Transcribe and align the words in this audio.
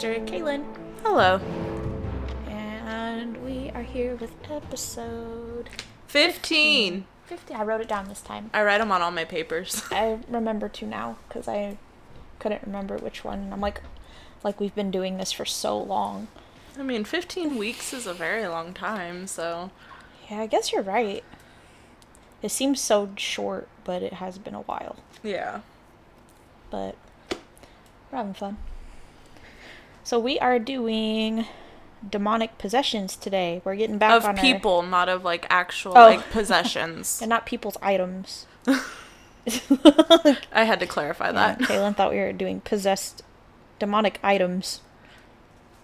sister 0.00 0.18
Kaylynn, 0.24 0.64
Hello. 1.02 1.38
and 2.48 3.36
we 3.44 3.70
are 3.74 3.82
here 3.82 4.16
with 4.16 4.32
episode 4.50 5.68
15. 6.06 7.04
15. 7.26 7.56
I 7.56 7.62
wrote 7.62 7.82
it 7.82 7.88
down 7.88 8.08
this 8.08 8.22
time. 8.22 8.48
I 8.54 8.62
write 8.62 8.78
them 8.78 8.90
on 8.92 9.02
all 9.02 9.10
my 9.10 9.26
papers. 9.26 9.82
I 9.90 10.20
remember 10.26 10.70
to 10.70 10.86
now 10.86 11.18
because 11.28 11.46
I 11.46 11.76
couldn't 12.38 12.62
remember 12.64 12.96
which 12.96 13.24
one. 13.24 13.50
I'm 13.52 13.60
like, 13.60 13.82
like 14.42 14.58
we've 14.58 14.74
been 14.74 14.90
doing 14.90 15.18
this 15.18 15.32
for 15.32 15.44
so 15.44 15.76
long. 15.78 16.28
I 16.78 16.82
mean, 16.82 17.04
15 17.04 17.58
weeks 17.58 17.92
is 17.92 18.06
a 18.06 18.14
very 18.14 18.48
long 18.48 18.72
time, 18.72 19.26
so. 19.26 19.70
Yeah, 20.30 20.40
I 20.40 20.46
guess 20.46 20.72
you're 20.72 20.80
right. 20.80 21.22
It 22.40 22.50
seems 22.52 22.80
so 22.80 23.10
short, 23.16 23.68
but 23.84 24.02
it 24.02 24.14
has 24.14 24.38
been 24.38 24.54
a 24.54 24.62
while. 24.62 24.96
Yeah. 25.22 25.60
but 26.70 26.96
we're 28.10 28.16
having 28.16 28.32
fun. 28.32 28.56
So 30.04 30.18
we 30.18 30.38
are 30.38 30.58
doing 30.58 31.46
demonic 32.08 32.58
possessions 32.58 33.16
today. 33.16 33.60
We're 33.64 33.76
getting 33.76 33.98
back 33.98 34.12
Of 34.12 34.24
on 34.24 34.36
our, 34.36 34.40
people, 34.42 34.82
not 34.82 35.08
of 35.08 35.24
like 35.24 35.46
actual 35.50 35.92
Oh. 35.96 36.06
like 36.06 36.30
possessions. 36.30 37.18
and 37.22 37.28
not 37.28 37.46
people's 37.46 37.76
items. 37.82 38.46
I 38.66 40.64
had 40.64 40.80
to 40.80 40.86
clarify 40.86 41.26
Yeah, 41.26 41.32
that. 41.32 41.58
Kaylynn 41.60 41.96
thought 41.96 42.10
we 42.10 42.18
were 42.18 42.32
doing 42.32 42.60
possessed 42.60 43.22
demonic 43.78 44.18
items, 44.22 44.80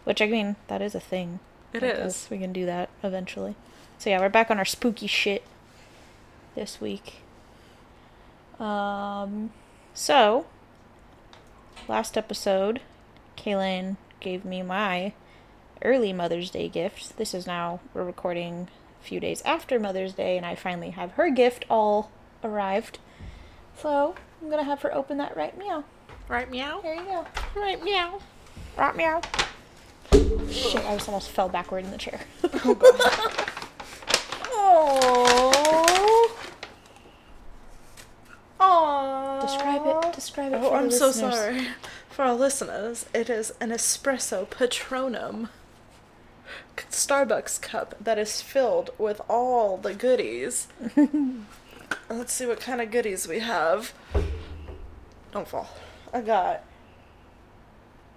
which 0.05 0.21
I 0.21 0.27
mean 0.27 0.57
that 0.69 0.83
is 0.83 0.95
a 0.95 1.01
thing. 1.01 1.41
It 1.73 1.83
is. 1.83 2.27
We 2.31 2.39
can 2.39 2.53
do 2.53 2.65
that 2.67 2.89
eventually. 3.03 3.55
So 3.99 4.11
yeah, 4.11 4.21
we're 4.21 4.29
back 4.29 4.51
on 4.51 4.59
our 4.59 4.65
spooky 4.65 5.07
shit 5.07 5.43
this 6.55 6.81
week. 6.81 7.23
Um, 8.61 9.53
so 9.95 10.47
last 11.89 12.17
episode, 12.17 12.81
Kaylynn 13.37 13.97
gave 14.21 14.45
me 14.45 14.63
my 14.63 15.13
early 15.83 16.13
Mother's 16.13 16.51
Day 16.51 16.69
gift. 16.69 17.17
This 17.17 17.35
is 17.35 17.47
now 17.47 17.81
we're 17.95 18.05
recording 18.05 18.69
a 19.01 19.05
few 19.05 19.21
days 19.21 19.43
after 19.45 19.79
Mother's 19.79 20.15
Day, 20.15 20.37
and 20.37 20.45
I 20.47 20.55
finally 20.55 20.91
have 20.91 21.13
her 21.13 21.31
gift 21.31 21.65
all 21.71 22.11
arrived. 22.43 22.99
So 23.77 24.15
I'm 24.43 24.51
gonna 24.51 24.65
have 24.65 24.83
her 24.83 24.95
open 24.95 25.19
that 25.19 25.37
right 25.37 25.57
meow. 25.59 25.85
Right, 26.29 26.51
meow? 26.51 26.81
Here 26.83 26.95
you 26.95 27.05
go. 27.05 27.27
Right, 27.55 27.83
meow. 27.85 28.19
Right 28.77 28.97
meow. 28.97 29.21
Shit, 30.51 30.85
I 30.85 30.95
just 30.97 31.09
almost 31.09 31.31
fell 31.31 31.49
backward 31.49 31.85
in 31.85 31.91
the 31.91 31.99
chair. 31.99 32.21
Oh. 34.59 36.37
Oh. 38.59 39.39
Describe 39.43 39.83
it. 40.05 40.15
Describe 40.15 40.53
it. 40.53 40.57
Oh, 40.57 40.63
for 40.65 40.71
the 40.71 40.77
I'm 40.77 40.91
so 40.91 41.07
listeners. 41.09 41.35
sorry. 41.35 41.67
For 42.17 42.23
our 42.23 42.35
listeners, 42.35 43.05
it 43.13 43.29
is 43.29 43.53
an 43.61 43.69
espresso 43.69 44.47
patronum 44.47 45.51
Starbucks 46.79 47.61
cup 47.61 47.95
that 48.01 48.17
is 48.19 48.41
filled 48.41 48.89
with 48.97 49.21
all 49.29 49.77
the 49.77 49.93
goodies. 49.93 50.69
Let's 52.09 52.33
see 52.33 52.47
what 52.47 52.59
kind 52.59 52.81
of 52.81 52.91
goodies 52.91 53.29
we 53.29 53.41
have. 53.41 53.93
Don't 55.31 55.47
fall. 55.47 55.69
I 56.11 56.23
got. 56.23 56.65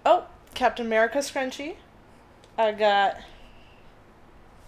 Oh, 0.06 0.24
Captain 0.54 0.86
America 0.86 1.18
scrunchie. 1.18 1.76
I 2.56 2.72
got 2.72 3.18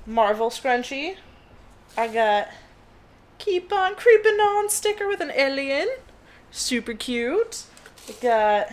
Marvel 0.05 0.51
scrunchie. 0.51 1.17
I 1.97 2.09
got 2.09 2.49
Keep 3.39 3.73
on 3.73 3.95
Creeping 3.95 4.41
On 4.41 4.69
sticker 4.69 5.09
with 5.09 5.23
an 5.23 5.33
alien. 5.35 5.89
Super 6.51 6.93
cute. 6.93 7.63
I 8.07 8.13
got 8.21 8.73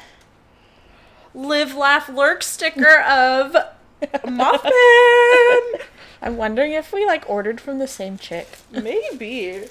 Live 1.35 1.75
Laugh 1.75 2.09
Lurk 2.09 2.43
sticker 2.43 3.01
of 3.01 3.55
Mothman. 4.01 4.71
I'm 6.21 6.37
wondering 6.37 6.73
if 6.73 6.91
we 6.91 7.05
like 7.05 7.29
ordered 7.29 7.61
from 7.61 7.79
the 7.79 7.87
same 7.87 8.17
chick. 8.17 8.57
Maybe. 8.71 9.65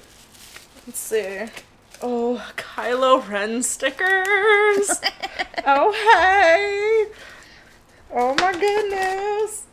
Let's 0.87 0.99
see. 0.99 1.45
Oh, 2.01 2.43
Kylo 2.55 3.27
Ren 3.27 3.61
stickers. 3.61 5.01
oh, 5.65 5.91
hey. 5.91 7.07
Oh 8.11 8.33
my 8.35 8.53
goodness. 8.53 9.65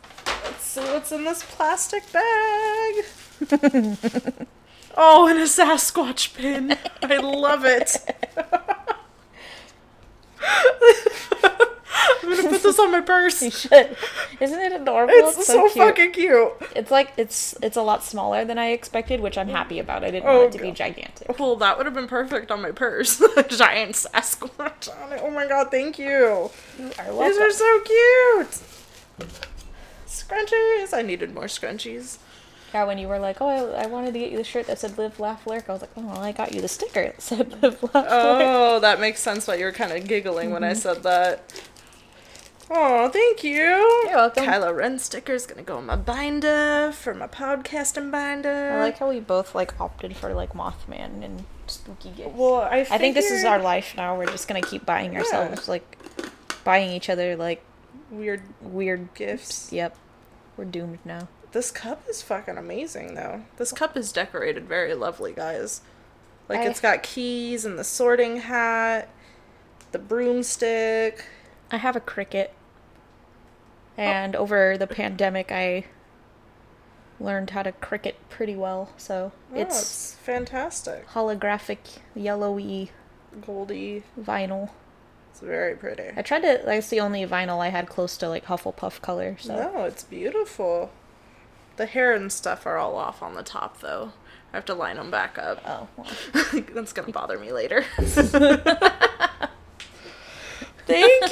Let's 0.43 0.63
see 0.63 0.81
what's 0.81 1.11
in 1.11 1.23
this 1.23 1.43
plastic 1.43 2.03
bag. 2.11 3.05
oh, 4.97 5.27
and 5.27 5.39
a 5.39 5.43
Sasquatch 5.43 6.35
pin. 6.35 6.77
I 7.01 7.17
love 7.17 7.63
it. 7.65 7.95
I'm 12.23 12.35
gonna 12.35 12.49
put 12.49 12.63
this 12.63 12.79
on 12.79 12.91
my 12.91 13.01
purse. 13.01 13.41
You 13.41 13.51
should. 13.51 13.95
Isn't 14.39 14.59
it 14.59 14.73
adorable? 14.73 15.13
It's 15.15 15.47
so, 15.47 15.69
cute. 15.69 15.85
fucking 15.85 16.11
cute. 16.11 16.53
It's 16.75 16.91
like 16.91 17.13
it's 17.17 17.55
it's 17.61 17.77
a 17.77 17.81
lot 17.81 18.03
smaller 18.03 18.45
than 18.45 18.57
I 18.57 18.71
expected, 18.71 19.19
which 19.19 19.37
I'm 19.37 19.49
happy 19.49 19.79
about. 19.79 20.03
I 20.03 20.11
didn't 20.11 20.29
Oh, 20.29 20.39
want 20.41 20.55
it 20.55 20.57
to 20.57 20.63
be 20.63 20.71
gigantic. 20.71 21.39
Well, 21.39 21.55
that 21.57 21.77
would 21.77 21.85
have 21.85 21.95
been 21.95 22.07
perfect 22.07 22.51
on 22.51 22.61
my 22.61 22.71
purse. 22.71 23.17
Giant 23.49 23.95
Sasquatch 23.95 24.89
on 25.03 25.13
it. 25.13 25.21
Oh 25.23 25.31
my 25.31 25.47
god, 25.47 25.71
thank 25.71 25.97
you. 25.97 26.51
You 26.77 26.91
are 26.99 27.29
These 27.29 27.37
are 27.37 27.51
so 27.51 27.79
cute. 27.81 28.61
Scrunchies. 30.07 30.93
I 30.93 31.01
needed 31.03 31.33
more 31.33 31.45
scrunchies. 31.45 32.17
Yeah, 32.73 32.83
when 32.83 32.97
you 32.97 33.07
were 33.07 33.19
like, 33.19 33.37
"Oh, 33.39 33.47
I, 33.47 33.83
I 33.83 33.85
wanted 33.87 34.13
to 34.13 34.19
get 34.19 34.31
you 34.31 34.37
the 34.37 34.43
shirt 34.43 34.67
that 34.67 34.77
said 34.77 34.97
Live, 34.97 35.19
Laugh, 35.19 35.47
Lurk," 35.47 35.69
I 35.69 35.73
was 35.73 35.81
like, 35.81 35.91
"Oh, 35.95 36.05
well, 36.05 36.19
I 36.19 36.31
got 36.33 36.53
you 36.53 36.61
the 36.61 36.67
sticker 36.67 37.03
that 37.03 37.21
said 37.21 37.61
Live, 37.61 37.81
Laugh, 37.81 37.93
Lurk." 37.93 38.07
Oh, 38.09 38.79
that 38.81 38.99
makes 38.99 39.21
sense 39.21 39.47
why 39.47 39.55
you 39.55 39.65
were 39.65 39.71
kind 39.71 39.91
of 39.91 40.05
giggling 40.07 40.51
when 40.51 40.63
I 40.63 40.71
mm-hmm. 40.71 40.79
said 40.79 41.03
that. 41.03 41.53
Oh, 42.69 43.09
thank 43.09 43.43
you. 43.43 43.53
You're 43.55 44.07
welcome. 44.15 44.43
Kylo 44.45 44.75
Ren 44.75 44.99
sticker's 44.99 45.45
gonna 45.45 45.63
go 45.63 45.79
in 45.79 45.85
my 45.85 45.95
binder 45.95 46.91
for 46.93 47.13
my 47.13 47.27
podcasting 47.27 48.11
binder. 48.11 48.71
I 48.73 48.79
like 48.79 48.97
how 48.97 49.09
we 49.09 49.19
both 49.21 49.55
like 49.55 49.79
opted 49.79 50.17
for 50.17 50.33
like 50.33 50.51
Mothman 50.53 51.23
and 51.23 51.45
spooky 51.67 52.09
gifts. 52.09 52.35
Well, 52.35 52.55
I, 52.61 52.79
I 52.91 52.97
think 52.97 53.15
this 53.15 53.31
is 53.31 53.45
our 53.45 53.59
life 53.59 53.93
now. 53.95 54.17
We're 54.17 54.25
just 54.25 54.47
gonna 54.49 54.61
keep 54.61 54.85
buying 54.85 55.15
ourselves 55.15 55.69
like 55.69 55.97
buying 56.65 56.91
each 56.91 57.09
other 57.09 57.37
like 57.37 57.63
weird 58.11 58.41
weird 58.61 59.13
gifts. 59.13 59.71
Yep, 59.71 59.95
we're 60.57 60.65
doomed 60.65 60.99
now. 61.05 61.29
This 61.53 61.71
cup 61.71 62.03
is 62.09 62.21
fucking 62.21 62.57
amazing, 62.57 63.15
though. 63.15 63.43
This 63.55 63.71
cup 63.71 63.95
is 63.95 64.11
decorated 64.11 64.67
very 64.67 64.93
lovely, 64.93 65.31
guys. 65.31 65.79
Like, 66.49 66.59
I- 66.59 66.65
it's 66.67 66.81
got 66.81 67.01
keys 67.03 67.63
and 67.63 67.79
the 67.79 67.85
sorting 67.85 68.41
hat, 68.41 69.07
the 69.93 69.99
broomstick. 69.99 71.23
I 71.71 71.77
have 71.77 71.95
a 71.95 72.01
Cricut. 72.01 72.49
And 73.97 74.35
over 74.35 74.77
the 74.77 74.87
pandemic, 74.87 75.51
I 75.51 75.85
learned 77.19 77.49
how 77.49 77.63
to 77.63 77.71
Cricut 77.71 78.13
pretty 78.29 78.55
well. 78.55 78.91
So 78.97 79.31
Oh, 79.53 79.59
it's 79.59 79.79
it's 79.81 80.13
fantastic. 80.13 81.07
holographic, 81.09 81.77
yellowy 82.15 82.91
goldy 83.45 84.03
vinyl. 84.19 84.69
It's 85.31 85.39
very 85.41 85.75
pretty. 85.75 86.11
I 86.15 86.21
tried 86.21 86.41
to. 86.41 86.61
That's 86.65 86.89
the 86.89 86.99
only 86.99 87.25
vinyl 87.25 87.59
I 87.59 87.69
had 87.69 87.89
close 87.89 88.17
to 88.17 88.29
like 88.29 88.45
Hufflepuff 88.45 89.01
color. 89.01 89.35
So 89.39 89.55
No, 89.55 89.83
it's 89.85 90.03
beautiful. 90.03 90.91
The 91.77 91.85
hair 91.87 92.13
and 92.13 92.31
stuff 92.31 92.65
are 92.65 92.77
all 92.77 92.95
off 92.95 93.21
on 93.21 93.35
the 93.35 93.43
top, 93.43 93.81
though. 93.81 94.13
I 94.51 94.57
have 94.57 94.65
to 94.65 94.73
line 94.73 94.95
them 94.95 95.11
back 95.11 95.37
up. 95.37 95.61
oh, 95.65 95.87
well. 95.97 96.07
That's 96.73 96.93
gonna 96.93 97.11
bother 97.11 97.37
me 97.37 97.51
later. 97.51 97.83
Thank 97.97 98.23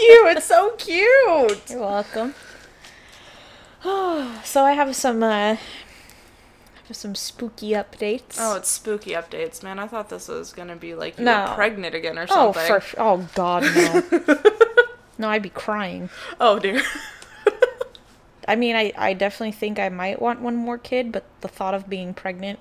you. 0.02 0.28
It's 0.28 0.46
so 0.46 0.72
cute. 0.78 1.70
you're 1.70 1.80
welcome. 1.80 2.36
so 4.44 4.64
I 4.64 4.74
have 4.74 4.96
some. 4.96 5.22
uh 5.22 5.58
have 6.88 6.98
some 6.98 7.16
spooky 7.16 7.72
updates. 7.72 8.38
Oh, 8.40 8.56
it's 8.56 8.70
spooky 8.70 9.12
updates, 9.12 9.64
man. 9.64 9.80
I 9.80 9.88
thought 9.88 10.10
this 10.10 10.28
was 10.28 10.54
gonna 10.54 10.76
be 10.76 10.94
like 10.96 11.18
you 11.18 11.26
No. 11.26 11.50
were 11.50 11.56
pregnant 11.56 11.96
again 11.96 12.18
or 12.18 12.24
oh, 12.30 12.54
something. 12.54 12.68
for 12.68 12.78
f- 12.78 12.96
oh 12.98 13.28
God, 13.34 13.64
no. 13.64 14.04
no, 15.18 15.30
I'd 15.30 15.42
be 15.42 15.50
crying. 15.50 16.10
Oh 16.40 16.60
dear. 16.60 16.82
I 18.48 18.56
mean, 18.56 18.76
I, 18.76 18.92
I 18.96 19.14
definitely 19.14 19.54
think 19.54 19.80
I 19.80 19.90
might 19.90 20.22
want 20.22 20.42
one 20.42 20.56
more 20.56 20.78
kid, 20.78 21.12
but 21.12 21.24
the 21.42 21.48
thought 21.48 21.74
of 21.74 21.90
being 21.90 22.14
pregnant, 22.14 22.60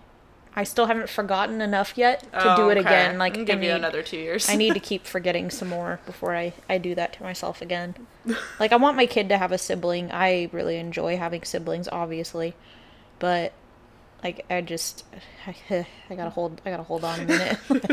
I 0.56 0.62
still 0.64 0.86
haven't 0.86 1.08
forgotten 1.08 1.60
enough 1.60 1.98
yet 1.98 2.20
to 2.32 2.54
do 2.56 2.62
Oh, 2.62 2.68
it 2.68 2.78
okay. 2.78 2.80
again. 2.80 3.18
Like, 3.18 3.36
I 3.36 3.42
give 3.42 3.60
you 3.62 3.70
need- 3.70 3.76
another 3.76 4.02
two 4.02 4.16
years. 4.18 4.48
I 4.48 4.54
need 4.56 4.74
to 4.74 4.80
keep 4.90 5.04
forgetting 5.06 5.50
some 5.50 5.68
more 5.68 5.98
before 6.06 6.36
I, 6.36 6.52
I 6.68 6.78
do 6.78 6.94
that 6.94 7.12
to 7.14 7.22
myself 7.24 7.60
again. 7.60 7.94
Like, 8.60 8.72
I 8.72 8.76
want 8.76 8.96
my 8.96 9.06
kid 9.06 9.28
to 9.30 9.38
have 9.38 9.50
a 9.52 9.58
sibling. 9.58 10.12
I 10.12 10.48
really 10.52 10.76
enjoy 10.76 11.16
having 11.16 11.42
siblings, 11.42 11.88
obviously, 11.90 12.54
but 13.18 13.52
like, 14.24 14.44
I 14.50 14.60
just, 14.62 15.04
I, 15.46 15.54
I 16.10 16.14
gotta 16.16 16.30
hold, 16.30 16.60
I 16.66 16.70
gotta 16.70 16.82
hold 16.82 17.04
on 17.04 17.20
a 17.20 17.24
minute. 17.24 17.58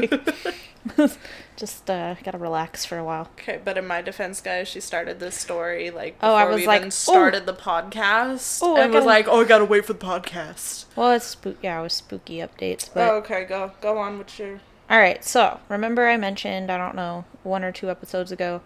like, 0.98 1.12
Just 1.57 1.89
uh, 1.92 2.16
gotta 2.24 2.39
relax 2.39 2.86
for 2.86 2.98
a 2.98 3.04
while. 3.04 3.30
Okay, 3.39 3.60
but 3.63 3.78
in 3.78 3.86
my 3.86 4.01
defense, 4.01 4.42
guys, 4.42 4.68
she 4.68 4.80
started 4.80 5.19
this 5.19 5.36
story 5.36 5.92
like 5.92 6.16
Oh, 6.24 6.30
before 6.36 6.39
I 6.39 6.45
was 6.45 6.56
we 6.62 6.66
like, 6.68 6.78
even 6.80 6.88
"Ooh." 6.88 6.92
started 6.92 7.45
the 7.45 7.54
podcast, 7.54 8.60
Oh, 8.63 8.75
I 8.78 8.88
was 8.88 8.94
gotta- 8.95 9.06
like, 9.06 9.28
"Oh, 9.28 9.42
I 9.42 9.44
gotta 9.44 9.66
wait 9.66 9.86
for 9.86 9.94
the 9.94 10.00
podcast." 10.04 10.86
Well, 10.95 11.12
it's 11.12 11.25
spook. 11.25 11.57
Yeah, 11.62 11.80
it 11.80 11.83
was 11.83 11.94
spooky 11.94 12.38
updates. 12.38 12.89
But 12.92 13.10
Oh, 13.10 13.16
okay, 13.18 13.44
go 13.45 13.74
go 13.81 14.00
on 14.00 14.18
with 14.18 14.39
your. 14.39 14.60
all 14.89 14.98
right. 14.98 15.24
So 15.24 15.60
remember, 15.69 16.07
I 16.07 16.18
mentioned 16.18 16.72
I 16.72 16.78
don't 16.80 16.95
know 16.95 17.25
one 17.44 17.63
or 17.63 17.72
two 17.72 17.92
episodes 17.92 18.31
ago 18.31 18.62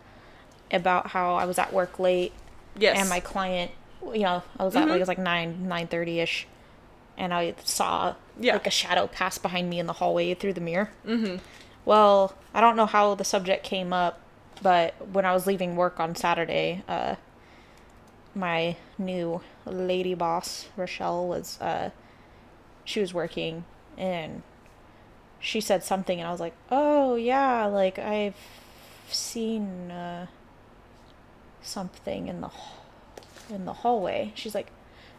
about 0.72 1.08
how 1.08 1.36
I 1.36 1.44
was 1.46 1.60
at 1.60 1.74
work 1.74 2.00
late 2.00 2.32
Yes. 2.78 2.98
and 2.98 3.10
my 3.10 3.20
client, 3.20 3.72
you 4.14 4.22
know, 4.24 4.42
I 4.58 4.64
was 4.64 4.76
at 4.78 4.84
Mhm. 4.86 4.88
like 4.90 4.96
it 4.98 5.00
was 5.00 5.08
like 5.10 5.18
nine 5.18 5.68
nine 5.68 5.88
thirty 5.88 6.22
ish, 6.22 6.48
and 7.18 7.34
I 7.34 7.56
saw 7.64 8.16
Yeah. 8.40 8.54
like 8.54 8.68
a 8.68 8.72
shadow 8.72 9.08
pass 9.08 9.38
behind 9.38 9.70
me 9.70 9.80
in 9.80 9.88
the 9.88 9.94
hallway 9.94 10.34
through 10.34 10.54
the 10.54 10.62
mirror. 10.62 10.90
Mm-hmm. 11.06 11.38
Well, 11.86 12.36
I 12.54 12.62
don't 12.62 12.76
know 12.76 12.86
how 12.86 13.16
the 13.16 13.24
subject 13.24 13.64
came 13.64 13.94
up, 13.94 14.20
but 14.62 14.94
when 15.12 15.26
I 15.26 15.34
was 15.34 15.46
leaving 15.48 15.76
work 15.76 16.00
on 16.00 16.16
Saturday, 16.16 16.84
uh, 16.88 17.16
my 18.34 18.76
new 18.98 19.42
lady 19.66 20.14
boss, 20.14 20.68
Rochelle, 20.76 21.28
was, 21.28 21.60
uh, 21.62 21.92
she 22.84 23.00
was 23.00 23.14
working 23.14 23.66
and 23.98 24.42
she 25.40 25.62
said 25.62 25.84
something 25.84 26.20
and 26.20 26.28
I 26.28 26.32
was 26.32 26.40
like, 26.42 26.56
oh 26.72 27.16
yeah, 27.16 27.66
like 27.66 27.98
I've 28.00 28.36
seen, 29.10 29.92
uh, 29.92 30.28
something 31.62 32.28
in 32.28 32.42
the, 32.42 32.50
in 33.50 33.66
the 33.66 33.74
hallway. 33.74 34.32
She's 34.36 34.54
like, 34.56 34.68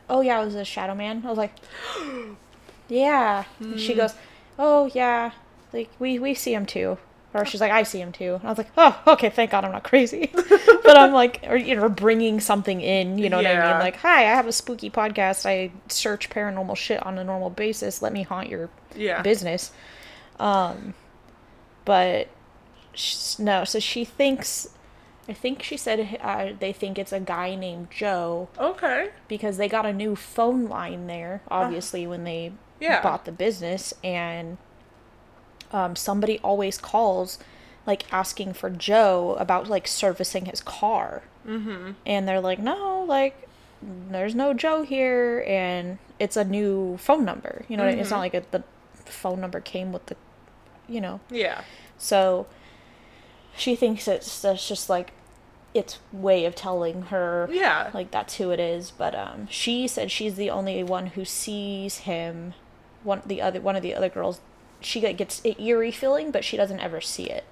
oh 0.08 0.20
yeah, 0.20 0.40
it 0.40 0.44
was 0.44 0.54
a 0.54 0.64
shadow 0.64 0.94
man. 0.94 1.22
I 1.24 1.28
was 1.28 1.38
like, 1.38 1.52
yeah. 2.88 3.44
And 3.60 3.80
She 3.80 3.94
goes, 3.94 4.14
oh 4.58 4.90
yeah, 4.94 5.32
like 5.72 5.90
we 5.98 6.18
we 6.18 6.34
see 6.34 6.54
him 6.54 6.66
too. 6.66 6.98
Or 7.34 7.44
she's 7.44 7.60
like, 7.60 7.72
I 7.72 7.82
see 7.82 8.00
him 8.00 8.12
too. 8.12 8.36
And 8.36 8.44
I 8.44 8.48
was 8.48 8.56
like, 8.56 8.70
oh, 8.78 8.98
okay, 9.08 9.28
thank 9.28 9.50
God 9.50 9.62
I'm 9.62 9.72
not 9.72 9.84
crazy. 9.84 10.30
but 10.34 10.96
I'm 10.96 11.12
like, 11.12 11.44
or 11.46 11.54
you 11.56 11.76
know, 11.76 11.86
bringing 11.90 12.40
something 12.40 12.80
in, 12.80 13.18
you 13.18 13.28
know 13.28 13.36
what 13.36 13.46
I 13.46 13.50
mean? 13.72 13.78
Like, 13.78 13.96
hi, 13.96 14.20
I 14.20 14.34
have 14.34 14.46
a 14.46 14.52
spooky 14.52 14.88
podcast. 14.88 15.44
I 15.44 15.70
search 15.88 16.30
paranormal 16.30 16.76
shit 16.76 17.04
on 17.04 17.18
a 17.18 17.24
normal 17.24 17.50
basis. 17.50 18.00
Let 18.00 18.14
me 18.14 18.22
haunt 18.22 18.48
your 18.48 18.70
Yeah. 18.94 19.20
business. 19.20 19.70
Um, 20.40 20.94
but 21.84 22.28
no, 23.38 23.64
so 23.64 23.80
she 23.80 24.06
thinks, 24.06 24.70
I 25.28 25.32
think 25.32 25.62
she 25.62 25.76
said 25.76 26.18
uh, 26.22 26.50
they 26.58 26.72
think 26.72 26.98
it's 26.98 27.12
a 27.12 27.18
guy 27.20 27.54
named 27.56 27.88
Joe 27.90 28.48
Okay. 28.58 29.10
because 29.26 29.56
they 29.56 29.68
got 29.68 29.84
a 29.84 29.92
new 29.92 30.14
phone 30.14 30.66
line 30.66 31.06
there, 31.08 31.42
obviously, 31.50 32.06
when 32.06 32.24
they 32.24 32.52
Yeah. 32.80 33.02
bought 33.02 33.24
the 33.24 33.32
business, 33.32 33.92
and 34.04 34.56
um, 35.72 35.96
somebody 35.96 36.38
always 36.40 36.78
calls, 36.78 37.38
like 37.86 38.12
asking 38.12 38.52
for 38.52 38.70
Joe 38.70 39.36
about 39.40 39.68
like 39.68 39.88
servicing 39.88 40.44
his 40.46 40.60
car, 40.60 41.22
Mm-hmm. 41.46 41.92
and 42.04 42.26
they're 42.28 42.40
like, 42.40 42.58
no, 42.58 43.04
like 43.06 43.48
there's 43.82 44.34
no 44.34 44.54
Joe 44.54 44.82
here, 44.82 45.44
and 45.46 45.98
it's 46.18 46.36
a 46.36 46.44
new 46.44 46.96
phone 46.98 47.24
number. 47.24 47.64
You 47.68 47.76
know, 47.76 47.84
I- 47.84 47.90
it's 47.90 48.10
not 48.10 48.18
like 48.20 48.34
a, 48.34 48.42
the 48.52 48.62
phone 49.04 49.40
number 49.40 49.60
came 49.60 49.92
with 49.92 50.06
the, 50.06 50.16
you 50.88 51.00
know, 51.00 51.20
Yeah. 51.30 51.62
so 51.98 52.46
she 53.56 53.74
thinks 53.74 54.06
it's 54.08 54.40
that's 54.42 54.68
just 54.68 54.88
like 54.90 55.12
its 55.76 55.98
way 56.12 56.44
of 56.44 56.54
telling 56.54 57.02
her 57.02 57.48
Yeah. 57.52 57.90
like 57.94 58.10
that's 58.10 58.36
who 58.36 58.50
it 58.50 58.60
is 58.60 58.90
but 58.90 59.14
um 59.14 59.46
she 59.50 59.86
said 59.88 60.10
she's 60.10 60.36
the 60.36 60.50
only 60.50 60.82
one 60.82 61.06
who 61.08 61.24
sees 61.24 61.98
him. 61.98 62.54
One 63.04 63.22
the 63.26 63.40
other 63.42 63.60
one 63.60 63.76
of 63.76 63.82
the 63.82 63.94
other 63.94 64.08
girls 64.08 64.40
she 64.80 65.00
gets 65.00 65.42
an 65.44 65.54
eerie 65.60 65.90
feeling 65.90 66.30
but 66.30 66.44
she 66.44 66.56
doesn't 66.56 66.80
ever 66.80 67.00
see 67.00 67.24
it. 67.24 67.44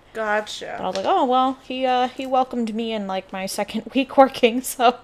And 0.76 0.84
i 0.84 0.86
was 0.88 0.96
like 0.96 1.06
oh 1.08 1.24
well 1.24 1.58
he 1.64 1.84
uh 1.86 2.08
he 2.08 2.24
welcomed 2.26 2.74
me 2.74 2.92
in 2.92 3.06
like 3.06 3.32
my 3.32 3.46
second 3.46 3.90
week 3.94 4.16
working 4.16 4.62
so. 4.62 4.96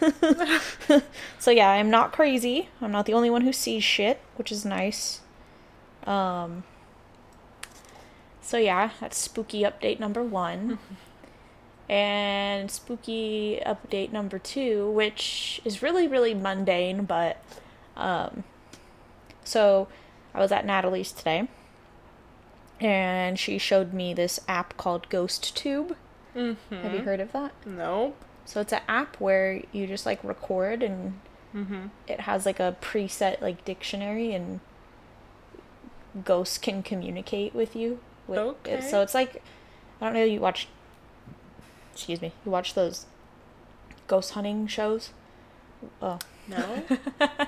So 1.38 1.50
yeah 1.50 1.70
i'm 1.70 1.90
not 1.90 2.12
crazy. 2.12 2.68
I'm 2.80 2.92
not 2.92 3.06
the 3.06 3.14
only 3.14 3.30
one 3.30 3.42
who 3.42 3.52
sees 3.52 3.84
shit 3.84 4.20
which 4.36 4.50
is 4.52 4.64
nice. 4.64 5.20
Um 6.06 6.64
so 8.40 8.58
yeah 8.58 8.90
that's 9.00 9.16
spooky 9.18 9.62
update 9.62 9.98
number 10.00 10.22
one 10.22 10.78
and 11.88 12.70
spooky 12.70 13.60
update 13.64 14.12
number 14.12 14.38
two, 14.38 14.90
which 14.90 15.60
is 15.64 15.82
really, 15.82 16.08
really 16.08 16.34
mundane, 16.34 17.04
but 17.04 17.42
um 17.96 18.44
so 19.44 19.88
I 20.34 20.40
was 20.40 20.50
at 20.52 20.66
Natalie's 20.66 21.12
today 21.12 21.48
and 22.80 23.38
she 23.38 23.58
showed 23.58 23.92
me 23.94 24.12
this 24.12 24.38
app 24.48 24.76
called 24.76 25.08
Ghost 25.08 25.56
Tube. 25.56 25.96
Mm-hmm. 26.34 26.74
Have 26.74 26.92
you 26.92 26.98
heard 27.00 27.20
of 27.20 27.32
that? 27.32 27.52
Nope. 27.64 28.16
So 28.44 28.60
it's 28.60 28.72
an 28.72 28.82
app 28.86 29.16
where 29.20 29.62
you 29.72 29.86
just 29.86 30.06
like 30.06 30.22
record 30.24 30.82
and 30.82 31.20
Mm-hmm. 31.54 31.86
it 32.06 32.20
has 32.20 32.44
like 32.44 32.60
a 32.60 32.76
preset 32.82 33.40
like 33.40 33.64
dictionary 33.64 34.34
and 34.34 34.60
ghosts 36.22 36.58
can 36.58 36.82
communicate 36.82 37.54
with 37.54 37.74
you. 37.74 38.00
With, 38.26 38.38
Okay. 38.38 38.82
So 38.82 39.00
it's 39.00 39.14
like 39.14 39.42
I 40.00 40.04
don't 40.06 40.12
know. 40.14 40.24
You 40.24 40.40
watch. 40.40 40.68
Excuse 41.96 42.20
me. 42.22 42.32
You 42.44 42.50
watch 42.52 42.74
those 42.74 43.06
ghost 44.06 44.32
hunting 44.32 44.66
shows. 44.66 45.10
Oh. 46.00 46.18
No. 46.48 46.82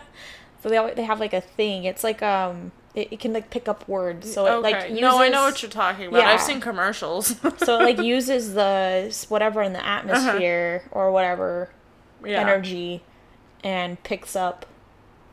So 0.60 0.68
they 0.68 0.76
always, 0.76 0.96
they 0.96 1.04
have 1.04 1.20
like 1.20 1.32
a 1.32 1.40
thing. 1.40 1.84
It's 1.84 2.02
like 2.02 2.20
um 2.20 2.72
it, 2.92 3.12
it 3.12 3.20
can 3.20 3.32
like 3.32 3.48
pick 3.48 3.68
up 3.68 3.86
words. 3.88 4.34
So 4.34 4.44
it 4.46 4.50
okay. 4.54 4.72
like 4.72 4.88
uses, 4.88 5.00
no, 5.02 5.22
I 5.22 5.28
know 5.28 5.42
what 5.44 5.62
you're 5.62 5.70
talking 5.70 6.08
about. 6.08 6.18
Yeah. 6.18 6.30
I've 6.30 6.40
seen 6.40 6.60
commercials. 6.60 7.36
so 7.58 7.78
it 7.80 7.84
like 7.84 7.98
uses 8.04 8.54
the 8.54 9.24
whatever 9.28 9.62
in 9.62 9.72
the 9.72 9.86
atmosphere 9.86 10.82
or 10.90 11.12
whatever 11.12 11.70
Uh-huh. 12.18 12.28
yeah. 12.32 12.40
energy 12.40 13.04
and 13.62 14.02
picks 14.02 14.34
up 14.34 14.66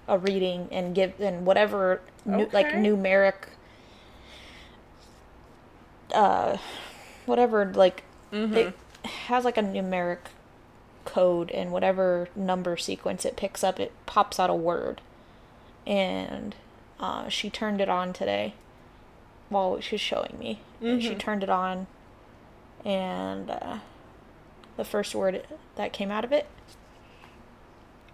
a 0.07 0.19
reading 0.19 0.67
and 0.71 0.93
give 0.93 1.19
and 1.19 1.43
whatever 1.43 2.01
nu- 2.23 2.47
like 2.53 2.67
numeric 2.67 3.47
uh 6.13 6.57
whatever 7.25 7.65
like 7.73 8.03
Mhm. 8.31 8.55
it 8.55 8.73
has 9.05 9.45
like 9.45 9.57
a 9.57 9.61
numeric 9.63 10.19
code 11.05 11.51
and 11.51 11.71
whatever 11.71 12.27
number 12.35 12.75
sequence 12.77 13.25
it 13.25 13.35
picks 13.37 13.63
up 13.63 13.79
it 13.79 13.91
pops 14.05 14.39
out 14.39 14.49
a 14.49 14.55
word. 14.55 15.01
And 15.85 16.55
uh, 16.99 17.29
she 17.29 17.49
turned 17.49 17.79
it 17.81 17.89
on 17.89 18.11
today 18.13 18.53
while 19.49 19.79
she 19.79 19.95
was 19.95 20.01
showing 20.01 20.35
me. 20.39 20.61
And 20.81 21.01
she 21.01 21.15
turned 21.15 21.43
it 21.43 21.49
on 21.49 21.87
and 22.83 23.49
uh, 23.49 23.79
the 24.77 24.83
first 24.85 25.15
word 25.15 25.45
that 25.75 25.91
came 25.93 26.11
out 26.11 26.23
of 26.23 26.31
it 26.31 26.47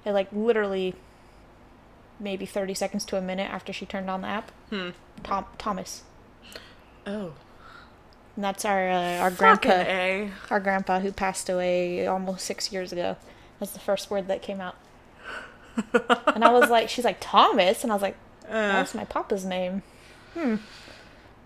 it 0.06 0.12
like 0.14 0.32
literally 0.32 0.96
maybe 2.20 2.46
30 2.46 2.74
seconds 2.74 3.06
to 3.06 3.18
a 3.18 3.22
minute 3.22 3.52
after 3.52 3.74
she 3.74 3.86
turned 3.86 4.10
on 4.10 4.22
the 4.22 4.28
app. 4.28 4.52
Hmm. 4.70 4.90
Tom- 5.24 5.46
thomas. 5.58 6.04
Oh. 7.06 7.34
And 8.36 8.44
that's 8.44 8.66
our 8.66 8.90
uh, 8.90 9.18
our 9.18 9.32
grandpa 9.32 10.30
our 10.50 10.60
grandpa 10.60 11.00
who 11.00 11.12
passed 11.12 11.50
away 11.50 12.08
almost 12.08 12.46
six 12.46 12.72
years 12.72 12.92
ago. 12.92 13.18
That's 13.60 13.72
the 13.72 13.80
first 13.80 14.10
word 14.10 14.28
that 14.28 14.42
came 14.42 14.62
out. 14.62 14.76
and 16.34 16.44
I 16.44 16.52
was 16.52 16.70
like, 16.70 16.90
she's 16.90 17.06
like, 17.06 17.18
Thomas? 17.20 17.84
And 17.84 17.92
I 17.92 17.96
was 17.96 18.02
like, 18.02 18.18
Uh, 18.48 18.52
that's 18.52 18.96
my 18.96 19.06
papa's 19.06 19.46
name. 19.46 19.84
Hmm. 20.34 20.56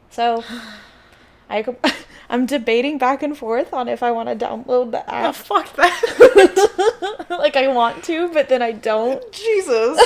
So 0.10 0.44
I 1.50 1.63
I'm 2.30 2.46
debating 2.46 2.98
back 2.98 3.22
and 3.22 3.38
forth 3.38 3.74
on 3.74 3.88
if 3.88 4.01
I 4.01 4.12
want 4.12 4.30
to 4.30 4.46
download 4.46 4.92
the 4.92 5.04
oh, 5.08 5.13
app. 5.13 5.36
fuck 5.36 5.75
that. 5.75 7.25
like, 7.30 7.56
I 7.56 7.68
want 7.68 8.04
to, 8.06 8.30
but 8.30 8.50
then 8.50 8.62
I 8.62 8.72
don't. 8.72 9.32
Jesus. 9.32 10.00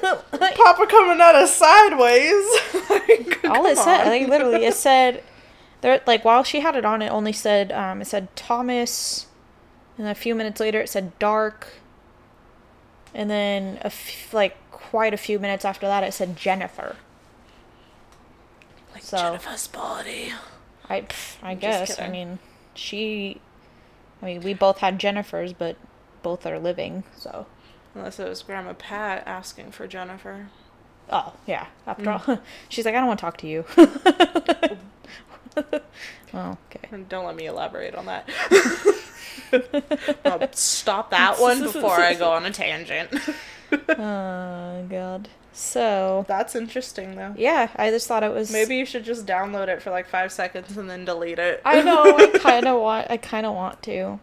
Papa 0.00 0.86
coming 0.86 1.20
at 1.20 1.34
us 1.34 1.56
sideways. 1.56 2.44
Like, 2.90 3.44
All 3.44 3.66
it 3.66 3.74
come 3.74 3.84
said, 3.84 4.04
like, 4.06 4.28
literally, 4.28 4.64
it 4.64 4.74
said, 4.74 5.24
there, 5.84 6.00
like, 6.06 6.24
while 6.24 6.42
she 6.42 6.60
had 6.60 6.76
it 6.76 6.84
on, 6.86 7.02
it 7.02 7.08
only 7.10 7.32
said, 7.32 7.70
um, 7.70 8.00
it 8.00 8.06
said 8.06 8.34
Thomas, 8.34 9.26
and 9.98 10.08
a 10.08 10.14
few 10.14 10.34
minutes 10.34 10.58
later 10.58 10.80
it 10.80 10.88
said 10.88 11.16
dark, 11.18 11.74
and 13.12 13.28
then, 13.28 13.76
a 13.82 13.86
f- 13.86 14.32
like, 14.32 14.56
quite 14.70 15.12
a 15.12 15.18
few 15.18 15.38
minutes 15.38 15.62
after 15.64 15.86
that 15.86 16.02
it 16.02 16.14
said 16.14 16.36
Jennifer. 16.36 16.96
Like 18.94 19.02
so- 19.02 19.18
Jennifer's 19.18 19.66
body. 19.66 20.32
I, 20.88 21.02
pff, 21.02 21.36
I 21.42 21.50
I'm 21.52 21.58
guess, 21.58 22.00
I 22.00 22.08
mean, 22.08 22.38
she, 22.74 23.40
I 24.22 24.26
mean, 24.26 24.40
we 24.40 24.54
both 24.54 24.78
had 24.78 24.98
Jennifers, 24.98 25.54
but 25.56 25.76
both 26.22 26.46
are 26.46 26.58
living, 26.58 27.04
so. 27.16 27.46
Unless 27.94 28.18
it 28.18 28.26
was 28.28 28.42
Grandma 28.42 28.72
Pat 28.72 29.22
asking 29.26 29.72
for 29.72 29.86
Jennifer. 29.86 30.48
Oh, 31.10 31.34
yeah, 31.46 31.66
after 31.86 32.04
Mm. 32.04 32.28
all. 32.28 32.38
She's 32.70 32.86
like, 32.86 32.94
I 32.94 32.98
don't 32.98 33.06
want 33.06 33.18
to 33.20 33.24
talk 33.24 33.36
to 33.38 33.46
you. 33.46 33.64
oh, 36.34 36.58
okay. 36.74 37.02
Don't 37.08 37.24
let 37.26 37.36
me 37.36 37.46
elaborate 37.46 37.94
on 37.94 38.06
that. 38.06 38.28
I'll 40.24 40.52
stop 40.52 41.10
that 41.10 41.38
one 41.40 41.60
before 41.62 41.92
I 42.00 42.14
go 42.14 42.32
on 42.32 42.44
a 42.46 42.50
tangent. 42.50 43.10
Oh 43.88 44.86
god. 44.88 45.28
So 45.52 46.24
That's 46.28 46.54
interesting 46.54 47.16
though. 47.16 47.34
yeah, 47.36 47.70
I 47.74 47.90
just 47.90 48.06
thought 48.06 48.22
it 48.22 48.32
was 48.32 48.52
Maybe 48.52 48.76
you 48.76 48.84
should 48.86 49.04
just 49.04 49.26
download 49.26 49.66
it 49.66 49.82
for 49.82 49.90
like 49.90 50.06
five 50.06 50.30
seconds 50.30 50.76
and 50.76 50.88
then 50.88 51.04
delete 51.04 51.40
it. 51.40 51.60
I 51.64 51.82
know. 51.82 52.16
I 52.16 52.26
kind 52.38 52.68
of 52.68 52.80
want. 52.80 53.10
I 53.10 53.16
kind 53.16 53.46
of 53.46 53.54
want 53.54 53.82
to. 53.84 54.20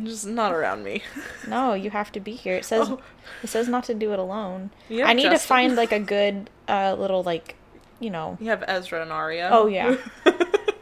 just 0.00 0.26
not 0.28 0.52
around 0.52 0.84
me. 0.84 1.02
No, 1.48 1.74
you 1.74 1.90
have 1.90 2.12
to 2.12 2.20
be 2.20 2.32
here. 2.34 2.54
It 2.54 2.64
says 2.64 2.88
Oh. 2.88 3.00
it 3.42 3.48
says 3.48 3.66
not 3.68 3.82
to 3.84 3.94
do 3.94 4.12
it 4.12 4.18
alone. 4.20 4.70
Have 4.90 5.08
I 5.08 5.12
need 5.12 5.30
to 5.30 5.38
find 5.38 5.74
like 5.74 5.90
a 5.90 5.98
good 6.00 6.48
uh 6.68 6.94
little 6.96 7.24
like 7.24 7.56
you 7.98 8.10
know. 8.10 8.36
You 8.40 8.50
have 8.50 8.62
Ezra 8.68 9.02
and 9.02 9.10
Arya. 9.10 9.48
Oh 9.50 9.66
yeah. 9.66 9.96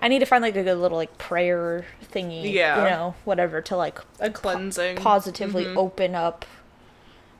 I 0.00 0.08
need 0.08 0.18
to 0.20 0.26
find 0.26 0.42
like 0.42 0.56
a 0.56 0.62
good 0.62 0.76
little 0.78 0.98
like 0.98 1.16
prayer 1.18 1.86
thingy. 2.12 2.52
Yeah. 2.52 2.82
You 2.84 2.90
know, 2.90 3.14
whatever 3.24 3.60
to 3.62 3.76
like 3.76 3.98
a 4.20 4.30
cleansing. 4.30 4.96
positively 4.96 5.64
Mhm. 5.64 5.76
open 5.76 6.14
up 6.14 6.44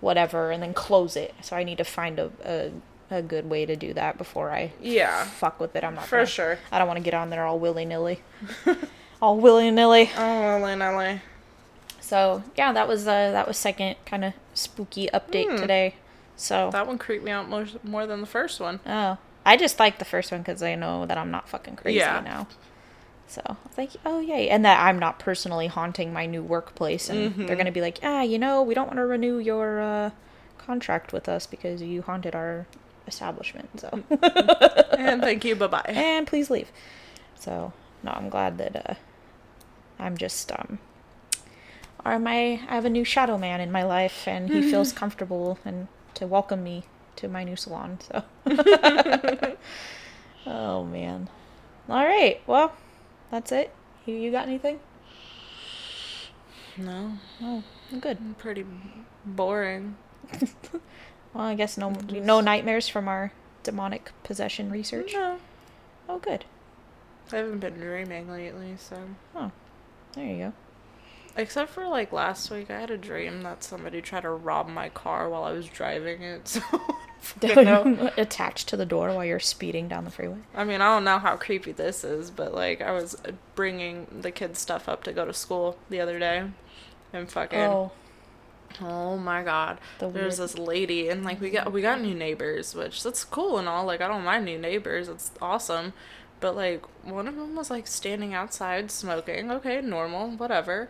whatever 0.01 0.51
and 0.51 0.63
then 0.63 0.75
close 0.75 1.17
it. 1.17 1.35
So 1.43 1.57
I 1.57 1.65
need 1.65 1.79
to 1.79 1.85
find 1.85 2.19
a 2.19 2.31
a, 2.45 2.73
a 3.11 3.23
good 3.23 3.49
way 3.49 3.67
to 3.67 3.77
do 3.77 3.93
that 3.95 4.19
before 4.19 4.51
I 4.53 4.73
Yeah, 4.81 5.25
fuck 5.25 5.61
with 5.61 5.75
it. 5.77 5.85
I'm 5.85 5.95
not 5.95 6.07
for 6.07 6.17
gonna, 6.19 6.27
sure. 6.27 6.59
I 6.73 6.79
don't 6.79 6.89
want 6.89 6.99
to 6.99 7.05
get 7.05 7.15
on 7.15 7.31
there 7.31 7.45
all 7.45 7.59
willy 7.59 7.85
nilly. 7.85 8.21
all 9.23 9.37
willy 9.39 9.71
nilly. 9.71 10.11
Oh, 10.17 10.59
willy 10.61 10.77
nilly. 10.77 11.21
So 12.01 12.43
yeah, 12.57 12.73
that 12.73 12.87
was 12.89 13.07
uh 13.07 13.31
that 13.33 13.47
was 13.49 13.57
second 13.57 13.97
kind 14.07 14.25
of 14.25 14.33
spooky 14.55 15.09
update 15.13 15.51
Hmm. 15.51 15.57
today. 15.57 15.95
So 16.37 16.71
That 16.71 16.87
one 16.87 16.99
creeped 16.99 17.25
me 17.25 17.31
out 17.31 17.49
more, 17.49 17.67
more 17.83 18.07
than 18.07 18.21
the 18.21 18.27
first 18.27 18.61
one. 18.61 18.81
oh, 18.87 19.17
I 19.47 19.57
just 19.57 19.79
like 19.79 19.99
the 19.99 20.05
first 20.05 20.31
one 20.33 20.43
because 20.43 20.63
I 20.63 20.75
know 20.75 21.07
that 21.07 21.17
I'm 21.17 21.31
not 21.31 21.49
fucking 21.49 21.77
crazy 21.77 21.99
Yeah. 22.01 22.21
now. 22.25 22.49
So 23.29 23.41
I 23.47 23.57
was 23.67 23.79
like, 23.79 23.91
oh 24.05 24.21
yay, 24.21 24.49
and 24.49 24.65
that 24.65 24.81
I'm 24.85 24.99
not 24.99 25.19
personally 25.19 25.69
haunting 25.69 26.13
my 26.13 26.27
new 26.27 26.43
workplace, 26.43 27.09
and 27.09 27.33
Mhm. 27.33 27.47
they're 27.47 27.57
gonna 27.57 27.73
be 27.73 27.81
like, 27.81 27.99
ah, 28.03 28.23
you 28.23 28.39
know, 28.39 28.63
we 28.63 28.75
don't 28.75 28.87
want 28.87 28.99
to 28.99 29.07
renew 29.07 29.39
your 29.39 29.81
uh, 29.81 30.11
contract 30.59 31.13
with 31.13 31.29
us 31.29 31.47
because 31.47 31.81
you 31.83 32.03
haunted 32.03 32.35
our 32.35 32.67
establishment. 33.07 33.69
So 33.81 34.03
and 34.99 35.23
thank 35.23 35.45
you, 35.45 35.55
bye 35.57 35.67
bye. 35.69 35.85
and 35.89 36.27
please 36.27 36.51
leave. 36.51 36.71
So 37.39 37.73
no, 38.03 38.13
I'm 38.13 38.29
glad 38.29 38.59
that 38.59 38.91
uh, 38.91 38.95
I'm 39.99 40.17
just 40.17 40.51
um, 40.53 40.79
are 42.05 42.19
my 42.19 42.61
I 42.69 42.75
have 42.77 42.85
a 42.85 42.91
new 42.91 43.05
shadow 43.05 43.37
man 43.39 43.61
in 43.61 43.73
my 43.73 43.83
life, 43.83 44.27
and 44.29 44.51
he 44.51 44.63
feels 44.63 44.93
comfortable 44.93 45.59
and 45.65 45.89
to 46.15 46.27
welcome 46.27 46.63
me 46.63 46.85
to 47.17 47.29
my 47.29 47.45
new 47.45 47.57
salon. 47.57 47.99
So, 48.01 48.23
oh 50.47 50.85
man, 50.85 51.29
all 51.89 52.05
right, 52.05 52.41
well, 52.47 52.73
that's 53.31 53.53
it. 53.53 53.73
You 54.05 54.15
you 54.15 54.31
got 54.31 54.47
anything? 54.47 54.81
No, 56.77 57.13
Oh, 57.43 57.63
good. 58.01 58.19
pretty 58.39 58.65
boring. 59.25 59.97
Well, 61.35 61.45
I 61.45 61.55
guess 61.55 61.77
no 61.77 61.91
no 61.91 62.41
nightmares 62.41 62.89
from 62.89 63.09
our 63.09 63.31
demonic 63.63 64.11
possession 64.23 64.71
research. 64.71 65.13
No, 65.13 65.39
Oh, 66.09 66.19
good. 66.19 66.47
I 67.31 67.37
haven't 67.37 67.59
been 67.59 67.75
dreaming 67.75 68.31
lately, 68.31 68.77
so. 68.79 68.97
Oh, 69.35 69.51
there 70.15 70.25
you 70.25 70.37
go. 70.39 70.53
Except 71.37 71.71
for 71.71 71.87
like 71.87 72.11
last 72.11 72.51
week, 72.51 72.71
I 72.71 72.81
had 72.81 72.91
a 72.91 72.97
dream 72.97 73.43
that 73.43 73.63
somebody 73.63 74.01
tried 74.01 74.23
to 74.23 74.31
rob 74.31 74.69
my 74.69 74.89
car 74.89 75.29
while 75.29 75.45
I 75.45 75.53
was 75.53 75.67
driving 75.67 76.23
it. 76.23 76.49
So, 76.71 76.81
Attached 78.17 78.69
to 78.69 78.77
the 78.77 78.87
door 78.87 79.13
while 79.13 79.25
you're 79.25 79.41
speeding 79.41 79.89
down 79.89 80.05
the 80.05 80.11
freeway. 80.11 80.39
I 80.55 80.65
mean, 80.65 80.81
I 80.81 80.95
don't 80.95 81.05
know 81.05 81.19
how 81.19 81.37
creepy 81.37 81.73
this 81.73 82.05
is, 82.05 82.31
but 82.31 82.55
like, 82.55 82.81
I 82.81 82.93
was 82.93 83.17
bringing 83.55 84.07
the 84.21 84.31
kids' 84.31 84.61
stuff 84.61 84.89
up 84.89 85.03
to 85.05 85.13
go 85.13 85.25
to 85.25 85.33
school 85.35 85.77
the 85.91 86.01
other 86.01 86.19
day, 86.19 86.45
and 87.13 87.31
fucking, 87.31 87.59
oh, 87.59 87.93
Oh, 88.81 89.17
my 89.17 89.43
god, 89.43 89.79
the 89.99 90.09
there's 90.09 90.39
weird. 90.39 90.51
this 90.51 90.59
lady, 90.59 91.09
and 91.09 91.25
like 91.25 91.41
we 91.41 91.51
got 91.51 91.73
we 91.73 91.81
got 91.81 92.01
new 92.01 92.15
neighbors, 92.15 92.75
which 92.75 93.03
that's 93.03 93.25
cool 93.25 93.59
and 93.59 93.69
all. 93.69 93.85
Like, 93.87 94.01
I 94.01 94.09
don't 94.09 94.25
mind 94.25 94.45
new 94.45 94.59
neighbors, 94.59 95.09
it's 95.09 95.31
awesome. 95.41 95.95
But 96.41 96.55
like, 96.57 96.85
one 97.05 97.27
of 97.27 97.37
them 97.37 97.55
was 97.57 97.71
like 97.71 97.87
standing 97.87 98.35
outside 98.35 98.91
smoking. 98.91 99.51
Okay, 99.51 99.81
normal, 99.81 100.31
whatever. 100.33 100.89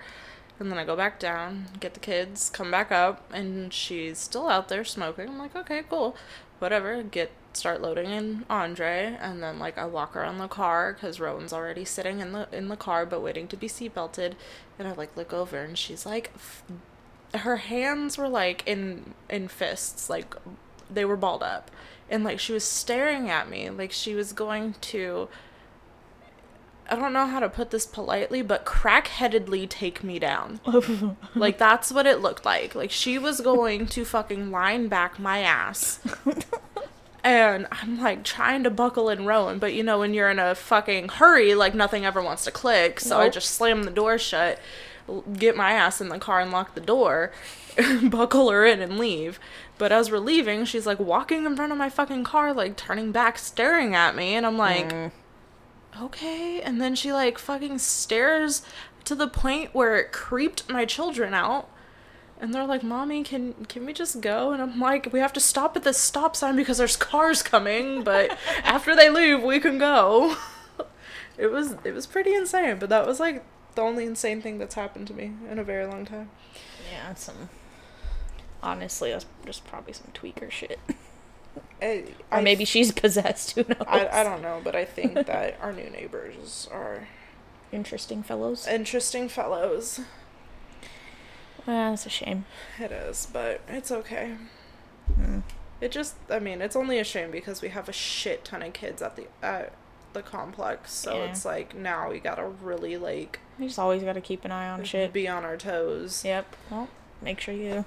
And 0.58 0.70
then 0.70 0.78
I 0.78 0.84
go 0.84 0.96
back 0.96 1.18
down, 1.20 1.66
get 1.80 1.94
the 1.94 2.00
kids, 2.00 2.48
come 2.48 2.70
back 2.70 2.90
up, 2.90 3.30
and 3.32 3.72
she's 3.72 4.18
still 4.18 4.48
out 4.48 4.68
there 4.68 4.84
smoking. 4.84 5.28
I'm 5.28 5.38
like, 5.38 5.54
okay, 5.54 5.82
cool, 5.88 6.16
whatever. 6.58 7.02
Get 7.02 7.30
start 7.56 7.80
loading 7.80 8.10
in 8.10 8.44
Andre, 8.48 9.16
and 9.20 9.42
then 9.42 9.58
like 9.58 9.78
I 9.78 9.86
walk 9.86 10.14
around 10.14 10.38
the 10.38 10.48
car 10.48 10.92
because 10.92 11.18
Rowan's 11.18 11.52
already 11.52 11.84
sitting 11.84 12.20
in 12.20 12.32
the 12.32 12.48
in 12.52 12.68
the 12.68 12.76
car 12.76 13.06
but 13.06 13.22
waiting 13.22 13.48
to 13.48 13.56
be 13.56 13.68
seatbelted, 13.68 14.34
and 14.78 14.86
I 14.86 14.92
like 14.92 15.16
look 15.16 15.32
over 15.32 15.58
and 15.58 15.76
she's 15.76 16.06
like, 16.06 16.30
f- 16.34 16.62
her 17.34 17.56
hands 17.56 18.18
were 18.18 18.28
like 18.28 18.62
in 18.66 19.14
in 19.28 19.48
fists, 19.48 20.08
like 20.08 20.34
they 20.90 21.04
were 21.04 21.16
balled 21.16 21.42
up, 21.42 21.70
and 22.10 22.24
like 22.24 22.38
she 22.38 22.52
was 22.52 22.64
staring 22.64 23.28
at 23.30 23.48
me 23.48 23.70
like 23.70 23.92
she 23.92 24.14
was 24.14 24.32
going 24.32 24.74
to. 24.82 25.28
I 26.88 26.96
don't 26.96 27.12
know 27.12 27.26
how 27.26 27.40
to 27.40 27.48
put 27.48 27.70
this 27.70 27.86
politely, 27.86 28.42
but 28.42 28.64
crackheadedly 28.64 29.68
take 29.68 30.04
me 30.04 30.18
down. 30.18 30.60
Like 31.34 31.58
that's 31.58 31.92
what 31.92 32.06
it 32.06 32.20
looked 32.20 32.44
like. 32.44 32.74
Like 32.74 32.90
she 32.90 33.18
was 33.18 33.40
going 33.40 33.86
to 33.88 34.04
fucking 34.04 34.50
line 34.50 34.88
back 34.88 35.18
my 35.18 35.40
ass. 35.40 36.00
And 37.24 37.66
I'm 37.72 38.00
like 38.00 38.22
trying 38.22 38.62
to 38.62 38.70
buckle 38.70 39.08
in 39.10 39.26
Rowan, 39.26 39.58
but 39.58 39.74
you 39.74 39.82
know 39.82 39.98
when 39.98 40.14
you're 40.14 40.30
in 40.30 40.38
a 40.38 40.54
fucking 40.54 41.08
hurry, 41.08 41.56
like 41.56 41.74
nothing 41.74 42.04
ever 42.06 42.22
wants 42.22 42.44
to 42.44 42.52
click, 42.52 43.00
so 43.00 43.18
I 43.18 43.28
just 43.28 43.50
slam 43.50 43.82
the 43.82 43.90
door 43.90 44.16
shut, 44.16 44.60
get 45.36 45.56
my 45.56 45.72
ass 45.72 46.00
in 46.00 46.08
the 46.08 46.20
car 46.20 46.38
and 46.38 46.52
lock 46.52 46.74
the 46.76 46.80
door, 46.80 47.32
buckle 48.04 48.48
her 48.50 48.64
in 48.64 48.80
and 48.80 48.96
leave. 48.96 49.40
But 49.76 49.90
as 49.90 50.08
we're 50.08 50.18
leaving, 50.20 50.64
she's 50.66 50.86
like 50.86 51.00
walking 51.00 51.44
in 51.46 51.56
front 51.56 51.72
of 51.72 51.78
my 51.78 51.88
fucking 51.90 52.22
car, 52.22 52.52
like 52.54 52.76
turning 52.76 53.10
back, 53.10 53.38
staring 53.38 53.94
at 53.96 54.14
me, 54.14 54.34
and 54.36 54.46
I'm 54.46 54.56
like, 54.56 54.92
Mm. 54.92 55.10
Okay. 56.02 56.60
And 56.62 56.80
then 56.80 56.94
she 56.94 57.12
like 57.12 57.38
fucking 57.38 57.78
stares 57.78 58.62
to 59.04 59.14
the 59.14 59.28
point 59.28 59.74
where 59.74 59.96
it 59.96 60.12
creeped 60.12 60.68
my 60.68 60.84
children 60.84 61.34
out. 61.34 61.68
And 62.38 62.52
they're 62.52 62.66
like, 62.66 62.82
"Mommy, 62.82 63.22
can 63.22 63.64
can 63.64 63.86
we 63.86 63.94
just 63.94 64.20
go?" 64.20 64.52
And 64.52 64.60
I'm 64.60 64.78
like, 64.78 65.10
"We 65.10 65.20
have 65.20 65.32
to 65.34 65.40
stop 65.40 65.74
at 65.74 65.84
this 65.84 65.96
stop 65.96 66.36
sign 66.36 66.54
because 66.54 66.76
there's 66.76 66.96
cars 66.96 67.42
coming, 67.42 68.04
but 68.04 68.36
after 68.62 68.94
they 68.94 69.08
leave, 69.08 69.42
we 69.42 69.58
can 69.58 69.78
go." 69.78 70.36
it 71.38 71.46
was 71.46 71.76
it 71.84 71.94
was 71.94 72.06
pretty 72.06 72.34
insane, 72.34 72.78
but 72.78 72.90
that 72.90 73.06
was 73.06 73.20
like 73.20 73.42
the 73.74 73.82
only 73.82 74.04
insane 74.04 74.42
thing 74.42 74.58
that's 74.58 74.74
happened 74.74 75.06
to 75.06 75.14
me 75.14 75.32
in 75.50 75.58
a 75.58 75.64
very 75.64 75.86
long 75.86 76.04
time. 76.04 76.30
Yeah, 76.92 77.14
some. 77.14 77.48
Honestly, 78.62 79.12
that's 79.12 79.26
just 79.44 79.66
probably 79.66 79.92
some 79.92 80.10
tweaker 80.12 80.50
shit. 80.50 80.78
I, 81.82 82.04
Or 82.30 82.40
maybe 82.42 82.64
she's 82.64 82.92
possessed. 83.04 83.52
Who 83.52 83.62
knows? 83.68 83.82
I, 83.86 84.08
I 84.08 84.22
don't 84.24 84.42
know, 84.42 84.60
but 84.64 84.74
I 84.74 84.84
think 84.84 85.14
that 85.26 85.56
our 85.60 85.72
new 85.72 85.88
neighbors 85.90 86.68
are 86.72 87.08
Interesting 87.72 88.22
fellows. 88.22 88.66
interesting 88.66 89.28
fellows. 89.28 90.00
Ah, 91.68 91.90
that's 91.90 92.06
a 92.06 92.10
shame. 92.10 92.44
It 92.78 92.92
is, 92.92 93.26
but 93.32 93.60
it's 93.68 93.90
okay. 93.90 94.34
Mm. 95.20 95.42
It 95.80 95.90
just, 95.90 96.14
I 96.30 96.38
mean, 96.38 96.62
it's 96.62 96.76
only 96.76 96.98
a 96.98 97.04
shame 97.04 97.30
because 97.30 97.60
we 97.60 97.68
have 97.68 97.88
a 97.88 97.92
shit 97.92 98.44
ton 98.44 98.62
of 98.62 98.72
kids 98.72 99.02
at 99.02 99.16
the 99.16 99.26
at 99.42 99.72
the 100.12 100.22
complex, 100.22 100.92
so 100.92 101.16
Yeah. 101.18 101.24
it's 101.30 101.44
like 101.44 101.74
now 101.74 102.10
we 102.10 102.20
gotta 102.20 102.46
really 102.46 102.96
like 102.96 103.40
You 103.58 103.66
just 103.66 103.78
always 103.78 104.02
got 104.02 104.14
to 104.14 104.20
keep 104.22 104.44
an 104.46 104.52
eye 104.52 104.68
on 104.68 104.84
shit. 104.84 105.12
be 105.12 105.28
on 105.28 105.44
our 105.44 105.56
toes. 105.58 106.24
Yep. 106.24 106.56
Well, 106.70 106.88
make 107.20 107.40
sure 107.40 107.52
you 107.52 107.84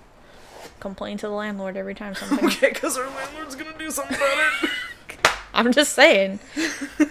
complain 0.80 1.18
to 1.18 1.28
the 1.28 1.34
landlord 1.34 1.78
every 1.78 1.96
time 1.96 2.16
something. 2.16 2.46
Okay, 2.48 2.70
because 2.70 2.98
our 2.98 3.08
landlord's 3.08 3.56
gonna 3.56 3.78
do 3.78 3.90
something 3.92 4.16
about 4.18 4.64
it. 4.64 4.70
I'm 5.54 5.72
just 5.74 5.94
saying. 5.94 6.40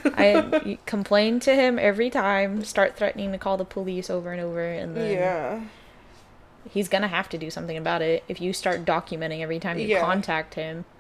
I 0.05 0.79
complain 0.87 1.41
to 1.41 1.55
him 1.55 1.79
every 1.79 2.09
time. 2.09 2.65
Start 2.65 2.97
threatening 2.97 3.33
to 3.33 3.39
call 3.39 3.57
the 3.57 3.65
police 3.65 4.09
over 4.11 4.33
and 4.33 4.41
over, 4.41 4.63
and 4.65 4.97
then 4.97 5.13
yeah. 5.13 5.61
he's 6.71 6.89
gonna 6.89 7.09
have 7.09 7.29
to 7.31 7.39
do 7.39 7.51
something 7.51 7.77
about 7.77 8.01
it 8.01 8.23
if 8.29 8.41
you 8.41 8.53
start 8.53 8.85
documenting 8.85 9.41
every 9.41 9.59
time 9.59 9.79
you 9.79 9.89
Yeah. 9.89 10.01
contact 10.01 10.55
him. 10.55 10.85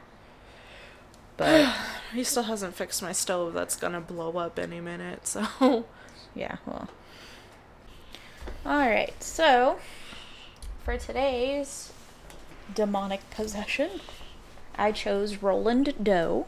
But 1.39 1.73
He 2.13 2.25
still 2.25 2.43
hasn't 2.43 2.75
fixed 2.75 3.01
my 3.01 3.13
stove 3.13 3.55
that's 3.55 3.77
gonna 3.77 4.01
blow 4.01 4.37
up 4.39 4.59
any 4.59 4.81
minute, 4.81 5.27
so. 5.29 5.87
yeah, 6.35 6.57
well. 6.67 6.89
All 8.67 8.79
right, 8.79 9.15
so 9.23 9.79
for 10.85 10.99
today's 10.99 11.93
demonic 12.75 13.29
possession, 13.31 14.01
I 14.77 14.93
chose 14.93 15.43
Roland 15.43 15.95
Doe. 16.03 16.47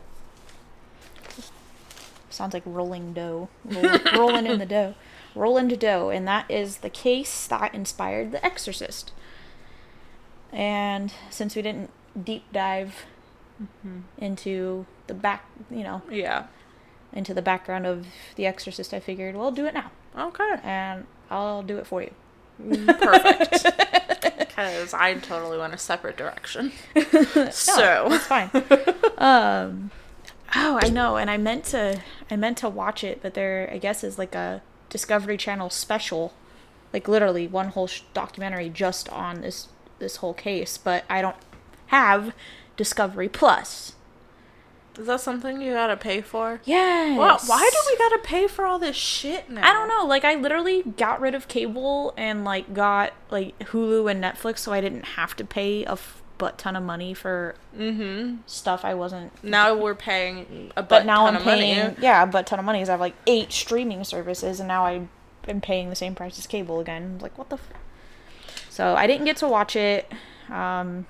Sounds 2.28 2.54
like 2.54 2.62
rolling 2.64 3.12
dough, 3.12 3.48
Roll, 3.64 3.98
rolling 4.16 4.46
in 4.46 4.58
the 4.58 4.66
dough. 4.66 4.94
Roland 5.34 5.78
Doe, 5.78 6.10
and 6.10 6.26
that 6.28 6.48
is 6.50 6.78
the 6.78 6.90
case 6.90 7.46
that 7.48 7.74
inspired 7.74 8.30
The 8.32 8.44
Exorcist. 8.44 9.12
And 10.52 11.12
since 11.28 11.54
we 11.56 11.62
didn't 11.62 11.90
deep 12.20 12.44
dive 12.52 13.04
mm-hmm. 13.60 14.00
into 14.18 14.86
the 15.06 15.14
back, 15.14 15.44
you 15.70 15.82
know, 15.82 16.02
Yeah. 16.10 16.46
into 17.12 17.34
the 17.34 17.42
background 17.42 17.86
of 17.86 18.06
The 18.36 18.46
Exorcist, 18.46 18.94
I 18.94 19.00
figured, 19.00 19.36
well, 19.36 19.50
do 19.52 19.66
it 19.66 19.74
now, 19.74 19.90
Okay. 20.16 20.56
and 20.62 21.06
I'll 21.30 21.62
do 21.62 21.78
it 21.78 21.86
for 21.86 22.02
you. 22.02 22.12
Mm, 22.62 22.86
perfect. 23.00 23.66
Because 24.69 24.95
I 24.95 25.14
totally 25.14 25.59
went 25.59 25.75
a 25.75 25.79
separate 25.79 26.17
direction. 26.17 26.73
No, 26.95 27.50
so 27.50 28.09
it's 28.11 28.26
fine. 28.26 28.50
um, 29.19 29.90
oh, 30.55 30.79
I 30.83 30.88
know, 30.88 31.17
and 31.17 31.31
I 31.31 31.37
meant 31.37 31.64
to, 31.67 32.00
I 32.31 32.37
meant 32.37 32.59
to 32.59 32.69
watch 32.69 33.02
it, 33.05 33.21
but 33.23 33.35
there, 33.35 33.69
I 33.73 33.79
guess, 33.79 34.05
is 34.05 34.19
like 34.19 34.35
a 34.35 34.62
Discovery 34.88 35.37
Channel 35.37 35.71
special, 35.71 36.33
like 36.93 37.09
literally 37.09 37.47
one 37.47 37.69
whole 37.69 37.87
sh- 37.87 38.02
documentary 38.12 38.69
just 38.69 39.09
on 39.09 39.40
this 39.40 39.69
this 39.99 40.17
whole 40.17 40.35
case. 40.35 40.76
But 40.79 41.05
I 41.09 41.23
don't 41.23 41.37
have 41.88 42.35
Discovery 42.76 43.29
Plus. 43.29 43.95
Is 44.99 45.06
that 45.06 45.20
something 45.20 45.61
you 45.62 45.73
gotta 45.73 45.97
pay 45.97 46.20
for? 46.20 46.61
Yes. 46.64 47.16
Well, 47.16 47.38
why 47.47 47.70
do 47.73 47.78
we 47.90 47.97
gotta 47.97 48.18
pay 48.23 48.47
for 48.49 48.66
all 48.66 48.78
this 48.78 48.97
shit 48.97 49.49
now? 49.49 49.68
I 49.68 49.73
don't 49.73 49.88
know. 49.88 50.04
Like 50.04 50.25
I 50.25 50.35
literally 50.35 50.82
got 50.82 51.20
rid 51.20 51.35
of 51.35 51.49
cable 51.49 52.12
and 52.16 52.44
like 52.44 52.75
got 52.75 53.12
like 53.30 53.59
Hulu 53.61 54.11
and 54.11 54.23
Netflix, 54.23 54.59
so 54.59 54.73
I 54.73 54.80
didn't 54.80 55.04
have 55.16 55.37
to 55.37 55.44
pay 55.44 55.85
a 55.85 55.92
f- 55.92 56.23
butt 56.38 56.59
ton 56.59 56.75
of 56.75 56.82
money 56.82 57.14
for 57.14 57.54
Mm-hmm. 57.78 58.38
stuff 58.47 58.85
I 58.85 58.94
wasn't. 58.94 59.32
Now 59.44 59.75
we're 59.75 59.94
paying 59.94 60.73
a 60.76 60.82
butt 60.82 60.88
But 60.88 61.06
now 61.06 61.25
ton 61.26 61.35
I'm 61.37 61.40
of 61.40 61.47
money. 61.47 61.61
paying 61.75 61.97
yeah 62.00 62.23
a 62.23 62.26
butt 62.26 62.47
ton 62.49 62.59
of 62.59 62.64
money. 62.64 62.80
'cause 62.80 62.88
I 62.88 62.92
have 62.92 63.00
like 63.00 63.14
eight 63.26 63.52
streaming 63.52 64.02
services, 64.04 64.59
and 64.59 64.66
now 64.68 64.85
I 64.85 65.02
am 65.49 65.61
paying 65.61 65.88
the 65.88 65.97
same 65.97 66.14
price 66.14 66.38
as 66.38 66.47
cable 66.47 66.80
again. 66.80 67.02
I'm 67.02 67.18
like 67.20 67.38
what 67.38 67.49
the. 67.49 67.56
F-? 67.56 67.68
So 68.68 68.94
I 68.97 69.06
didn't 69.06 69.25
get 69.26 69.37
to 69.38 69.49
watch 69.49 69.76
it, 69.76 70.11
um, 70.50 71.06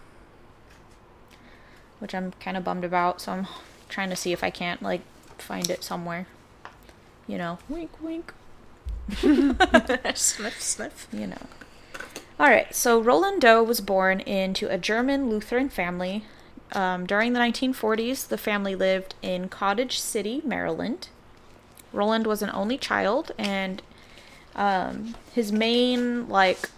which 1.98 2.14
I'm 2.14 2.32
kind 2.40 2.56
of 2.56 2.64
bummed 2.64 2.84
about. 2.84 3.20
So 3.20 3.32
I'm 3.32 3.46
trying 3.90 4.10
to 4.10 4.16
see 4.16 4.32
if 4.32 4.42
I 4.42 4.50
can't 4.50 4.82
like 4.82 5.02
find 5.38 5.68
it 5.70 5.84
somewhere. 5.84 6.26
You 7.26 7.38
know, 7.38 7.58
wink, 7.68 7.90
wink. 8.00 8.32
sniff, 10.14 10.60
sniff. 10.60 11.08
you 11.12 11.26
know. 11.26 11.46
All 12.38 12.48
right, 12.48 12.74
so 12.74 13.00
Roland 13.00 13.42
Doe 13.42 13.62
was 13.62 13.80
born 13.80 14.20
into 14.20 14.66
a 14.68 14.78
German 14.78 15.28
Lutheran 15.28 15.68
family. 15.68 16.24
Um, 16.72 17.04
during 17.04 17.32
the 17.32 17.40
1940s, 17.40 18.28
the 18.28 18.38
family 18.38 18.74
lived 18.74 19.14
in 19.20 19.48
Cottage 19.48 20.00
City, 20.00 20.40
Maryland. 20.44 21.08
Roland 21.92 22.26
was 22.26 22.40
an 22.40 22.50
only 22.54 22.78
child, 22.78 23.32
and 23.36 23.82
um, 24.54 25.16
his 25.34 25.52
main 25.52 26.28
like 26.28 26.70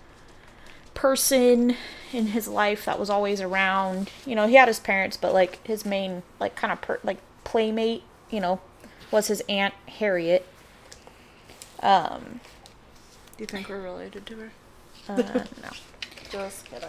person 0.94 1.76
in 2.12 2.26
his 2.28 2.46
life 2.48 2.84
that 2.84 2.98
was 2.98 3.10
always 3.10 3.40
around. 3.40 4.10
You 4.26 4.34
know, 4.34 4.46
he 4.46 4.54
had 4.54 4.68
his 4.68 4.80
parents, 4.80 5.16
but 5.16 5.32
like 5.32 5.64
his 5.66 5.84
main 5.84 6.22
like 6.40 6.54
kind 6.56 6.72
of 6.72 6.80
per- 6.80 7.00
like 7.02 7.18
playmate, 7.44 8.02
you 8.30 8.40
know, 8.40 8.60
was 9.10 9.26
his 9.28 9.42
aunt 9.48 9.74
Harriet. 9.98 10.46
Um, 11.80 12.40
Do 13.36 13.42
you 13.42 13.46
think 13.46 13.68
we're 13.68 13.80
related 13.80 14.24
to 14.26 14.36
her? 14.36 14.52
uh, 15.08 15.16
no. 15.62 15.70
Just 16.30 16.64
kidding. 16.66 16.88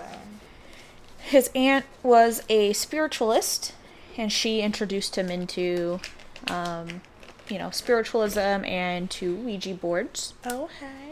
his 1.20 1.50
aunt 1.56 1.86
was 2.02 2.44
a 2.48 2.72
spiritualist 2.74 3.74
and 4.16 4.32
she 4.32 4.62
introduced 4.62 5.18
him 5.18 5.30
into 5.30 6.00
um, 6.48 7.02
you 7.50 7.58
know 7.58 7.70
spiritualism 7.72 8.40
and 8.40 9.10
to 9.10 9.36
ouija 9.36 9.74
boards 9.74 10.34
Oh, 10.46 10.70
hey. 10.80 11.03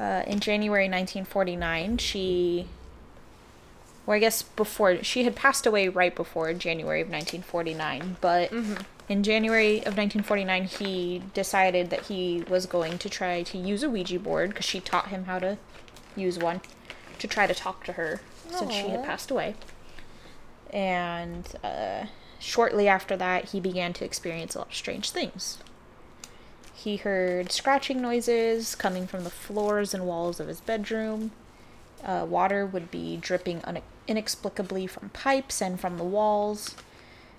Uh, 0.00 0.22
in 0.26 0.40
january 0.40 0.84
1949 0.84 1.98
she. 1.98 2.66
Well, 4.06 4.16
i 4.16 4.18
guess 4.18 4.42
before 4.42 5.04
she 5.04 5.24
had 5.24 5.36
passed 5.36 5.66
away 5.66 5.88
right 5.88 6.14
before 6.14 6.52
january 6.54 7.02
of 7.02 7.08
1949 7.08 8.16
but 8.20 8.50
in 9.08 9.22
january 9.22 9.76
of 9.78 9.96
1949 9.96 10.64
he 10.64 11.22
decided 11.34 11.90
that 11.90 12.06
he 12.06 12.42
was 12.48 12.66
going 12.66 12.98
to 12.98 13.08
try 13.08 13.42
to 13.42 13.58
use 13.58 13.82
a 13.82 13.90
ouija 13.90 14.18
board 14.18 14.50
because 14.50 14.64
she 14.64 14.80
taught 14.80 15.08
him 15.08 15.24
how 15.24 15.38
to 15.38 15.58
use 16.16 16.38
one 16.38 16.60
to 17.20 17.28
try 17.28 17.46
to 17.46 17.54
talk 17.54 17.84
to 17.84 17.92
her 17.92 18.20
since 18.48 18.72
she 18.72 18.88
had 18.88 19.04
passed 19.04 19.30
away. 19.30 19.54
And 20.72 21.46
uh, 21.62 22.06
shortly 22.38 22.88
after 22.88 23.16
that 23.16 23.50
he 23.50 23.60
began 23.60 23.92
to 23.94 24.04
experience 24.04 24.54
a 24.54 24.58
lot 24.58 24.68
of 24.68 24.74
strange 24.74 25.10
things 25.10 25.58
he 26.82 26.96
heard 26.96 27.52
scratching 27.52 28.00
noises 28.00 28.74
coming 28.74 29.06
from 29.06 29.24
the 29.24 29.30
floors 29.30 29.92
and 29.94 30.06
walls 30.06 30.40
of 30.40 30.48
his 30.48 30.60
bedroom 30.60 31.30
uh, 32.04 32.24
water 32.28 32.64
would 32.64 32.90
be 32.90 33.16
dripping 33.18 33.60
une- 33.66 33.82
inexplicably 34.08 34.86
from 34.86 35.10
pipes 35.10 35.60
and 35.60 35.78
from 35.78 35.98
the 35.98 36.04
walls 36.04 36.74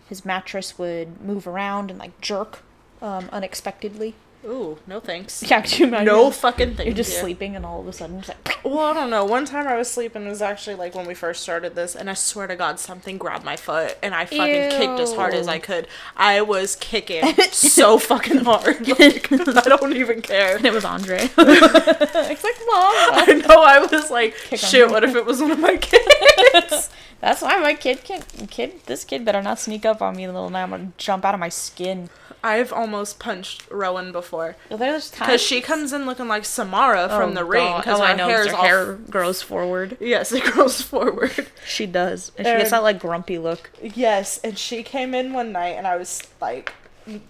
his 0.07 0.23
mattress 0.25 0.77
would 0.77 1.19
move 1.21 1.47
around 1.47 1.89
and 1.89 1.99
like 1.99 2.19
jerk 2.21 2.59
um, 3.01 3.27
unexpectedly 3.31 4.13
Ooh, 4.45 4.77
no 4.87 4.99
thanks. 4.99 5.43
yeah 5.49 5.61
could 5.61 5.77
you 5.79 5.85
imagine? 5.87 6.05
No 6.05 6.31
fucking 6.31 6.75
thing. 6.75 6.87
you're 6.87 6.95
just 6.95 7.19
sleeping 7.19 7.55
and 7.55 7.65
all 7.65 7.79
of 7.81 7.87
a 7.87 7.93
sudden 7.93 8.19
it's 8.19 8.27
like 8.29 8.43
Well, 8.63 8.79
I 8.79 8.93
don't 8.93 9.09
know. 9.09 9.25
One 9.25 9.45
time 9.45 9.67
I 9.67 9.75
was 9.75 9.89
sleeping, 9.89 10.25
it 10.25 10.29
was 10.29 10.41
actually 10.41 10.75
like 10.75 10.93
when 10.93 11.05
we 11.07 11.13
first 11.13 11.41
started 11.41 11.75
this, 11.75 11.95
and 11.95 12.09
I 12.09 12.13
swear 12.13 12.47
to 12.47 12.55
God, 12.55 12.79
something 12.79 13.17
grabbed 13.17 13.43
my 13.43 13.55
foot, 13.55 13.97
and 14.03 14.13
I 14.13 14.25
fucking 14.25 14.71
kicked 14.71 14.99
as 14.99 15.13
hard 15.13 15.33
as 15.33 15.47
I 15.47 15.59
could. 15.59 15.87
I 16.15 16.41
was 16.41 16.75
kicking 16.75 17.33
so 17.51 17.97
fucking 17.97 18.45
hard. 18.45 18.87
Like, 19.01 19.31
I 19.31 19.69
don't 19.69 19.95
even 19.95 20.21
care. 20.21 20.57
and 20.57 20.65
it 20.65 20.73
was 20.73 20.85
Andre. 20.85 21.17
it's 21.37 22.43
like, 22.43 22.57
mom. 22.67 22.93
I 23.13 23.43
know. 23.47 23.61
I 23.63 23.79
was 23.91 24.11
like, 24.11 24.35
Kick 24.35 24.59
shit. 24.59 24.89
What 24.89 25.03
if 25.03 25.15
it 25.15 25.25
was 25.25 25.41
one 25.41 25.51
of 25.51 25.59
my 25.59 25.77
kids? 25.77 26.89
That's 27.21 27.41
why 27.41 27.57
my 27.59 27.73
kid 27.75 28.03
can't. 28.03 28.25
Kid, 28.49 28.81
this 28.87 29.05
kid 29.05 29.23
better 29.23 29.41
not 29.41 29.59
sneak 29.59 29.85
up 29.85 30.01
on 30.01 30.15
me, 30.17 30.25
little. 30.27 30.49
Now 30.49 30.63
I'm 30.63 30.71
gonna 30.71 30.91
jump 30.97 31.23
out 31.23 31.33
of 31.33 31.39
my 31.39 31.49
skin. 31.49 32.09
I've 32.43 32.73
almost 32.73 33.19
punched 33.19 33.69
Rowan 33.69 34.11
before 34.11 34.55
There's 34.69 35.11
times 35.11 35.27
because 35.27 35.41
she 35.41 35.61
comes 35.61 35.93
in 35.93 36.07
looking 36.07 36.27
like 36.27 36.43
Samara 36.43 37.07
from 37.07 37.31
Oh, 37.31 37.33
the 37.35 37.45
ring 37.45 37.77
because 37.77 37.99
oh, 37.99 38.03
her 38.03 38.09
I 38.09 38.15
know, 38.15 38.25
'cause 38.27 38.33
hair's 38.35 38.47
her 38.47 38.55
all 38.55 38.63
hair 38.63 38.93
grows 38.95 39.41
forward. 39.43 39.97
Yes, 39.99 40.31
it 40.31 40.43
grows 40.51 40.81
forward. 40.81 41.47
She 41.67 41.85
does, 41.85 42.31
and 42.37 42.47
she 42.47 42.53
gets 42.53 42.71
that 42.71 42.81
like 42.81 42.99
grumpy 42.99 43.37
look. 43.37 43.69
Yes, 43.81 44.39
and 44.43 44.57
she 44.57 44.81
came 44.81 45.13
in 45.13 45.33
one 45.33 45.51
night 45.51 45.75
and 45.77 45.85
I 45.85 45.97
was 45.97 46.23
like 46.41 46.73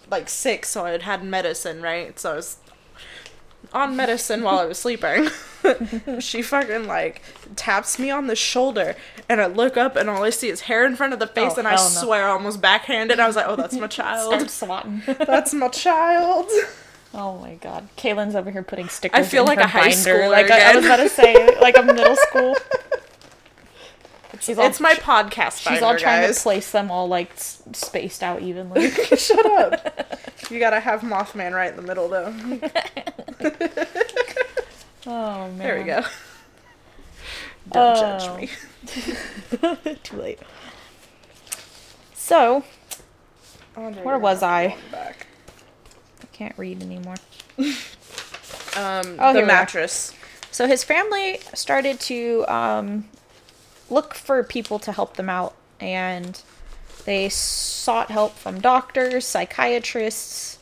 like 0.09 0.29
sick, 0.29 0.65
so 0.65 0.85
I 0.85 0.91
had 0.91 1.01
had 1.01 1.23
medicine, 1.25 1.81
right? 1.81 2.17
So 2.17 2.31
I 2.31 2.35
was 2.35 2.57
on 3.73 3.95
medicine 3.95 4.43
while 4.43 4.59
I 4.59 4.65
was 4.65 4.77
sleeping. 4.77 5.29
she 6.19 6.41
fucking 6.41 6.87
like 6.87 7.21
taps 7.55 7.99
me 7.99 8.09
on 8.09 8.27
the 8.27 8.35
shoulder 8.35 8.95
and 9.29 9.39
I 9.39 9.45
look 9.45 9.77
up 9.77 9.95
and 9.95 10.09
all 10.09 10.23
I 10.23 10.29
see 10.31 10.49
is 10.49 10.61
hair 10.61 10.85
in 10.85 10.95
front 10.95 11.13
of 11.13 11.19
the 11.19 11.27
face 11.27 11.53
Oh, 11.55 11.59
and 11.59 11.67
I 11.67 11.71
no. 11.75 11.77
swear 11.77 12.27
I 12.27 12.31
almost 12.31 12.61
backhanded. 12.61 13.19
I 13.19 13.27
was 13.27 13.35
like, 13.35 13.45
"Oh, 13.47 13.55
that's 13.55 13.75
my 13.75 13.87
child. 13.99 14.33
Start 14.33 14.49
swatting. 14.49 15.01
that's 15.05 15.53
my 15.53 15.67
child." 15.69 16.49
oh 17.13 17.37
my 17.39 17.55
god, 17.55 17.89
Kaylynn's 17.97 18.35
over 18.35 18.49
here 18.51 18.63
putting 18.63 18.87
stickers. 18.87 19.19
I 19.19 19.27
feel 19.29 19.43
in 19.43 19.47
like 19.49 19.59
her 19.59 19.65
a 19.65 19.67
high 19.67 19.89
binder. 19.89 19.95
schooler 19.97 20.31
Like 20.31 20.49
I, 20.49 20.71
I 20.71 20.75
was 20.75 20.85
about 20.85 20.97
to 20.97 21.09
say, 21.09 21.59
like 21.59 21.77
a 21.77 21.83
middle 21.83 22.15
school. 22.15 22.55
She's 24.41 24.57
all, 24.57 24.65
It's 24.67 24.79
my 24.79 24.93
podcast 24.95 25.67
She's 25.69 25.81
all 25.81 25.97
trying 25.97 26.23
guys. 26.23 26.37
to 26.37 26.43
place 26.43 26.71
them 26.71 26.89
all 26.91 27.07
like 27.07 27.31
s- 27.31 27.61
spaced 27.73 28.23
out 28.23 28.41
evenly. 28.41 28.89
Shut 28.91 29.45
up. 29.45 30.17
You 30.49 30.59
gotta 30.59 30.79
have 30.81 30.99
Mothman 31.01 31.53
right 31.53 31.69
in 31.69 31.77
the 31.77 31.81
middle, 31.83 32.09
though. 32.09 32.25
oh 35.07 35.47
man. 35.47 35.57
There 35.57 35.77
we 35.77 35.83
go. 35.85 36.03
Don't 37.71 37.95
judge 37.95 38.23
Oh. 38.23 38.37
me. 38.37 38.49
Too 40.03 40.17
late. 40.17 40.39
So, 42.13 42.63
Where 43.75 44.17
was 44.17 44.43
I? 44.43 44.75
Back. 44.91 45.27
I 46.21 46.25
can't 46.33 46.57
read 46.57 46.81
anymore. 46.81 47.15
Um, 47.57 47.65
Oh, 48.75 49.03
the 49.05 49.27
here 49.27 49.33
we 49.35 49.41
are. 49.41 49.45
mattress. 49.45 50.13
So 50.51 50.67
his 50.67 50.83
family 50.83 51.39
started 51.53 51.99
to 52.01 52.45
um, 52.47 53.07
look 53.91 54.13
for 54.13 54.43
people 54.43 54.79
to 54.79 54.91
help 54.91 55.17
them 55.17 55.29
out, 55.29 55.53
and 55.79 56.41
they 57.05 57.29
sought 57.29 58.09
help 58.09 58.35
from 58.35 58.61
doctors, 58.61 59.25
psychiatrists, 59.25 60.59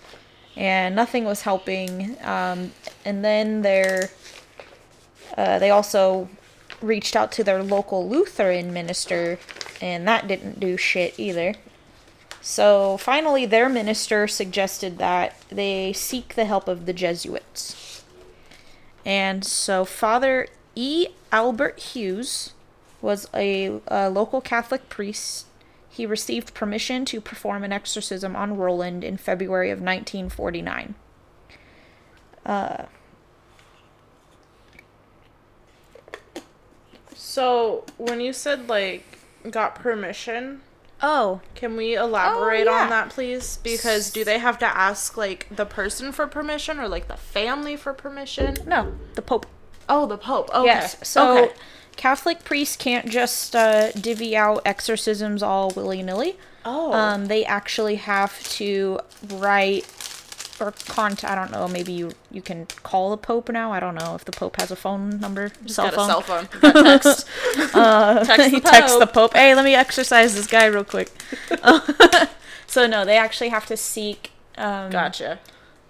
and 0.55 0.95
nothing 0.95 1.25
was 1.25 1.43
helping. 1.43 2.17
Um, 2.23 2.71
and 3.05 3.23
then 3.23 3.61
their, 3.61 4.09
uh, 5.37 5.59
they 5.59 5.69
also 5.69 6.29
reached 6.81 7.15
out 7.15 7.31
to 7.33 7.43
their 7.43 7.61
local 7.63 8.07
Lutheran 8.07 8.73
minister, 8.73 9.37
and 9.81 10.07
that 10.07 10.27
didn't 10.27 10.59
do 10.59 10.75
shit 10.77 11.19
either. 11.19 11.55
So 12.41 12.97
finally, 12.97 13.45
their 13.45 13.69
minister 13.69 14.27
suggested 14.27 14.97
that 14.97 15.35
they 15.49 15.93
seek 15.93 16.35
the 16.35 16.45
help 16.45 16.67
of 16.67 16.85
the 16.85 16.93
Jesuits. 16.93 18.03
And 19.05 19.43
so 19.43 19.85
Father 19.85 20.47
E. 20.75 21.07
Albert 21.31 21.79
Hughes 21.79 22.53
was 23.01 23.27
a, 23.33 23.79
a 23.87 24.09
local 24.09 24.41
Catholic 24.41 24.89
priest. 24.89 25.45
He 25.89 26.05
received 26.05 26.53
permission 26.53 27.05
to 27.05 27.19
perform 27.21 27.63
an 27.63 27.71
exorcism 27.71 28.35
on 28.35 28.57
Roland 28.57 29.03
in 29.03 29.17
February 29.17 29.69
of 29.71 29.79
1949. 29.79 30.95
Uh, 32.45 32.85
so 37.13 37.83
when 37.97 38.21
you 38.21 38.33
said 38.33 38.67
like 38.69 39.03
got 39.51 39.75
permission, 39.75 40.61
Oh, 41.01 41.39
can 41.55 41.77
we 41.77 41.95
elaborate 41.95 42.67
oh, 42.67 42.71
yeah. 42.71 42.83
on 42.83 42.89
that, 42.89 43.09
please? 43.09 43.57
Because 43.63 44.11
do 44.11 44.25
they 44.25 44.37
have 44.37 44.59
to 44.59 44.65
ask 44.65 45.15
like 45.15 45.47
the 45.49 45.65
person 45.65 46.11
for 46.11 46.27
permission 46.27 46.77
or 46.79 46.89
like 46.89 47.07
the 47.07 47.15
family 47.17 47.77
for 47.77 47.93
permission? 47.93 48.57
no, 48.67 48.93
the 49.15 49.21
Pope. 49.21 49.45
Oh, 49.87 50.05
the 50.05 50.17
Pope. 50.17 50.49
Okay. 50.53 50.65
Yes. 50.65 50.97
So 51.07 51.45
Okay. 51.45 51.53
Catholic 51.99 52.45
priests 52.45 52.77
can't 52.77 53.09
just 53.09 53.53
uh, 53.53 53.91
divvy 53.91 54.33
out 54.33 54.61
exorcisms 54.63 55.43
all 55.43 55.69
willy 55.71 56.01
nilly. 56.01 56.37
Oh. 56.63 56.93
Um, 56.93 57.25
they 57.25 57.43
actually 57.43 57.95
have 57.95 58.41
to 58.51 59.01
write 59.27 59.85
or 60.61 60.71
contact. 60.87 61.29
I 61.29 61.35
don't 61.35 61.51
know. 61.51 61.67
Maybe 61.67 61.91
you 61.91 62.11
you 62.31 62.41
can 62.41 62.67
call 62.83 63.09
the 63.09 63.17
Pope 63.17 63.49
now. 63.49 63.73
I 63.73 63.81
don't 63.81 63.95
know 63.95 64.15
if 64.15 64.23
the 64.23 64.31
Pope 64.31 64.61
has 64.61 64.71
a 64.71 64.77
phone 64.77 65.19
number, 65.19 65.51
cell 65.65 65.91
got 65.91 65.95
phone. 65.95 66.05
a 66.05 66.07
cell 66.07 66.21
phone. 66.21 66.73
Text. 66.83 67.27
Uh, 67.75 68.23
Text 68.23 68.45
he 68.49 68.61
the 68.61 68.69
texts 68.69 68.97
the 68.97 69.05
Pope. 69.05 69.33
Hey, 69.33 69.53
let 69.53 69.65
me 69.65 69.75
exercise 69.75 70.35
this 70.35 70.47
guy 70.47 70.67
real 70.67 70.85
quick. 70.85 71.11
so 72.65 72.87
no, 72.87 73.03
they 73.03 73.17
actually 73.17 73.49
have 73.49 73.65
to 73.65 73.75
seek. 73.75 74.31
Um, 74.57 74.89
Gotcha. 74.89 75.39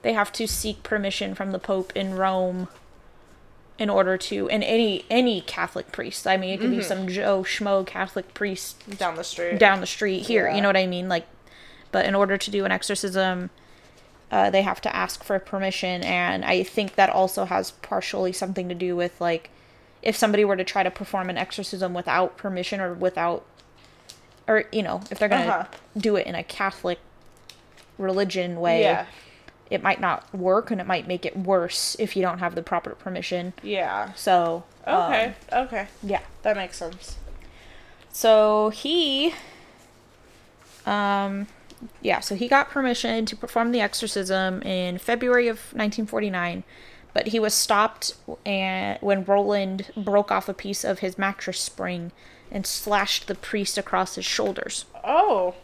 They 0.01 0.13
have 0.13 0.31
to 0.33 0.47
seek 0.47 0.81
permission 0.81 1.35
from 1.35 1.51
the 1.51 1.59
Pope 1.59 1.93
in 1.95 2.15
Rome 2.15 2.67
in 3.79 3.89
order 3.89 4.17
to, 4.17 4.47
and 4.49 4.63
any 4.63 5.05
any 5.09 5.41
Catholic 5.41 5.91
priest. 5.91 6.27
I 6.27 6.37
mean, 6.37 6.51
it 6.51 6.59
could 6.59 6.69
be 6.69 6.83
some 6.83 7.07
Joe 7.07 7.43
Schmo 7.43 7.87
Catholic 7.87 8.33
priest 8.35 8.97
Down 8.99 9.15
the 9.15 9.23
street. 9.23 9.57
down 9.57 9.79
the 9.81 9.87
street 9.87 10.27
here. 10.27 10.47
Yeah. 10.47 10.55
You 10.57 10.61
know 10.61 10.69
what 10.69 10.77
I 10.77 10.85
mean? 10.85 11.07
Like, 11.09 11.25
but 11.91 12.05
in 12.05 12.13
order 12.13 12.37
to 12.37 12.51
do 12.51 12.65
an 12.65 12.71
exorcism, 12.71 13.49
uh, 14.31 14.49
they 14.49 14.61
have 14.63 14.81
to 14.81 14.93
ask 14.95 15.23
for 15.23 15.39
permission, 15.39 16.03
and 16.03 16.43
I 16.45 16.61
think 16.63 16.95
that 16.95 17.09
also 17.09 17.45
has 17.45 17.71
partially 17.71 18.33
something 18.33 18.67
to 18.69 18.75
do 18.75 18.95
with 18.95 19.19
like 19.21 19.49
if 20.01 20.15
somebody 20.15 20.43
were 20.45 20.55
to 20.57 20.63
try 20.63 20.83
to 20.83 20.91
perform 20.91 21.29
an 21.29 21.37
exorcism 21.37 21.93
without 21.93 22.37
permission 22.37 22.79
or 22.81 22.93
without, 22.93 23.45
or 24.47 24.65
you 24.73 24.83
know, 24.83 25.01
if 25.09 25.19
they're 25.19 25.27
gonna 25.29 25.45
Uh-huh. 25.45 25.65
do 25.97 26.15
it 26.17 26.27
in 26.27 26.35
a 26.35 26.43
Catholic 26.43 26.99
religion 27.97 28.59
way, 28.59 28.81
Yeah. 28.81 29.05
It 29.69 29.83
might 29.83 30.01
not 30.01 30.33
work, 30.33 30.71
and 30.71 30.81
it 30.81 30.87
might 30.87 31.07
make 31.07 31.25
it 31.25 31.37
worse 31.37 31.95
if 31.99 32.15
you 32.15 32.21
don't 32.21 32.39
have 32.39 32.55
the 32.55 32.63
proper 32.63 32.91
permission. 32.91 33.53
Yeah. 33.61 34.13
So 34.13 34.63
um, 34.85 35.03
Okay. 35.03 35.33
okay. 35.53 35.87
yeah. 36.03 36.21
That 36.41 36.55
makes 36.57 36.77
sense. 36.77 37.17
So 38.11 38.69
he, 38.69 39.33
um, 40.85 41.47
yeah, 42.01 42.19
so 42.19 42.35
he 42.35 42.47
got 42.47 42.69
permission 42.69 43.25
to 43.27 43.35
perform 43.35 43.71
the 43.71 43.81
exorcism 43.81 44.61
in 44.63 44.97
February 44.97 45.47
of 45.47 45.57
1949, 45.73 46.63
but 47.13 47.27
he 47.27 47.39
was 47.39 47.53
stopped 47.53 48.15
and 48.45 48.97
when 49.01 49.23
Roland 49.23 49.91
broke 49.95 50.31
off 50.31 50.49
a 50.49 50.53
piece 50.53 50.83
of 50.83 50.99
his 50.99 51.17
mattress 51.17 51.59
spring 51.59 52.11
and 52.51 52.65
slashed 52.65 53.27
the 53.27 53.35
priest 53.35 53.77
across 53.77 54.15
his 54.15 54.25
shoulders. 54.25 54.85
Oh. 55.03 55.55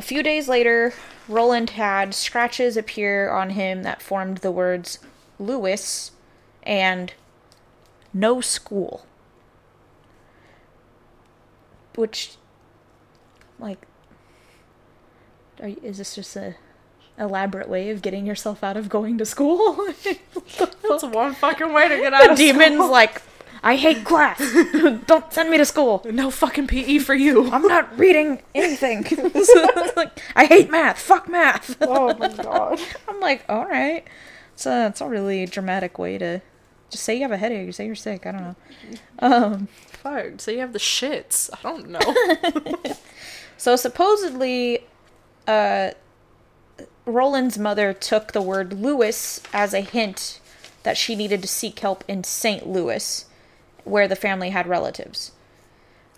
A 0.00 0.02
few 0.02 0.22
days 0.22 0.48
later, 0.48 0.94
Roland 1.28 1.70
had 1.70 2.14
scratches 2.14 2.78
appear 2.78 3.28
on 3.28 3.50
him 3.50 3.82
that 3.82 4.00
formed 4.00 4.38
the 4.38 4.50
words 4.50 4.98
Lewis 5.38 6.12
and 6.62 7.12
no 8.14 8.40
school. 8.40 9.04
Which, 11.96 12.36
like, 13.58 13.86
are, 15.62 15.68
is 15.82 15.98
this 15.98 16.14
just 16.14 16.34
a 16.34 16.54
elaborate 17.18 17.68
way 17.68 17.90
of 17.90 18.00
getting 18.00 18.24
yourself 18.24 18.64
out 18.64 18.78
of 18.78 18.88
going 18.88 19.18
to 19.18 19.26
school? 19.26 19.86
That's 20.58 21.02
one 21.02 21.34
fucking 21.34 21.74
way 21.74 21.88
to 21.88 21.98
get 21.98 22.14
out 22.14 22.24
the 22.24 22.30
of 22.32 22.38
demon's 22.38 22.76
school. 22.76 22.90
like, 22.90 23.20
I 23.62 23.76
hate 23.76 24.04
class. 24.04 24.40
Don't 25.06 25.32
send 25.32 25.50
me 25.50 25.58
to 25.58 25.64
school. 25.64 26.02
No 26.04 26.30
fucking 26.30 26.66
PE 26.66 26.98
for 26.98 27.14
you. 27.14 27.50
I'm 27.50 27.62
not 27.62 27.98
reading 27.98 28.42
anything. 28.54 29.02
like, 29.96 30.20
I 30.34 30.46
hate 30.46 30.70
math. 30.70 30.98
Fuck 30.98 31.28
math. 31.28 31.76
oh 31.82 32.16
my 32.16 32.28
god. 32.28 32.80
I'm 33.08 33.20
like, 33.20 33.44
all 33.48 33.66
right. 33.66 34.04
So 34.56 34.86
it's 34.86 35.00
a 35.00 35.06
really 35.06 35.46
dramatic 35.46 35.98
way 35.98 36.18
to 36.18 36.40
just 36.90 37.04
say 37.04 37.16
you 37.16 37.22
have 37.22 37.32
a 37.32 37.36
headache. 37.36 37.66
You 37.66 37.72
say 37.72 37.86
you're 37.86 37.94
sick. 37.94 38.26
I 38.26 38.32
don't 38.32 38.42
know. 38.42 38.56
Um, 39.18 39.68
Fuck. 39.88 40.40
So 40.40 40.50
you 40.50 40.60
have 40.60 40.72
the 40.72 40.78
shits. 40.78 41.50
I 41.52 41.62
don't 41.62 41.90
know. 41.90 42.96
so 43.56 43.76
supposedly, 43.76 44.86
uh, 45.46 45.90
Roland's 47.04 47.58
mother 47.58 47.92
took 47.92 48.32
the 48.32 48.42
word 48.42 48.72
Lewis 48.72 49.42
as 49.52 49.74
a 49.74 49.80
hint 49.80 50.40
that 50.82 50.96
she 50.96 51.14
needed 51.14 51.42
to 51.42 51.48
seek 51.48 51.78
help 51.80 52.04
in 52.08 52.24
St. 52.24 52.66
Louis, 52.66 53.26
where 53.84 54.08
the 54.08 54.16
family 54.16 54.50
had 54.50 54.66
relatives. 54.66 55.32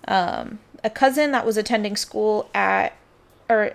Um, 0.09 0.59
a 0.83 0.91
cousin 0.91 1.31
that 1.33 1.47
was 1.47 1.57
attending 1.57 1.97
school 1.97 2.51
at, 2.55 2.95
or 3.49 3.73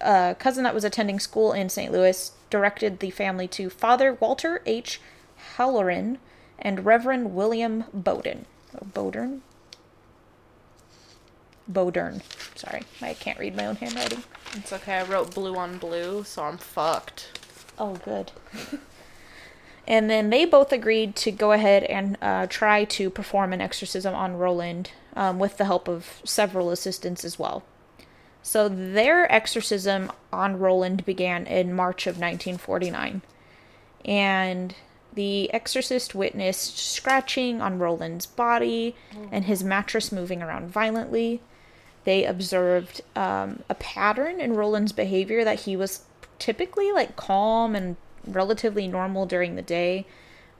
a 0.00 0.36
cousin 0.38 0.64
that 0.64 0.74
was 0.74 0.84
attending 0.84 1.20
school 1.20 1.52
in 1.52 1.68
St. 1.68 1.92
Louis 1.92 2.32
directed 2.50 2.98
the 2.98 3.10
family 3.10 3.46
to 3.48 3.70
Father 3.70 4.14
Walter 4.14 4.62
H. 4.66 5.00
Halloran 5.56 6.18
and 6.58 6.84
Reverend 6.84 7.34
William 7.34 7.84
Bowden. 7.92 8.46
Bowdern? 8.92 9.40
Bowdern. 11.70 12.22
Sorry, 12.54 12.82
I 13.00 13.14
can't 13.14 13.38
read 13.38 13.56
my 13.56 13.66
own 13.66 13.76
handwriting. 13.76 14.22
it's 14.54 14.72
okay. 14.72 14.98
I 14.98 15.04
wrote 15.04 15.34
blue 15.34 15.54
on 15.56 15.78
blue, 15.78 16.24
so 16.24 16.42
I'm 16.42 16.58
fucked. 16.58 17.38
Oh, 17.78 17.94
good. 17.96 18.32
and 19.88 20.10
then 20.10 20.28
they 20.28 20.44
both 20.44 20.70
agreed 20.70 21.16
to 21.16 21.32
go 21.32 21.52
ahead 21.52 21.82
and 21.84 22.18
uh, 22.20 22.46
try 22.46 22.84
to 22.84 23.08
perform 23.08 23.54
an 23.54 23.62
exorcism 23.62 24.14
on 24.14 24.36
Roland 24.36 24.90
um, 25.16 25.38
with 25.38 25.56
the 25.56 25.64
help 25.64 25.88
of 25.88 26.20
several 26.24 26.70
assistants 26.70 27.24
as 27.24 27.38
well. 27.38 27.64
So 28.42 28.68
their 28.68 29.30
exorcism 29.32 30.12
on 30.30 30.58
Roland 30.58 31.06
began 31.06 31.46
in 31.46 31.72
March 31.72 32.06
of 32.06 32.16
1949. 32.16 33.22
And 34.04 34.74
the 35.14 35.52
exorcist 35.54 36.14
witnessed 36.14 36.78
scratching 36.78 37.62
on 37.62 37.78
Roland's 37.78 38.26
body 38.26 38.94
and 39.32 39.46
his 39.46 39.64
mattress 39.64 40.12
moving 40.12 40.42
around 40.42 40.68
violently. 40.68 41.40
They 42.04 42.26
observed 42.26 43.00
um, 43.16 43.62
a 43.70 43.74
pattern 43.74 44.38
in 44.38 44.52
Roland's 44.52 44.92
behavior 44.92 45.44
that 45.44 45.60
he 45.60 45.76
was 45.76 46.04
typically 46.38 46.92
like 46.92 47.16
calm 47.16 47.74
and 47.74 47.96
relatively 48.32 48.86
normal 48.88 49.26
during 49.26 49.56
the 49.56 49.62
day, 49.62 50.06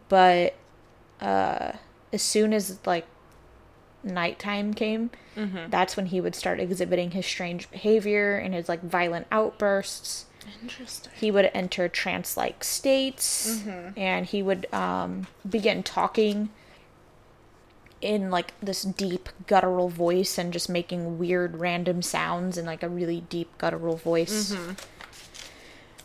but 0.08 0.54
uh, 1.20 1.72
as 2.12 2.22
soon 2.22 2.52
as 2.52 2.78
like 2.86 3.06
nighttime 4.02 4.74
came, 4.74 5.10
that's 5.70 5.96
when 5.96 6.06
he 6.06 6.20
would 6.20 6.34
start 6.34 6.58
exhibiting 6.60 7.12
his 7.12 7.24
strange 7.26 7.70
behavior 7.70 8.36
and 8.36 8.54
his 8.54 8.68
like 8.68 8.82
violent 8.82 9.26
outbursts 9.30 10.24
Interesting. 10.62 11.12
he 11.16 11.30
would 11.30 11.50
enter 11.54 11.88
trance 11.88 12.36
like 12.36 12.64
states 12.64 13.62
and 13.96 14.26
he 14.26 14.42
would 14.42 14.66
um, 14.72 15.26
begin 15.48 15.82
talking 15.84 16.48
in 18.00 18.30
like 18.30 18.52
this 18.60 18.82
deep 18.82 19.28
guttural 19.46 19.88
voice 19.88 20.38
and 20.38 20.52
just 20.52 20.68
making 20.68 21.18
weird 21.18 21.56
random 21.58 22.00
sounds 22.02 22.56
in 22.56 22.64
like 22.64 22.82
a 22.82 22.88
really 22.88 23.20
deep 23.28 23.56
guttural 23.58 23.96
voice. 23.96 24.54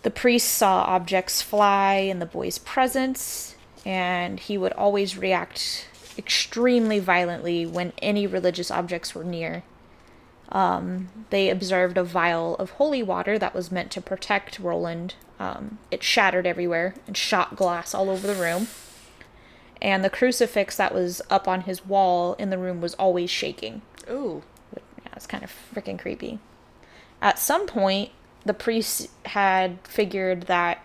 The 0.03 0.11
priest 0.11 0.49
saw 0.49 0.83
objects 0.83 1.41
fly 1.41 1.95
in 1.95 2.19
the 2.19 2.25
boy's 2.25 2.57
presence 2.57 3.55
and 3.85 4.39
he 4.39 4.57
would 4.57 4.73
always 4.73 5.17
react 5.17 5.87
extremely 6.17 6.99
violently 6.99 7.65
when 7.65 7.93
any 8.01 8.27
religious 8.27 8.69
objects 8.69 9.15
were 9.15 9.23
near. 9.23 9.63
Um, 10.49 11.09
they 11.31 11.49
observed 11.49 11.97
a 11.97 12.03
vial 12.03 12.55
of 12.57 12.71
holy 12.71 13.01
water 13.01 13.39
that 13.39 13.55
was 13.55 13.71
meant 13.71 13.91
to 13.91 14.01
protect 14.01 14.59
Roland. 14.59 15.15
Um, 15.39 15.79
it 15.89 16.03
shattered 16.03 16.45
everywhere 16.45 16.93
and 17.07 17.17
shot 17.17 17.55
glass 17.55 17.93
all 17.95 18.09
over 18.09 18.27
the 18.27 18.35
room. 18.35 18.67
And 19.81 20.03
the 20.03 20.09
crucifix 20.09 20.77
that 20.77 20.93
was 20.93 21.21
up 21.29 21.47
on 21.47 21.61
his 21.61 21.85
wall 21.85 22.35
in 22.35 22.49
the 22.49 22.57
room 22.57 22.79
was 22.79 22.93
always 22.95 23.29
shaking. 23.29 23.81
Ooh. 24.09 24.43
Yeah, 24.75 25.11
it's 25.15 25.27
kind 25.27 25.43
of 25.43 25.51
freaking 25.73 25.99
creepy. 25.99 26.39
At 27.21 27.39
some 27.39 27.67
point, 27.67 28.11
the 28.45 28.53
priest 28.53 29.09
had 29.25 29.79
figured 29.87 30.43
that 30.43 30.83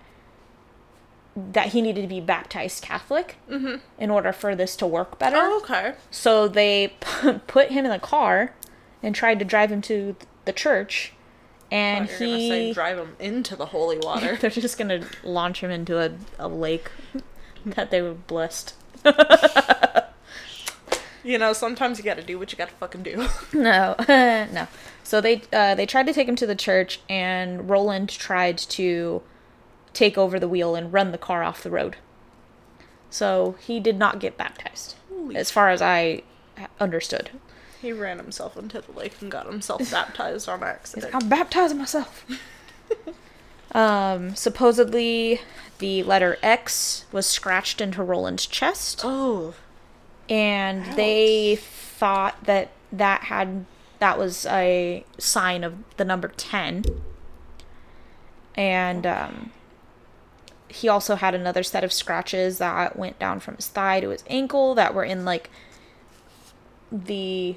that 1.53 1.68
he 1.68 1.81
needed 1.81 2.03
to 2.03 2.09
be 2.09 2.21
baptized 2.21 2.83
Catholic 2.83 3.37
mm-hmm. 3.49 3.77
in 3.97 4.11
order 4.11 4.33
for 4.33 4.57
this 4.57 4.75
to 4.77 4.87
work 4.87 5.18
better. 5.18 5.37
Oh, 5.38 5.61
okay. 5.62 5.94
So 6.11 6.49
they 6.49 6.94
put 7.47 7.71
him 7.71 7.85
in 7.85 7.90
the 7.90 7.99
car 7.99 8.55
and 9.03 9.14
tried 9.14 9.38
to 9.38 9.44
drive 9.44 9.71
him 9.71 9.81
to 9.83 10.16
the 10.44 10.53
church, 10.53 11.12
and 11.71 12.09
You're 12.09 12.18
say 12.18 12.66
he 12.66 12.73
drive 12.73 12.99
him 12.99 13.14
into 13.21 13.55
the 13.55 13.66
holy 13.66 13.99
water. 14.03 14.37
they're 14.37 14.51
just 14.51 14.79
gonna 14.79 15.07
launch 15.23 15.62
him 15.62 15.71
into 15.71 16.01
a, 16.01 16.11
a 16.38 16.49
lake 16.49 16.90
that 17.66 17.90
they 17.90 18.03
were 18.03 18.14
blessed. 18.14 18.75
you 21.23 21.38
know, 21.38 21.53
sometimes 21.53 21.99
you 21.99 22.05
gotta 22.05 22.23
do 22.23 22.38
what 22.38 22.51
you 22.51 22.59
gotta 22.59 22.73
fucking 22.73 23.05
do. 23.05 23.29
No, 23.53 23.94
no. 24.09 24.66
So 25.09 25.23
they 25.23 25.40
uh, 25.55 25.75
they 25.75 25.87
tried 25.87 26.07
to 26.09 26.12
take 26.12 26.29
him 26.29 26.37
to 26.37 26.47
the 26.47 26.55
church, 26.55 27.01
and 27.09 27.71
Roland 27.71 28.11
tried 28.11 28.59
to 28.59 29.23
take 29.94 30.18
over 30.18 30.38
the 30.38 30.47
wheel 30.47 30.75
and 30.75 30.92
run 30.92 31.12
the 31.12 31.16
car 31.16 31.42
off 31.42 31.62
the 31.62 31.71
road. 31.71 31.97
So 33.09 33.57
he 33.59 33.81
did 33.81 33.99
not 33.99 34.21
get 34.21 34.37
baptized, 34.37 34.97
Holy 35.09 35.35
as 35.35 35.51
far 35.51 35.71
as 35.71 35.81
I 35.81 36.25
understood. 36.79 37.31
he 37.81 37.90
ran 37.90 38.18
himself 38.18 38.55
into 38.59 38.83
the 38.83 38.92
lake 38.92 39.14
and 39.23 39.31
got 39.31 39.47
himself 39.47 39.90
baptized 39.90 40.47
on 40.47 40.59
He's 40.59 40.68
accident. 40.68 41.14
like, 41.14 41.23
I'm 41.23 41.31
baptizing 41.31 41.79
myself. 41.79 42.27
um, 43.73 44.35
supposedly, 44.35 45.40
the 45.79 46.03
letter 46.03 46.37
X 46.42 47.07
was 47.12 47.25
scratched 47.25 47.81
into 47.81 48.03
Roland's 48.03 48.44
chest. 48.44 49.01
Oh. 49.05 49.55
and 50.29 50.85
they 50.97 51.57
thought 51.57 52.44
that 52.44 52.73
that 52.92 53.23
had 53.23 53.64
that 54.01 54.19
was 54.19 54.47
a 54.47 55.05
sign 55.19 55.65
of 55.65 55.75
the 55.97 56.05
number 56.05 56.29
10 56.29 56.85
and 58.55 59.07
um, 59.07 59.51
he 60.69 60.89
also 60.89 61.15
had 61.15 61.35
another 61.35 61.63
set 61.63 61.85
of 61.85 61.93
scratches 61.93 62.59
that 62.59 62.97
went 62.99 63.19
down 63.19 63.41
from 63.41 63.57
his 63.57 63.69
thigh 63.69 64.01
to 64.01 64.11
his 64.11 64.25
ankle 64.29 64.75
that 64.75 64.95
were 64.95 65.05
in 65.05 65.25
like 65.25 65.51
the 66.91 67.57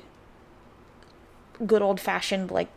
good 1.66 1.82
old 1.82 2.00
fashioned 2.00 2.52
like 2.52 2.70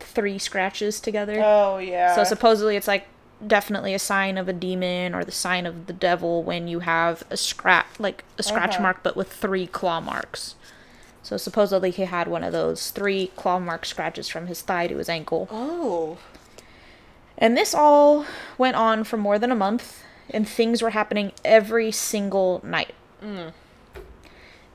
three 0.00 0.38
scratches 0.38 1.00
together 1.00 1.40
Oh 1.42 1.78
yeah. 1.78 2.14
so 2.14 2.24
supposedly 2.24 2.76
it's 2.76 2.88
like 2.88 3.06
definitely 3.44 3.94
a 3.94 3.98
sign 3.98 4.38
of 4.38 4.48
a 4.48 4.52
demon 4.52 5.14
or 5.14 5.24
the 5.24 5.32
sign 5.32 5.66
of 5.66 5.86
the 5.86 5.92
devil 5.92 6.42
when 6.42 6.68
you 6.68 6.80
have 6.80 7.22
a 7.30 7.36
scratch 7.36 7.86
like 7.98 8.24
a 8.38 8.42
scratch 8.42 8.74
Uh-huh. 8.74 8.82
mark 8.82 9.02
but 9.02 9.16
with 9.16 9.32
three 9.32 9.66
claw 9.66 10.00
marks. 10.00 10.54
So 11.22 11.36
supposedly 11.36 11.90
he 11.90 12.02
had 12.02 12.28
one 12.28 12.42
of 12.42 12.52
those 12.52 12.90
three 12.90 13.28
claw 13.36 13.58
mark 13.58 13.84
scratches 13.86 14.28
from 14.28 14.48
his 14.48 14.60
thigh 14.62 14.88
to 14.88 14.96
his 14.96 15.08
ankle. 15.08 15.48
oh. 15.50 16.18
And 17.38 17.56
this 17.56 17.74
all 17.74 18.26
went 18.56 18.76
on 18.76 19.02
for 19.04 19.16
more 19.16 19.38
than 19.38 19.50
a 19.50 19.56
month 19.56 20.04
and 20.30 20.48
things 20.48 20.82
were 20.82 20.90
happening 20.90 21.32
every 21.44 21.90
single 21.90 22.60
night. 22.62 22.94
Mm. 23.22 23.52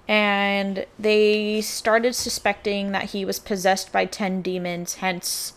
And 0.08 0.86
they 0.98 1.62
started 1.62 2.16
suspecting 2.16 2.92
that 2.92 3.12
he 3.12 3.26
was 3.26 3.40
possessed 3.40 3.92
by 3.92 4.06
10 4.06 4.42
demons, 4.42 4.96
hence 4.96 5.54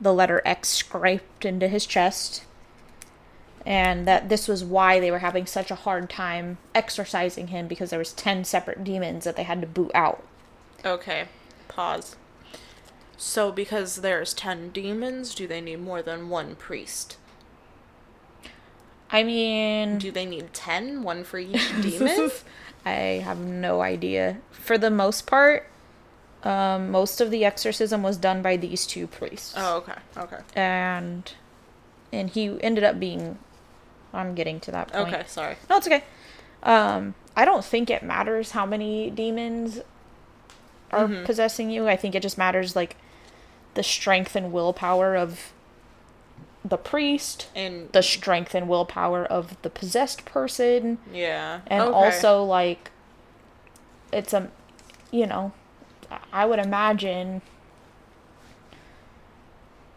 the 0.00 0.12
letter 0.12 0.40
X 0.44 0.68
scraped 0.68 1.44
into 1.44 1.68
his 1.68 1.86
chest. 1.86 2.44
And 3.66 4.06
that 4.06 4.28
this 4.28 4.48
was 4.48 4.64
why 4.64 5.00
they 5.00 5.10
were 5.10 5.18
having 5.18 5.44
such 5.46 5.70
a 5.70 5.74
hard 5.74 6.08
time 6.08 6.58
exorcising 6.74 7.48
him 7.48 7.68
because 7.68 7.90
there 7.90 7.98
was 7.98 8.12
10 8.12 8.44
separate 8.44 8.82
demons 8.84 9.24
that 9.24 9.36
they 9.36 9.42
had 9.42 9.60
to 9.60 9.66
boot 9.66 9.90
out. 9.94 10.24
Okay. 10.84 11.28
Pause. 11.68 12.16
So 13.16 13.52
because 13.52 13.96
there's 13.96 14.32
ten 14.32 14.70
demons, 14.70 15.34
do 15.34 15.46
they 15.46 15.60
need 15.60 15.80
more 15.80 16.00
than 16.00 16.30
one 16.30 16.54
priest? 16.56 17.18
I 19.10 19.22
mean, 19.22 19.98
Do 19.98 20.10
they 20.10 20.24
need 20.24 20.54
ten? 20.54 21.02
One 21.02 21.24
for 21.24 21.38
each 21.38 21.70
demon? 21.82 22.30
I 22.86 23.20
have 23.22 23.38
no 23.38 23.82
idea. 23.82 24.38
For 24.50 24.78
the 24.78 24.90
most 24.90 25.26
part, 25.26 25.68
um, 26.44 26.90
most 26.90 27.20
of 27.20 27.30
the 27.30 27.44
exorcism 27.44 28.02
was 28.02 28.16
done 28.16 28.40
by 28.40 28.56
these 28.56 28.86
two 28.86 29.06
priests. 29.06 29.52
oh, 29.56 29.76
okay. 29.78 29.98
Okay. 30.16 30.38
And 30.56 31.30
and 32.12 32.30
he 32.30 32.56
ended 32.62 32.84
up 32.84 32.98
being 32.98 33.38
I'm 34.12 34.34
getting 34.34 34.60
to 34.60 34.70
that 34.72 34.88
point. 34.92 35.08
Okay, 35.14 35.22
sorry. 35.26 35.56
No, 35.68 35.76
it's 35.76 35.86
okay. 35.86 36.04
Um, 36.62 37.14
I 37.36 37.44
don't 37.44 37.64
think 37.64 37.90
it 37.90 38.02
matters 38.02 38.50
how 38.52 38.66
many 38.66 39.10
demons 39.10 39.80
are 40.90 41.06
Mhm. 41.06 41.24
possessing 41.24 41.70
you. 41.70 41.88
I 41.88 41.96
think 41.96 42.14
it 42.14 42.20
just 42.22 42.36
matters 42.36 42.74
like 42.76 42.96
the 43.74 43.82
strength 43.82 44.34
and 44.34 44.52
willpower 44.52 45.14
of 45.16 45.52
the 46.64 46.76
priest, 46.76 47.48
And 47.54 47.90
the 47.92 48.02
strength 48.02 48.54
and 48.54 48.68
willpower 48.68 49.24
of 49.24 49.56
the 49.62 49.70
possessed 49.70 50.24
person, 50.26 50.98
yeah. 51.12 51.60
and 51.68 51.82
okay. 51.82 51.92
also 51.92 52.42
like 52.44 52.90
it's 54.12 54.32
a 54.34 54.50
you 55.12 55.24
know 55.26 55.52
i 56.32 56.44
would 56.44 56.58
imagine 56.58 57.40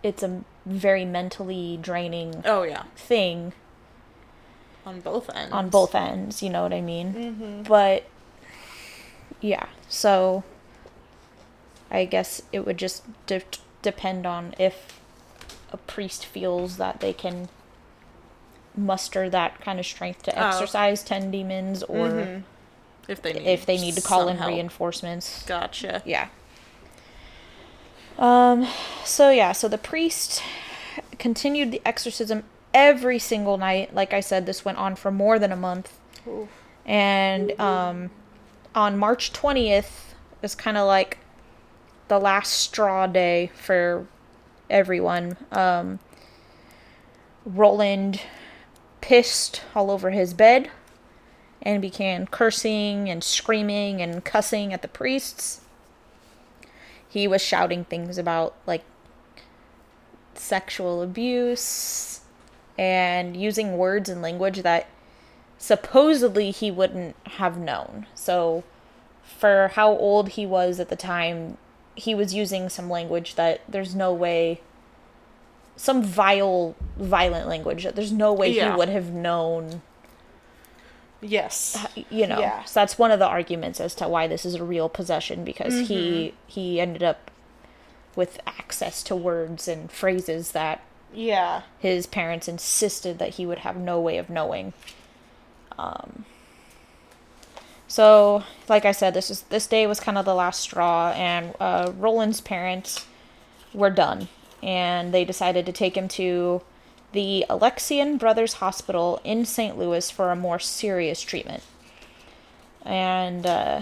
it's 0.02 0.22
a 0.24 0.44
very 0.66 1.04
mentally 1.06 1.78
draining 1.82 2.42
Oh 2.46 2.64
yeah. 2.64 2.84
thing 2.96 3.54
On 4.86 5.00
both 5.00 5.30
ends. 5.34 5.52
on 5.54 5.70
both 5.70 5.96
ends 5.96 6.44
you 6.44 6.50
know 6.50 6.64
what 6.64 6.74
i 6.74 6.82
mean 6.82 7.14
Mm-hmm. 7.14 7.64
but 7.64 8.04
yeah 9.42 9.68
so 9.90 10.44
i 11.92 12.06
guess 12.06 12.42
it 12.52 12.66
would 12.66 12.78
just 12.78 13.04
de- 13.28 13.42
depend 13.82 14.26
on 14.26 14.54
if 14.60 15.00
a 15.72 15.78
priest 15.78 16.26
feels 16.26 16.78
that 16.78 17.00
they 17.00 17.14
can 17.14 17.50
muster 18.76 19.30
that 19.30 19.60
kind 19.62 19.80
of 19.80 19.86
strength 19.86 20.24
to 20.24 20.32
Oh. 20.36 20.66
10 20.66 21.32
demons 21.32 21.84
or 21.84 22.08
Mhm. 22.10 22.44
If 23.08 23.22
they 23.22 23.34
need 23.34 23.46
if 23.48 23.66
they 23.66 23.78
need 23.78 23.96
to 23.96 24.02
call 24.02 24.28
in 24.30 24.38
help. 24.38 24.50
reinforcements. 24.50 25.44
Gotcha. 25.44 26.02
Yeah. 26.06 26.30
Um 28.18 28.68
so 29.04 29.30
yeah, 29.30 29.52
so 29.52 29.68
the 29.68 29.78
priest 29.78 30.42
continued 31.20 31.72
the 31.72 31.82
exorcism 31.86 32.44
every 32.74 33.20
single 33.20 33.58
night. 33.58 33.94
Like 33.94 34.14
I 34.14 34.20
said, 34.20 34.46
this 34.46 34.66
went 34.66 34.78
on 34.78 34.96
for 34.96 35.12
more 35.12 35.40
than 35.40 35.52
a 35.52 35.58
month. 35.58 35.98
Oof. 36.28 36.50
And 36.86 37.60
um 37.60 38.10
on 38.76 38.98
March 38.98 39.32
20th 39.34 40.14
is 40.42 40.56
kind 40.56 40.78
of 40.78 40.88
like 40.88 41.20
the 42.08 42.20
last 42.20 42.54
straw 42.54 43.08
day 43.08 43.52
for 43.56 44.08
everyone. 44.70 45.38
Um 45.52 46.00
Roland 47.46 48.22
pissed 49.02 49.62
all 49.76 49.92
over 49.92 50.12
his 50.12 50.34
bed 50.34 50.72
and 51.62 51.82
began 51.82 52.26
cursing 52.28 53.10
and 53.10 53.24
screaming 53.24 54.02
and 54.02 54.24
cussing 54.24 54.74
at 54.74 54.82
the 54.82 54.88
priests. 54.88 55.62
He 57.08 57.28
was 57.28 57.42
shouting 57.42 57.86
things 57.86 58.18
about 58.18 58.56
like 58.66 58.84
sexual 60.36 61.02
abuse 61.02 62.13
and 62.78 63.38
using 63.38 63.78
words 63.78 64.10
and 64.10 64.22
language 64.22 64.62
that 64.64 64.88
supposedly 65.58 66.52
he 66.52 66.72
wouldn't 66.72 67.16
have 67.26 67.58
known. 67.58 68.06
So, 68.16 68.64
for 69.24 69.72
how 69.76 69.92
old 69.92 70.30
he 70.30 70.46
was 70.46 70.80
at 70.80 70.90
the 70.90 70.96
time, 70.96 71.58
he 71.96 72.16
was 72.16 72.34
using 72.34 72.70
some 72.70 72.90
language 72.90 73.36
that 73.36 73.62
there's 73.68 73.96
no 73.96 74.14
way 74.14 74.62
some 75.76 76.04
vile 76.04 76.76
violent 76.98 77.48
language 77.48 77.84
that 77.84 77.96
there's 77.96 78.12
no 78.12 78.32
way 78.32 78.50
Yeah. 78.50 78.72
he 78.72 78.78
would 78.78 78.90
have 78.90 79.12
known 79.12 79.82
Yes. 81.22 81.88
you 82.10 82.28
know 82.28 82.40
Yeah. 82.40 82.64
so 82.64 82.80
that's 82.80 83.00
one 83.00 83.12
of 83.12 83.20
the 83.20 83.28
arguments 83.28 83.80
as 83.80 83.96
to 83.96 84.08
why 84.08 84.28
this 84.28 84.46
is 84.46 84.56
a 84.56 84.64
real 84.64 84.90
possession 84.90 85.44
because 85.44 85.88
he 85.88 86.28
mm-hmm. 86.28 86.36
he 86.48 86.80
ended 86.80 87.02
up 87.02 87.32
with 88.16 88.40
access 88.46 89.02
to 89.04 89.16
words 89.16 89.68
and 89.68 89.92
phrases 89.92 90.52
that 90.52 90.82
Yeah. 91.14 91.62
his 91.80 92.08
parents 92.08 92.48
insisted 92.48 93.20
that 93.20 93.36
he 93.36 93.46
would 93.46 93.60
have 93.60 93.78
no 93.78 94.00
way 94.00 94.18
of 94.18 94.30
knowing 94.30 94.74
um 95.78 96.26
so 97.88 98.44
like 98.70 98.86
i 98.86 98.92
said 98.92 99.14
this 99.14 99.30
is 99.30 99.42
this 99.44 99.68
day 99.68 99.86
was 99.88 100.00
kind 100.00 100.18
of 100.18 100.26
the 100.26 100.36
last 100.36 100.62
straw 100.62 101.12
and 101.16 101.54
uh 101.60 101.92
roland's 101.98 102.42
parents 102.42 103.06
were 103.74 103.90
done 103.90 104.28
and 104.62 105.14
they 105.14 105.26
decided 105.26 105.66
to 105.66 105.72
take 105.72 105.98
him 105.98 106.08
to 106.08 106.62
the 107.12 107.46
alexian 107.50 108.18
brothers 108.18 108.54
hospital 108.54 109.20
in 109.24 109.46
st 109.46 109.78
louis 109.78 110.10
for 110.10 110.32
a 110.32 110.36
more 110.36 110.60
serious 110.60 111.22
treatment 111.22 111.64
and 112.86 113.46
uh 113.46 113.82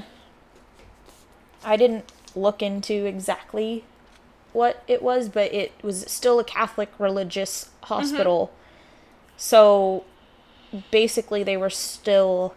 i 1.64 1.76
didn't 1.76 2.06
look 2.36 2.62
into 2.62 3.06
exactly 3.06 3.84
what 4.54 4.84
it 4.88 5.02
was, 5.02 5.30
but 5.30 5.54
it 5.54 5.72
was 5.82 6.02
still 6.12 6.40
a 6.40 6.44
Catholic 6.44 6.90
religious 7.00 7.70
hospital. 7.84 8.52
So 9.38 10.04
basically, 10.92 11.44
they 11.44 11.58
were 11.58 11.70
still 11.70 12.54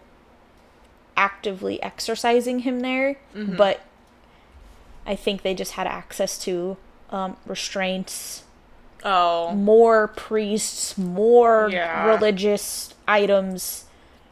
actively 1.17 1.83
exercising 1.83 2.61
him 2.61 2.81
there, 2.81 3.19
but 3.35 3.81
I 5.07 5.15
think 5.17 5.43
they 5.43 5.55
just 5.55 5.73
had 5.73 5.87
access 5.87 6.39
to 6.45 6.77
um, 7.11 7.37
restraints, 7.47 8.43
Oh. 9.05 9.53
more 9.53 10.09
priests, 10.09 10.97
more 10.99 11.69
Yeah. 11.71 12.07
religious 12.09 12.93
items. 13.07 13.85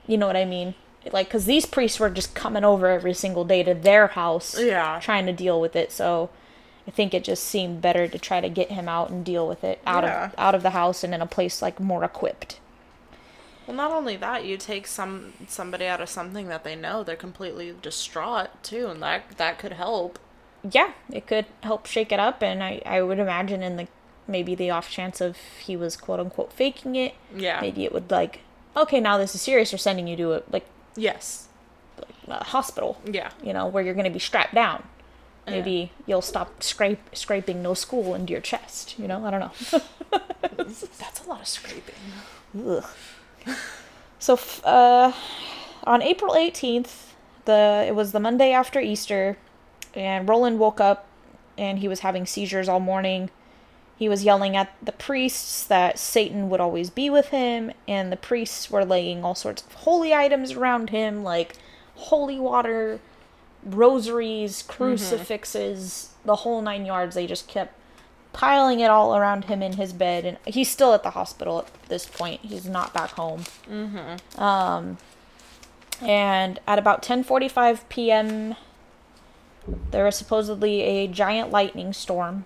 You 0.06 0.16
know 0.18 0.26
what 0.26 0.36
I 0.36 0.44
mean? 0.46 0.74
Like, 1.12 1.28
because 1.28 1.44
these 1.44 1.66
priests 1.66 2.00
were 2.00 2.10
just 2.10 2.34
coming 2.34 2.64
over 2.64 2.88
every 2.88 3.12
single 3.14 3.44
day 3.44 3.62
to 3.62 3.74
their 3.74 4.08
house 4.08 4.58
Yeah. 4.58 4.98
trying 5.00 5.26
to 5.26 5.32
deal 5.32 5.60
with 5.60 5.76
it. 5.76 5.92
So 5.92 6.30
I 6.86 6.90
think 6.90 7.14
it 7.14 7.22
just 7.24 7.44
seemed 7.44 7.80
better 7.80 8.08
to 8.08 8.18
try 8.18 8.40
to 8.40 8.48
get 8.48 8.70
him 8.72 8.88
out 8.88 9.10
and 9.10 9.24
deal 9.24 9.46
with 9.46 9.62
it 9.64 9.80
out 9.86 10.04
Yeah. 10.04 10.26
of 10.26 10.34
out 10.38 10.54
of 10.54 10.62
the 10.62 10.70
house 10.70 11.04
and 11.04 11.14
in 11.14 11.20
a 11.22 11.26
place 11.26 11.62
like 11.62 11.78
more 11.78 12.02
equipped. 12.04 12.58
Well, 13.66 13.76
not 13.76 13.92
only 13.92 14.16
that, 14.16 14.44
you 14.44 14.56
take 14.56 14.86
some 14.88 15.32
somebody 15.46 15.86
out 15.86 16.00
of 16.00 16.08
something 16.08 16.48
that 16.48 16.64
they 16.64 16.74
know 16.74 17.04
they're 17.04 17.14
completely 17.14 17.74
distraught 17.80 18.48
too, 18.64 18.88
and 18.88 19.00
that 19.02 19.36
that 19.38 19.58
could 19.58 19.74
help. 19.74 20.18
Yeah, 20.68 20.92
it 21.12 21.26
could 21.26 21.46
help 21.62 21.86
shake 21.86 22.10
it 22.12 22.18
up, 22.20 22.42
and 22.42 22.62
I 22.62 22.82
I 22.84 23.02
would 23.02 23.18
imagine 23.20 23.62
in 23.62 23.76
the 23.76 23.86
maybe 24.26 24.54
the 24.54 24.70
off 24.70 24.90
chance 24.90 25.20
of 25.20 25.36
he 25.60 25.76
was 25.76 25.96
quote 25.96 26.18
unquote 26.20 26.52
faking 26.52 26.96
it, 26.96 27.14
Yeah. 27.34 27.60
maybe 27.60 27.84
it 27.84 27.92
would 27.92 28.10
like 28.10 28.40
okay 28.76 28.98
now 29.00 29.18
this 29.18 29.34
is 29.34 29.42
serious. 29.42 29.72
We're 29.72 29.78
sending 29.78 30.08
you 30.08 30.16
to 30.16 30.34
a 30.34 30.42
like 30.50 30.66
Yes. 30.96 31.46
a 32.28 32.42
hospital, 32.44 32.98
Yeah. 33.04 33.30
you 33.42 33.52
know, 33.52 33.66
where 33.66 33.82
you're 33.82 33.94
going 33.94 34.04
to 34.04 34.10
be 34.10 34.18
strapped 34.18 34.54
down. 34.54 34.82
Yeah. 35.46 35.54
Maybe 35.54 35.92
you'll 36.06 36.22
stop 36.22 36.62
scrape 36.62 37.16
scraping 37.16 37.62
no 37.62 37.74
school 37.74 38.14
into 38.14 38.32
your 38.32 38.40
chest. 38.40 38.98
You 38.98 39.08
know, 39.08 39.24
I 39.24 39.30
don't 39.30 39.40
know. 39.40 39.80
That's 40.56 41.24
a 41.24 41.28
lot 41.28 41.40
of 41.40 41.48
scraping. 41.48 41.94
Ugh. 42.66 42.84
So, 44.18 44.38
uh, 44.62 45.12
on 45.84 46.00
April 46.00 46.34
18th, 46.34 47.12
the 47.44 47.84
it 47.88 47.94
was 47.96 48.12
the 48.12 48.20
Monday 48.20 48.52
after 48.52 48.78
Easter, 48.78 49.36
and 49.94 50.28
Roland 50.28 50.60
woke 50.60 50.80
up, 50.80 51.06
and 51.58 51.80
he 51.80 51.88
was 51.88 52.00
having 52.00 52.24
seizures 52.24 52.68
all 52.68 52.78
morning. 52.78 53.30
He 53.96 54.08
was 54.08 54.24
yelling 54.24 54.56
at 54.56 54.72
the 54.82 54.92
priests 54.92 55.64
that 55.64 55.98
Satan 55.98 56.48
would 56.50 56.60
always 56.60 56.88
be 56.90 57.10
with 57.10 57.28
him, 57.28 57.72
and 57.88 58.12
the 58.12 58.16
priests 58.16 58.70
were 58.70 58.84
laying 58.84 59.24
all 59.24 59.34
sorts 59.34 59.62
of 59.62 59.72
holy 59.72 60.14
items 60.14 60.52
around 60.52 60.90
him, 60.90 61.24
like 61.24 61.56
holy 61.96 62.38
water, 62.38 63.00
rosaries, 63.64 64.62
crucifixes, 64.62 66.10
the 66.24 66.36
whole 66.36 66.62
nine 66.62 66.84
yards. 66.84 67.14
They 67.14 67.26
just 67.26 67.48
kept 67.48 67.74
piling 68.32 68.80
it 68.80 68.90
all 68.90 69.16
around 69.16 69.44
him 69.44 69.62
in 69.62 69.74
his 69.74 69.92
bed, 69.92 70.24
and 70.24 70.38
he's 70.46 70.70
still 70.70 70.94
at 70.94 71.02
the 71.02 71.10
hospital 71.10 71.60
at 71.60 71.88
this 71.88 72.06
point. 72.06 72.40
He's 72.42 72.66
not 72.66 72.94
back 72.94 73.10
home. 73.10 73.44
Mm-hmm. 73.70 74.40
Um, 74.40 74.98
and 76.00 76.58
at 76.66 76.78
about 76.78 77.02
10:45 77.02 77.88
p.m., 77.88 78.56
there 79.90 80.04
was 80.04 80.16
supposedly 80.16 80.82
a 80.82 81.06
giant 81.06 81.50
lightning 81.50 81.92
storm, 81.92 82.44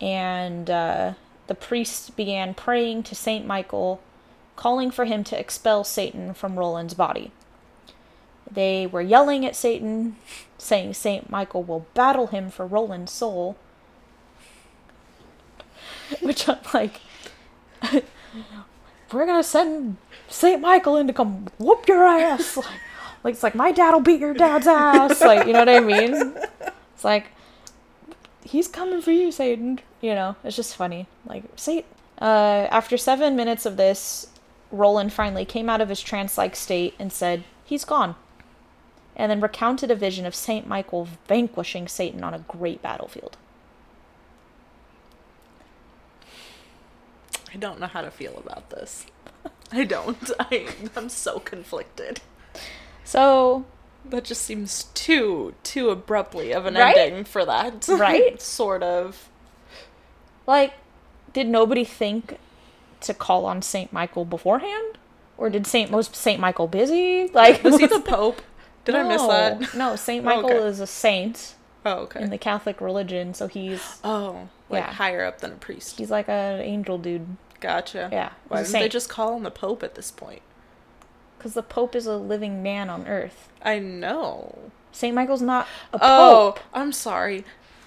and 0.00 0.68
uh, 0.68 1.14
the 1.46 1.54
priests 1.54 2.10
began 2.10 2.54
praying 2.54 3.04
to 3.04 3.14
Saint 3.14 3.46
Michael, 3.46 4.00
calling 4.56 4.90
for 4.90 5.04
him 5.04 5.22
to 5.24 5.38
expel 5.38 5.84
Satan 5.84 6.34
from 6.34 6.58
Roland's 6.58 6.94
body. 6.94 7.30
They 8.50 8.86
were 8.86 9.02
yelling 9.02 9.44
at 9.44 9.56
Satan, 9.56 10.16
saying 10.56 10.94
Saint 10.94 11.30
Michael 11.30 11.62
will 11.62 11.86
battle 11.94 12.28
him 12.28 12.50
for 12.50 12.66
Roland's 12.66 13.12
soul. 13.12 13.56
Which 16.20 16.48
I'm 16.48 16.58
like, 16.72 17.00
we're 19.12 19.26
gonna 19.26 19.42
send 19.42 19.96
Saint 20.28 20.60
Michael 20.60 20.96
in 20.96 21.06
to 21.06 21.12
come 21.12 21.46
whoop 21.58 21.86
your 21.88 22.04
ass. 22.04 22.58
Like, 23.20 23.24
like 23.24 23.34
it's 23.34 23.42
like 23.42 23.56
my 23.56 23.72
dad'll 23.72 23.98
beat 23.98 24.20
your 24.20 24.32
dad's 24.32 24.68
ass. 24.68 25.20
Like 25.20 25.48
you 25.48 25.52
know 25.52 25.58
what 25.58 25.68
I 25.68 25.80
mean? 25.80 26.34
It's 26.94 27.02
like 27.04 27.26
he's 28.44 28.68
coming 28.68 29.02
for 29.02 29.10
you, 29.10 29.32
Satan. 29.32 29.80
You 30.00 30.14
know, 30.14 30.36
it's 30.44 30.54
just 30.54 30.76
funny. 30.76 31.08
Like 31.26 31.42
Satan. 31.56 31.90
Uh, 32.20 32.68
after 32.70 32.96
seven 32.96 33.34
minutes 33.34 33.66
of 33.66 33.76
this, 33.76 34.28
Roland 34.70 35.12
finally 35.12 35.44
came 35.44 35.68
out 35.68 35.80
of 35.80 35.88
his 35.88 36.00
trance-like 36.00 36.54
state 36.54 36.94
and 36.98 37.12
said, 37.12 37.42
"He's 37.64 37.84
gone." 37.84 38.14
And 39.18 39.30
then 39.30 39.40
recounted 39.40 39.90
a 39.90 39.96
vision 39.96 40.24
of 40.26 40.34
Saint 40.34 40.66
Michael 40.68 41.08
vanquishing 41.26 41.88
Satan 41.88 42.22
on 42.22 42.32
a 42.34 42.38
great 42.38 42.80
battlefield. 42.80 43.36
I 47.52 47.56
don't 47.56 47.80
know 47.80 47.86
how 47.86 48.02
to 48.02 48.10
feel 48.10 48.36
about 48.36 48.70
this. 48.70 49.06
I 49.72 49.84
don't. 49.84 50.30
I, 50.40 50.68
I'm 50.96 51.08
so 51.08 51.40
conflicted. 51.40 52.20
So 53.04 53.64
That 54.04 54.24
just 54.24 54.42
seems 54.42 54.84
too 54.94 55.54
too 55.62 55.90
abruptly 55.90 56.52
of 56.52 56.66
an 56.66 56.74
Right? 56.74 56.96
ending 56.96 57.24
for 57.24 57.44
that. 57.44 57.88
Right? 57.98 58.40
sort 58.40 58.82
of. 58.82 59.28
Like, 60.46 60.74
did 61.32 61.46
nobody 61.48 61.84
think 61.84 62.38
to 63.00 63.14
call 63.14 63.44
on 63.46 63.62
Saint 63.62 63.92
Michael 63.92 64.24
beforehand, 64.24 64.98
or 65.36 65.50
did 65.50 65.66
Saint 65.66 65.90
was 65.90 66.08
Saint 66.12 66.40
Michael 66.40 66.66
busy? 66.68 67.28
Like, 67.28 67.62
Was 67.64 67.78
he 67.78 67.86
the 67.88 68.00
Pope? 68.00 68.42
Did 68.88 68.96
I 68.96 69.02
miss 69.06 69.22
No. 69.22 69.28
that? 69.28 69.74
No, 69.74 69.96
Saint 69.96 70.22
Oh, 70.26 70.28
Michael 70.36 70.50
okay. 70.58 70.66
is 70.68 70.80
a 70.80 70.86
saint 70.86 71.54
Oh, 71.84 71.98
okay. 72.00 72.22
in 72.22 72.30
the 72.30 72.38
Catholic 72.38 72.80
religion, 72.80 73.34
so 73.34 73.46
he's 73.46 73.98
oh, 74.02 74.48
like 74.68 74.84
Yeah. 74.84 74.92
higher 74.92 75.24
up 75.24 75.40
than 75.40 75.52
a 75.52 75.56
priest. 75.56 75.98
he's 75.98 76.10
like 76.10 76.28
an 76.28 76.60
angel 76.60 76.96
dude. 76.98 77.36
Gotcha. 77.60 78.08
Yeah, 78.12 78.30
Why 78.48 78.62
didn't 78.62 78.72
they 78.72 78.88
just 78.88 79.08
call 79.08 79.36
him 79.36 79.42
the 79.42 79.50
Pope 79.50 79.82
at 79.82 79.94
this 79.94 80.10
point? 80.10 80.42
Because 81.36 81.54
the 81.54 81.62
Pope 81.62 81.94
is 81.94 82.06
a 82.06 82.16
living 82.16 82.62
man 82.62 82.88
on 82.88 83.06
Earth. 83.06 83.48
I 83.62 83.78
know. 83.78 84.70
Saint 84.92 85.14
Michael's 85.14 85.42
not 85.42 85.66
a 85.92 85.98
Oh, 86.00 86.54
pope. 86.56 86.64
I'm 86.72 86.92
sorry. 86.92 87.44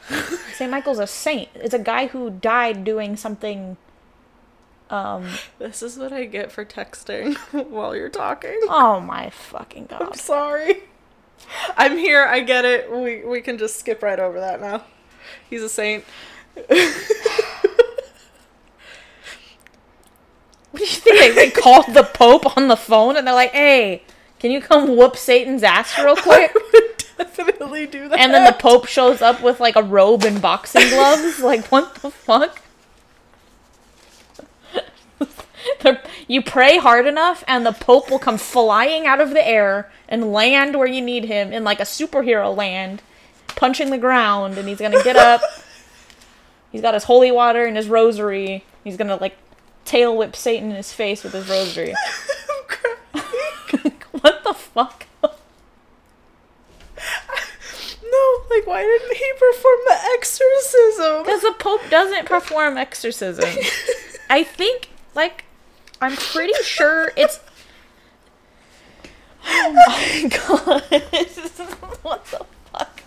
Saint 0.55 0.71
Michael's 0.71 0.99
a 0.99 1.07
saint. 1.07 1.49
It's 1.55 1.73
a 1.73 1.79
guy 1.79 2.07
who 2.07 2.29
died 2.29 2.83
doing 2.83 3.15
something. 3.17 3.77
Um. 4.89 5.27
This 5.59 5.81
is 5.81 5.97
what 5.97 6.11
I 6.11 6.25
get 6.25 6.51
for 6.51 6.65
texting 6.65 7.35
while 7.69 7.95
you're 7.95 8.09
talking. 8.09 8.59
Oh 8.63 8.99
my 8.99 9.29
fucking 9.29 9.85
god! 9.85 10.01
I'm 10.01 10.13
sorry. 10.13 10.83
I'm 11.77 11.97
here. 11.97 12.25
I 12.25 12.41
get 12.41 12.65
it. 12.65 12.91
We 12.91 13.23
we 13.25 13.41
can 13.41 13.57
just 13.57 13.79
skip 13.79 14.01
right 14.03 14.19
over 14.19 14.39
that 14.39 14.61
now. 14.61 14.83
He's 15.49 15.61
a 15.63 15.69
saint. 15.69 16.03
What 20.71 20.79
do 20.79 20.85
you 20.85 20.91
think? 20.91 21.19
They, 21.19 21.31
they 21.31 21.51
called 21.51 21.93
the 21.93 22.03
Pope 22.03 22.55
on 22.57 22.67
the 22.69 22.77
phone 22.77 23.17
and 23.17 23.27
they're 23.27 23.33
like, 23.33 23.51
"Hey, 23.51 24.03
can 24.39 24.51
you 24.51 24.61
come 24.61 24.95
whoop 24.95 25.17
Satan's 25.17 25.63
ass 25.63 25.97
real 25.99 26.15
quick?" 26.17 26.53
Definitely 27.17 27.87
do 27.87 28.07
that. 28.07 28.19
And 28.19 28.33
then 28.33 28.45
the 28.45 28.53
Pope 28.57 28.87
shows 28.87 29.21
up 29.21 29.43
with 29.43 29.59
like 29.59 29.75
a 29.75 29.83
robe 29.83 30.23
and 30.23 30.41
boxing 30.41 30.87
gloves. 30.89 31.39
Like, 31.39 31.65
what 31.67 31.95
the 31.95 32.09
fuck? 32.09 32.61
The- 35.81 35.99
you 36.31 36.41
pray 36.41 36.77
hard 36.77 37.07
enough, 37.07 37.43
and 37.45 37.65
the 37.65 37.73
Pope 37.73 38.09
will 38.09 38.17
come 38.17 38.37
flying 38.37 39.05
out 39.05 39.19
of 39.19 39.31
the 39.31 39.45
air 39.45 39.91
and 40.07 40.31
land 40.31 40.77
where 40.77 40.87
you 40.87 41.01
need 41.01 41.25
him 41.25 41.51
in 41.51 41.65
like 41.65 41.81
a 41.81 41.83
superhero 41.83 42.55
land, 42.55 43.01
punching 43.47 43.89
the 43.89 43.97
ground, 43.97 44.57
and 44.57 44.65
he's 44.65 44.79
gonna 44.79 45.03
get 45.03 45.17
up. 45.17 45.41
He's 46.71 46.81
got 46.81 46.93
his 46.93 47.03
holy 47.03 47.33
water 47.33 47.65
and 47.65 47.75
his 47.75 47.89
rosary. 47.89 48.63
He's 48.81 48.95
gonna 48.95 49.17
like 49.17 49.35
tail 49.83 50.15
whip 50.15 50.37
Satan 50.37 50.69
in 50.69 50.77
his 50.77 50.93
face 50.93 51.21
with 51.21 51.33
his 51.33 51.49
rosary. 51.49 51.93
What 54.21 54.43
the 54.45 54.53
fuck? 54.53 55.07
No, 55.21 55.33
like 58.49 58.65
why 58.65 58.83
didn't 58.83 59.17
he 59.17 59.31
perform 59.33 59.79
the 59.85 59.97
exorcism? 60.15 61.23
Because 61.23 61.41
the 61.41 61.55
Pope 61.59 61.81
doesn't 61.89 62.25
perform 62.25 62.77
exorcisms. 62.77 63.69
I 64.29 64.45
think, 64.45 64.91
like, 65.13 65.43
I'm 66.01 66.15
pretty 66.15 66.53
sure 66.63 67.11
it's. 67.15 67.39
Oh 69.43 69.73
my 69.73 70.29
god. 70.29 70.83
what 72.03 72.23
the 72.25 72.45
fuck? 72.71 73.01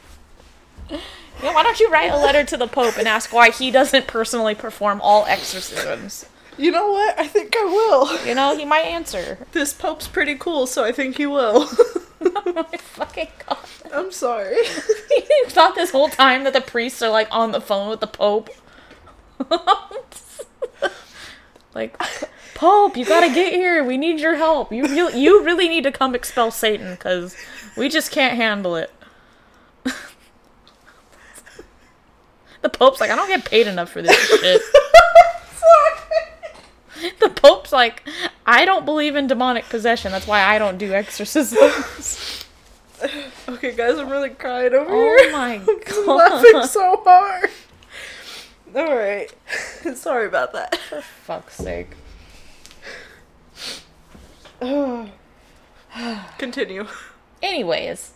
Yeah, 0.90 1.54
why 1.54 1.62
don't 1.62 1.78
you 1.78 1.88
write 1.88 2.10
a 2.10 2.16
letter 2.16 2.42
to 2.42 2.56
the 2.56 2.66
Pope 2.66 2.98
and 2.98 3.06
ask 3.06 3.32
why 3.32 3.50
he 3.50 3.70
doesn't 3.70 4.08
personally 4.08 4.56
perform 4.56 5.00
all 5.00 5.24
exorcisms? 5.26 6.26
You 6.56 6.72
know 6.72 6.90
what? 6.90 7.18
I 7.18 7.28
think 7.28 7.54
I 7.56 7.64
will. 7.64 8.26
You 8.26 8.34
know, 8.34 8.56
he 8.56 8.64
might 8.64 8.82
answer. 8.86 9.38
This 9.52 9.72
Pope's 9.72 10.08
pretty 10.08 10.34
cool, 10.34 10.66
so 10.66 10.84
I 10.84 10.90
think 10.90 11.16
he 11.16 11.26
will. 11.26 11.68
oh 12.20 12.52
my 12.52 12.76
fucking 12.78 13.28
god. 13.46 13.58
I'm 13.92 14.10
sorry. 14.10 14.56
you 14.56 15.44
thought 15.48 15.74
this 15.76 15.90
whole 15.90 16.08
time 16.08 16.44
that 16.44 16.52
the 16.52 16.60
priests 16.60 17.00
are 17.02 17.10
like 17.10 17.28
on 17.30 17.52
the 17.52 17.60
phone 17.60 17.90
with 17.90 18.00
the 18.00 18.06
Pope. 18.08 18.50
like, 21.74 21.96
Pope, 22.64 22.96
you 22.96 23.04
gotta 23.04 23.28
get 23.28 23.52
here. 23.52 23.84
We 23.84 23.98
need 23.98 24.20
your 24.20 24.36
help. 24.36 24.72
You 24.72 24.84
really, 24.84 25.20
you 25.20 25.44
really 25.44 25.68
need 25.68 25.84
to 25.84 25.92
come 25.92 26.14
expel 26.14 26.50
Satan 26.50 26.92
because 26.94 27.36
we 27.76 27.88
just 27.90 28.10
can't 28.10 28.36
handle 28.36 28.74
it. 28.76 28.90
the 32.62 32.68
Pope's 32.70 33.00
like, 33.00 33.10
I 33.10 33.16
don't 33.16 33.28
get 33.28 33.44
paid 33.44 33.66
enough 33.66 33.90
for 33.90 34.00
this 34.02 34.16
shit. 34.16 34.62
The 37.20 37.28
Pope's 37.28 37.70
like, 37.70 38.02
I 38.46 38.64
don't 38.64 38.86
believe 38.86 39.14
in 39.14 39.26
demonic 39.26 39.68
possession. 39.68 40.10
That's 40.12 40.26
why 40.26 40.42
I 40.42 40.58
don't 40.58 40.78
do 40.78 40.92
exorcisms. 40.94 42.40
Okay, 43.46 43.72
guys, 43.76 43.98
I'm 43.98 44.08
really 44.08 44.30
crying 44.30 44.72
over 44.72 44.86
Oh 44.90 44.94
here. 44.94 45.18
Oh 45.28 45.32
my 45.32 45.54
I'm 45.56 45.80
God. 46.06 46.06
laughing 46.06 46.62
so 46.66 47.02
hard. 47.04 47.50
All 48.74 48.96
right. 48.96 49.30
Sorry 49.94 50.26
about 50.26 50.54
that. 50.54 50.76
For 50.76 51.02
fuck's 51.02 51.56
sake. 51.56 51.88
Continue. 56.38 56.86
Anyways. 57.42 58.12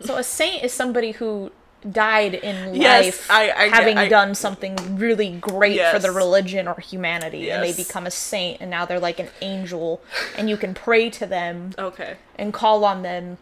So 0.00 0.16
a 0.16 0.22
saint 0.22 0.62
is 0.62 0.72
somebody 0.72 1.12
who 1.12 1.50
died 1.90 2.34
in 2.34 2.74
Yes, 2.74 3.04
life 3.04 3.30
I- 3.30 3.50
I 3.52 3.68
having 3.68 3.98
I- 3.98 4.08
done 4.08 4.34
something 4.34 4.96
really 4.98 5.30
great 5.30 5.80
for 5.92 5.98
the 5.98 6.10
religion 6.10 6.66
or 6.68 6.74
humanity 6.80 7.50
and 7.50 7.62
they 7.62 7.72
become 7.72 8.04
a 8.06 8.10
saint 8.10 8.60
and 8.60 8.68
now 8.70 8.84
they're 8.84 8.98
like 9.00 9.20
an 9.20 9.28
angel 9.40 10.00
and 10.36 10.50
you 10.50 10.56
can 10.56 10.74
pray 10.74 11.08
to 11.10 11.24
them 11.26 11.72
Okay. 11.78 12.16
and 12.36 12.52
call 12.52 12.84
on 12.84 13.02
them 13.02 13.38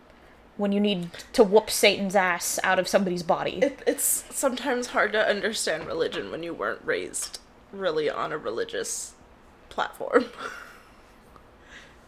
when 0.58 0.70
you 0.72 0.80
need 0.80 1.10
to 1.34 1.42
whoop 1.44 1.70
Satan's 1.70 2.14
ass 2.16 2.58
out 2.62 2.78
of 2.78 2.88
somebody's 2.88 3.22
body. 3.22 3.58
It, 3.62 3.78
it's 3.86 4.24
sometimes 4.30 4.88
hard 4.88 5.12
to 5.12 5.26
understand 5.28 5.86
religion 5.86 6.30
when 6.30 6.42
you 6.42 6.52
weren't 6.54 6.80
raised 6.84 7.38
really 7.72 8.08
on 8.10 8.32
a 8.32 8.38
religious 8.38 9.12
platform. 9.70 10.26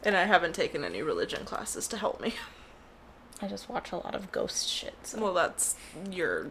and 0.05 0.17
I 0.17 0.25
haven't 0.25 0.55
taken 0.55 0.85
any 0.85 1.03
religion 1.03 1.45
classes 1.45 1.89
to 1.89 1.97
help 1.97 2.21
me. 2.21 2.35
I 3.43 3.47
just 3.47 3.69
watch 3.69 3.93
a 3.93 3.97
lot 3.97 4.15
of 4.15 4.33
ghost 4.33 4.69
shit. 4.69 4.95
So. 5.05 5.21
Well, 5.21 5.35
that's 5.35 5.77
your 6.11 6.51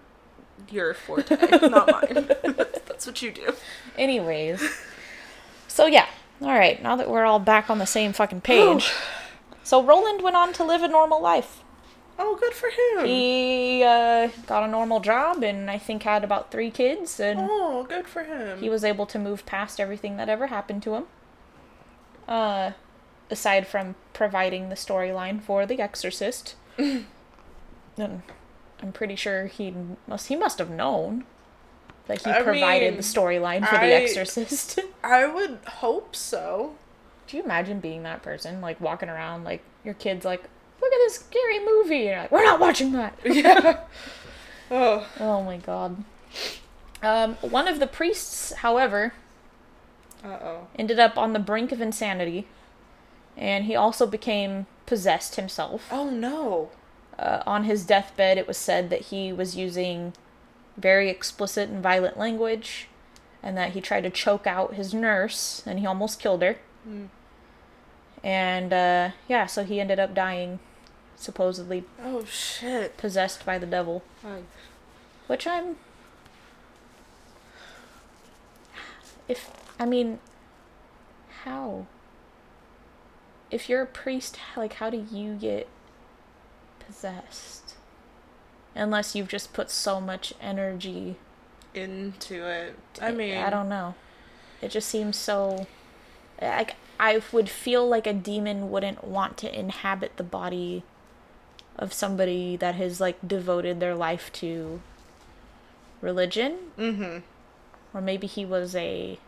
your 0.71 0.93
forte, 0.93 1.35
not 1.69 1.91
mine. 1.91 2.29
that's 2.85 3.05
what 3.05 3.21
you 3.21 3.31
do. 3.31 3.53
Anyways. 3.97 4.63
So 5.67 5.85
yeah. 5.85 6.07
All 6.41 6.47
right, 6.49 6.81
now 6.81 6.95
that 6.95 7.09
we're 7.09 7.25
all 7.25 7.39
back 7.39 7.69
on 7.69 7.79
the 7.79 7.85
same 7.85 8.13
fucking 8.13 8.41
page. 8.41 8.91
So 9.63 9.83
Roland 9.83 10.21
went 10.21 10.37
on 10.37 10.53
to 10.53 10.63
live 10.63 10.81
a 10.81 10.87
normal 10.87 11.21
life. 11.21 11.61
Oh, 12.17 12.37
good 12.39 12.53
for 12.53 12.69
him. 12.69 13.05
He 13.05 13.83
uh, 13.83 14.29
got 14.47 14.63
a 14.63 14.67
normal 14.67 15.01
job 15.01 15.43
and 15.43 15.69
I 15.69 15.77
think 15.77 16.03
had 16.03 16.23
about 16.23 16.51
three 16.51 16.71
kids, 16.71 17.19
and 17.19 17.37
oh, 17.41 17.85
good 17.87 18.07
for 18.07 18.23
him. 18.23 18.59
he 18.59 18.69
was 18.69 18.85
able 18.85 19.05
to 19.07 19.19
move 19.19 19.45
past 19.45 19.81
everything 19.81 20.15
that 20.15 20.29
ever 20.29 20.47
happened 20.47 20.83
to 20.83 20.95
him. 20.95 21.03
Uh, 22.29 22.71
aside 23.29 23.67
from 23.67 23.95
providing 24.13 24.69
the 24.69 24.75
storyline 24.75 25.41
for 25.41 25.65
The 25.65 25.79
Exorcist, 25.81 26.55
and 26.77 27.05
I'm 27.97 28.91
pretty 28.93 29.15
sure 29.15 29.47
he 29.47 29.73
must 30.07 30.27
he 30.27 30.35
must 30.35 30.59
have 30.59 30.69
known 30.69 31.25
that 32.07 32.21
he 32.23 32.31
I 32.31 32.41
provided 32.41 32.91
mean, 32.91 32.97
the 32.97 33.03
storyline 33.03 33.67
for 33.67 33.75
I- 33.75 33.87
The 33.87 33.93
Exorcist. 33.95 34.79
I 35.03 35.25
would 35.25 35.59
hope 35.67 36.15
so. 36.15 36.75
Do 37.27 37.35
you 37.37 37.43
imagine 37.43 37.79
being 37.81 38.03
that 38.03 38.21
person, 38.23 38.61
like 38.61 38.79
walking 38.79 39.09
around, 39.09 39.43
like 39.43 39.61
your 39.83 39.93
kid's 39.95 40.23
like, 40.25 40.41
"Look 40.81 40.93
at 40.93 40.97
this 40.99 41.15
scary 41.15 41.59
movie," 41.65 41.95
and 41.95 42.05
you're 42.07 42.17
like, 42.19 42.31
"We're 42.31 42.45
not 42.45 42.59
watching 42.59 42.93
that." 42.93 43.17
Yeah. 43.25 43.79
oh. 44.71 45.07
oh 45.19 45.43
my 45.43 45.57
god. 45.57 46.03
Um, 47.03 47.35
one 47.41 47.67
of 47.67 47.79
the 47.79 47.87
priests, 47.87 48.53
however, 48.53 49.13
Uh 50.23 50.27
oh. 50.41 50.67
ended 50.79 50.99
up 50.99 51.17
on 51.17 51.33
the 51.33 51.39
brink 51.39 51.71
of 51.73 51.81
insanity, 51.81 52.47
and 53.37 53.65
he 53.65 53.75
also 53.75 54.05
became 54.07 54.65
possessed 54.85 55.35
himself. 55.35 55.87
Oh 55.91 56.09
no. 56.09 56.69
Uh, 57.19 57.41
on 57.47 57.63
his 57.63 57.85
deathbed, 57.85 58.37
it 58.37 58.47
was 58.47 58.57
said 58.57 58.89
that 58.89 59.01
he 59.03 59.31
was 59.33 59.55
using 59.55 60.13
very 60.77 61.09
explicit 61.09 61.69
and 61.69 61.81
violent 61.81 62.17
language, 62.17 62.87
and 63.41 63.57
that 63.57 63.71
he 63.71 63.81
tried 63.81 64.01
to 64.01 64.09
choke 64.09 64.45
out 64.45 64.75
his 64.75 64.93
nurse, 64.93 65.63
and 65.65 65.79
he 65.79 65.85
almost 65.85 66.19
killed 66.19 66.41
her. 66.43 66.57
Mm. 66.87 67.07
And 68.23 68.73
uh, 68.73 69.09
yeah, 69.27 69.45
so 69.47 69.63
he 69.63 69.79
ended 69.79 69.99
up 69.99 70.13
dying, 70.13 70.59
supposedly 71.15 71.83
Oh 72.03 72.25
shit. 72.25 72.97
possessed 72.97 73.45
by 73.45 73.57
the 73.57 73.65
devil. 73.65 74.03
Which 75.27 75.47
I'm. 75.47 75.77
If. 79.27 79.49
I 79.79 79.85
mean. 79.85 80.19
How? 81.43 81.85
If 83.49 83.69
you're 83.69 83.81
a 83.81 83.87
priest, 83.87 84.37
like, 84.55 84.73
how 84.73 84.89
do 84.89 85.05
you 85.11 85.35
get 85.35 85.67
possessed? 86.85 87.75
Unless 88.75 89.15
you've 89.15 89.27
just 89.27 89.53
put 89.53 89.71
so 89.71 90.01
much 90.01 90.33
energy. 90.41 91.15
Into 91.73 92.45
it. 92.45 92.75
I 93.01 93.11
mean, 93.11 93.37
I 93.37 93.49
don't 93.49 93.69
know. 93.69 93.95
It 94.61 94.71
just 94.71 94.89
seems 94.89 95.17
so. 95.17 95.67
Like, 96.41 96.75
I 96.99 97.21
would 97.31 97.49
feel 97.49 97.87
like 97.87 98.05
a 98.05 98.13
demon 98.13 98.69
wouldn't 98.69 99.03
want 99.03 99.37
to 99.37 99.59
inhabit 99.59 100.17
the 100.17 100.23
body 100.23 100.83
of 101.77 101.93
somebody 101.93 102.55
that 102.57 102.75
has, 102.75 102.99
like, 102.99 103.17
devoted 103.27 103.79
their 103.79 103.95
life 103.95 104.31
to 104.33 104.81
religion. 106.01 106.57
Mm-hmm. 106.77 107.19
Or 107.93 108.01
maybe 108.01 108.27
he 108.27 108.45
was 108.45 108.75
a. 108.75 109.19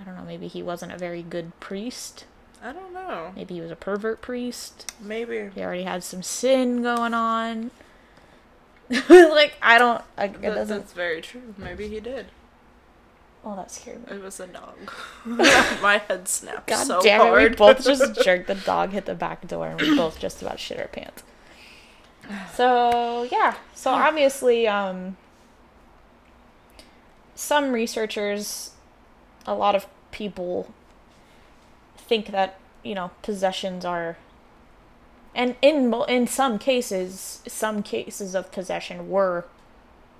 I 0.00 0.04
don't 0.04 0.16
know, 0.16 0.24
maybe 0.24 0.48
he 0.48 0.62
wasn't 0.62 0.92
a 0.92 0.98
very 0.98 1.22
good 1.22 1.58
priest. 1.60 2.24
I 2.62 2.72
don't 2.72 2.92
know. 2.94 3.32
Maybe 3.36 3.54
he 3.54 3.60
was 3.60 3.70
a 3.70 3.76
pervert 3.76 4.22
priest. 4.22 4.92
Maybe. 5.00 5.50
He 5.54 5.62
already 5.62 5.82
had 5.82 6.02
some 6.02 6.22
sin 6.22 6.82
going 6.82 7.12
on. 7.12 7.70
like, 9.08 9.54
I 9.60 9.78
don't. 9.78 10.02
I, 10.16 10.28
That- 10.28 10.42
doesn't. 10.42 10.78
that's 10.78 10.92
very 10.94 11.20
true. 11.20 11.54
Maybe 11.58 11.88
he 11.88 12.00
did. 12.00 12.26
Oh, 13.44 13.54
that 13.56 13.70
scared 13.70 14.08
me. 14.10 14.16
It 14.16 14.22
was 14.22 14.40
a 14.40 14.46
dog. 14.46 14.74
My 15.26 16.02
head 16.08 16.26
snapped 16.28 16.66
God 16.68 16.86
so 16.86 17.02
damn 17.02 17.20
it, 17.20 17.24
hard. 17.24 17.50
we 17.50 17.56
both 17.56 17.84
just 17.84 18.22
jerked 18.24 18.46
the 18.46 18.54
dog, 18.54 18.92
hit 18.92 19.04
the 19.04 19.14
back 19.14 19.46
door, 19.46 19.68
and 19.68 19.78
we 19.80 19.94
both 19.94 20.18
just 20.20 20.40
about 20.40 20.58
shit 20.58 20.78
our 20.80 20.88
pants. 20.88 21.22
So, 22.54 23.24
yeah. 23.30 23.54
So, 23.74 23.90
obviously, 23.90 24.66
um, 24.66 25.18
some 27.34 27.72
researchers, 27.72 28.70
a 29.46 29.54
lot 29.54 29.74
of 29.74 29.86
people 30.10 30.72
think 31.96 32.26
that, 32.28 32.58
you 32.82 32.94
know, 32.94 33.10
possessions 33.22 33.84
are. 33.84 34.16
And 35.34 35.56
in 35.62 35.92
in 36.08 36.26
some 36.26 36.58
cases, 36.58 37.40
some 37.48 37.82
cases 37.82 38.34
of 38.34 38.52
possession 38.52 39.08
were 39.10 39.46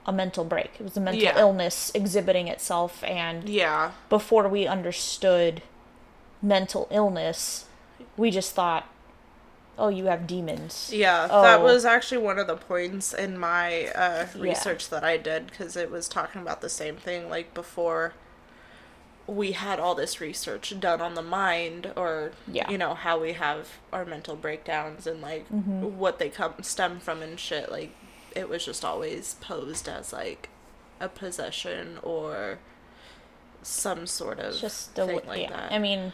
a 0.06 0.12
mental 0.12 0.44
break. 0.44 0.72
It 0.78 0.82
was 0.82 0.96
a 0.96 1.00
mental 1.00 1.22
Yeah. 1.22 1.38
illness 1.38 1.90
exhibiting 1.94 2.48
itself, 2.48 3.02
and 3.04 3.48
yeah. 3.48 3.92
before 4.08 4.48
we 4.48 4.66
understood 4.66 5.62
mental 6.42 6.88
illness, 6.90 7.64
we 8.16 8.30
just 8.30 8.54
thought, 8.54 8.86
oh, 9.78 9.88
you 9.88 10.06
have 10.06 10.26
demons. 10.26 10.90
Yeah, 10.92 11.26
that 11.26 11.60
Oh. 11.60 11.62
was 11.64 11.84
actually 11.86 12.18
one 12.18 12.38
of 12.38 12.46
the 12.46 12.56
points 12.56 13.14
in 13.14 13.38
my 13.38 13.86
uh, 13.94 14.26
Yeah. 14.34 14.42
research 14.42 14.90
that 14.90 15.02
I 15.04 15.16
did 15.16 15.46
because 15.46 15.74
it 15.76 15.90
was 15.90 16.06
talking 16.08 16.42
about 16.42 16.60
the 16.60 16.68
same 16.68 16.96
thing. 16.96 17.30
Like 17.30 17.54
before, 17.54 18.12
we 19.26 19.52
had 19.52 19.80
all 19.80 19.94
this 19.94 20.20
research 20.20 20.78
done 20.78 21.00
on 21.00 21.14
the 21.14 21.22
mind, 21.22 21.92
or 21.96 22.32
Yeah. 22.46 22.70
you 22.70 22.76
know 22.78 22.94
how 22.94 23.18
we 23.18 23.32
have 23.32 23.68
our 23.92 24.04
mental 24.04 24.36
breakdowns 24.36 25.06
and 25.06 25.20
like 25.22 25.48
Mm-hmm. 25.50 25.98
what 25.98 26.18
they 26.18 26.28
come 26.28 26.54
stem 26.62 27.00
from 27.00 27.22
and 27.22 27.38
shit. 27.40 27.70
Like 27.70 27.94
it 28.34 28.48
was 28.48 28.64
just 28.64 28.84
always 28.84 29.34
posed 29.40 29.88
as 29.88 30.12
like 30.12 30.48
a 31.00 31.08
possession 31.08 31.98
or 32.02 32.58
some 33.62 34.06
sort 34.06 34.38
of 34.38 34.56
just 34.58 34.90
thing 34.94 35.20
like 35.26 35.42
yeah. 35.42 35.50
that. 35.50 35.72
I 35.72 35.78
mean, 35.78 36.12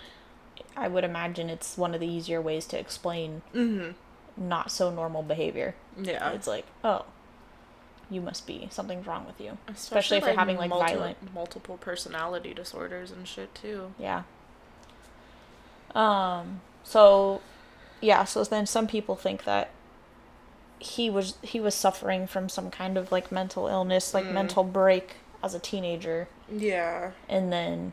I 0.76 0.86
would 0.88 1.02
imagine 1.04 1.50
it's 1.50 1.76
one 1.76 1.94
of 1.94 2.00
the 2.00 2.06
easier 2.06 2.40
ways 2.40 2.66
to 2.66 2.78
explain 2.78 3.42
hmm 3.52 3.90
not 4.36 4.70
so 4.70 4.90
normal 4.90 5.22
behavior. 5.22 5.74
Yeah, 6.00 6.30
It's 6.30 6.46
like, 6.46 6.64
oh, 6.84 7.04
you 8.10 8.20
must 8.20 8.46
be 8.46 8.66
something's 8.70 9.06
wrong 9.06 9.24
with 9.26 9.40
you, 9.40 9.56
especially, 9.68 10.16
if 10.18 10.24
you're 10.24 10.34
having 10.34 10.56
like 10.56 10.68
multi- 10.70 10.94
violent. 10.94 11.32
multiple 11.34 11.76
personality 11.78 12.52
disorders 12.52 13.10
and 13.12 13.26
shit 13.28 13.54
too. 13.54 13.92
Yeah. 13.98 14.22
Um. 15.94 16.60
So, 16.84 17.40
yeah. 18.00 18.24
So 18.24 18.42
then 18.44 18.66
some 18.66 18.86
people 18.86 19.16
think 19.16 19.44
that 19.44 19.70
he 20.78 21.10
was 21.10 21.34
he 21.42 21.60
was 21.60 21.74
suffering 21.74 22.26
from 22.26 22.48
some 22.48 22.70
kind 22.70 22.96
of 22.96 23.12
like 23.12 23.30
mental 23.30 23.66
illness, 23.68 24.14
like 24.14 24.24
Mm. 24.24 24.32
mental 24.32 24.64
break 24.64 25.16
as 25.42 25.54
a 25.54 25.58
teenager, 25.58 26.28
Yeah. 26.50 27.12
and 27.28 27.52
then 27.52 27.92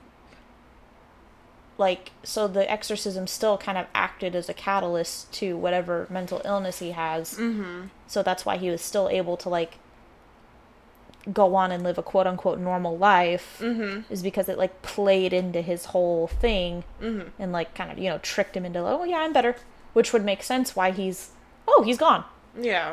like 1.78 2.12
so 2.24 2.48
the 2.48 2.70
exorcism 2.72 3.28
still 3.28 3.58
kind 3.58 3.78
of 3.78 3.86
acted 3.94 4.36
as 4.36 4.50
a 4.50 4.54
catalyst 4.54 5.32
to 5.34 5.56
whatever 5.58 6.08
mental 6.10 6.42
illness 6.46 6.80
he 6.80 6.92
has. 6.92 7.34
Mm-hmm. 7.36 7.88
So 8.08 8.24
that's 8.24 8.46
why 8.46 8.58
he 8.58 8.70
was 8.70 8.82
still 8.82 9.10
able 9.10 9.38
to 9.38 9.50
like 9.50 9.78
go 11.34 11.56
on 11.56 11.72
and 11.72 11.84
live 11.84 11.98
a 11.98 12.04
quote 12.04 12.26
unquote 12.28 12.60
normal 12.60 12.98
life 12.98 13.58
Mm-hmm. 13.62 14.12
is 14.14 14.22
because 14.24 14.48
it 14.48 14.58
like 14.58 14.82
played 14.82 15.34
into 15.34 15.62
his 15.62 15.86
whole 15.86 16.28
thing 16.28 16.84
Mm-hmm. 17.02 17.30
and 17.42 17.52
like 17.52 17.74
kind 17.76 17.92
of 17.92 17.98
you 17.98 18.10
know 18.10 18.18
tricked 18.20 18.56
him 18.56 18.66
into 18.66 18.80
oh 18.80 19.04
yeah 19.04 19.18
I'm 19.20 19.34
better, 19.34 19.56
which 19.94 20.14
would 20.14 20.24
make 20.24 20.42
sense 20.44 20.76
why 20.76 20.92
he's 20.92 21.32
oh 21.68 21.84
he's 21.84 21.98
gone. 21.98 22.24
Yeah. 22.60 22.92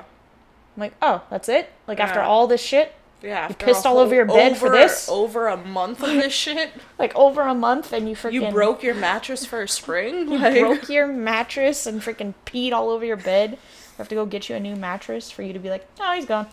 I'm 0.76 0.80
like 0.80 0.95
oh 1.01 1.22
that's 1.30 1.49
it 1.49 1.70
like 1.87 2.01
after 2.01 2.20
all 2.20 2.47
this 2.49 2.61
shit 2.61 2.93
Yeah. 3.22 3.49
You 3.49 3.55
pissed 3.55 3.85
a 3.85 3.89
all 3.89 3.99
over 3.99 4.14
your 4.14 4.24
bed 4.26 4.57
for 4.57 4.68
this? 4.70 5.09
Over 5.09 5.47
a 5.47 5.57
month 5.57 6.03
of 6.03 6.11
this 6.11 6.32
shit. 6.45 6.70
like 6.99 7.14
over 7.14 7.43
a 7.43 7.55
month 7.55 7.93
and 7.93 8.09
you 8.09 8.16
freaking 8.16 8.32
You 8.32 8.51
broke 8.51 8.82
your 8.82 8.95
mattress 8.97 9.47
for 9.47 9.62
a 9.62 9.68
spring. 9.68 10.28
you 10.32 10.39
Like, 10.39 10.59
broke 10.61 10.89
your 10.89 11.07
mattress 11.07 11.87
and 11.87 12.03
freaking 12.03 12.35
peed 12.47 12.72
all 12.72 12.91
over 12.91 13.05
your 13.05 13.16
bed. 13.16 13.53
We 13.53 13.99
have 13.99 14.09
to 14.09 14.14
go 14.16 14.26
get 14.26 14.49
you 14.49 14.57
a 14.57 14.61
new 14.61 14.74
mattress 14.74 15.30
for 15.30 15.43
you 15.43 15.53
to 15.53 15.59
be 15.61 15.70
like 15.70 15.87
oh 16.01 16.12
he's 16.16 16.26
gone. 16.26 16.49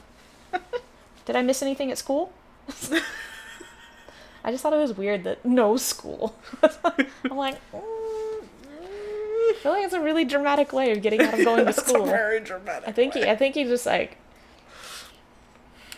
Did 1.26 1.36
I 1.36 1.42
miss 1.42 1.62
anything 1.62 1.92
at 1.92 1.98
school? 1.98 2.34
I 4.44 4.50
just 4.52 4.64
thought 4.64 4.74
it 4.74 4.78
was 4.78 4.94
weird 4.98 5.24
that 5.26 5.46
no 5.46 5.78
school. 5.78 6.36
I'm 6.64 7.38
like, 7.38 7.56
mm, 7.72 8.44
I 8.74 9.56
feel 9.62 9.72
like 9.74 9.84
it's 9.86 9.94
a 9.94 10.02
really 10.02 10.26
dramatic 10.26 10.74
way 10.74 10.92
of 10.92 11.02
getting 11.02 11.22
out 11.22 11.34
of 11.38 11.46
going 11.46 11.66
to 11.66 11.74
school. 11.86 12.06
very 12.06 12.40
dramatic. 12.40 12.88
I 12.90 12.92
think 12.92 13.14
he. 13.14 13.24
I 13.24 13.36
think 13.36 13.54
he 13.56 13.64
just 13.66 13.86
like, 13.86 14.18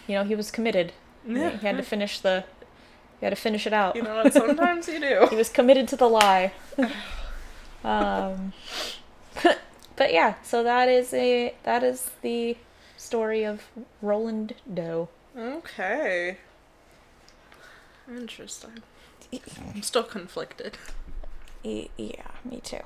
you 0.07 0.15
know, 0.15 0.24
he 0.26 0.36
was 0.36 0.51
committed. 0.51 0.91
He- 1.26 1.34
Yeah. 1.36 1.51
He 1.51 1.65
had 1.67 1.78
to 1.78 1.84
finish 1.84 2.19
the, 2.19 2.43
he 3.21 3.26
had 3.26 3.30
to 3.30 3.38
finish 3.41 3.65
it 3.65 3.71
out. 3.74 3.95
You 3.95 4.01
know 4.03 4.15
what? 4.24 4.34
Sometimes 4.34 4.89
you 4.89 4.99
do. 4.99 5.28
he 5.30 5.36
was 5.38 5.47
committed 5.49 5.88
to 5.89 5.95
the 5.95 6.09
lie. 6.09 6.51
um, 7.86 8.51
but 9.95 10.11
yeah, 10.11 10.34
so 10.43 10.63
that 10.63 10.89
is 10.89 11.13
a 11.13 11.53
that 11.63 11.82
is 11.84 12.11
the 12.21 12.57
story 13.03 13.43
of 13.43 13.63
Roland 14.01 14.55
Doe. 14.71 15.09
Okay. 15.37 16.37
Interesting. 18.09 18.81
I'm 19.73 19.81
still 19.81 20.03
conflicted. 20.03 20.77
Yeah, 21.63 22.31
me 22.43 22.59
too. 22.63 22.81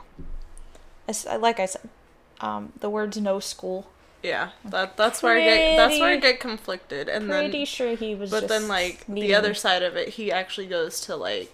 As- 1.08 1.26
Like 1.26 1.60
I 1.60 1.66
said, 1.66 1.90
um, 2.40 2.74
the 2.80 2.90
words 2.90 3.18
"no 3.18 3.40
school." 3.40 3.90
Yeah, 4.24 4.50
that 4.66 4.98
that's 4.98 5.22
where 5.24 5.38
I 5.38 5.42
get 5.44 5.78
that's 5.78 6.00
where 6.00 6.10
I 6.14 6.18
get 6.18 6.40
conflicted, 6.40 7.08
and 7.10 7.28
Pretty 7.30 7.52
then 7.60 7.66
sure 7.66 7.96
he 7.96 8.16
was. 8.16 8.30
but 8.32 8.48
then 8.48 8.68
like 8.68 9.08
needing- 9.10 9.30
the 9.30 9.36
other 9.36 9.54
side 9.54 9.84
of 9.84 9.96
it, 9.96 10.10
he 10.10 10.32
actually 10.32 10.68
goes 10.68 11.00
to 11.02 11.16
like 11.16 11.54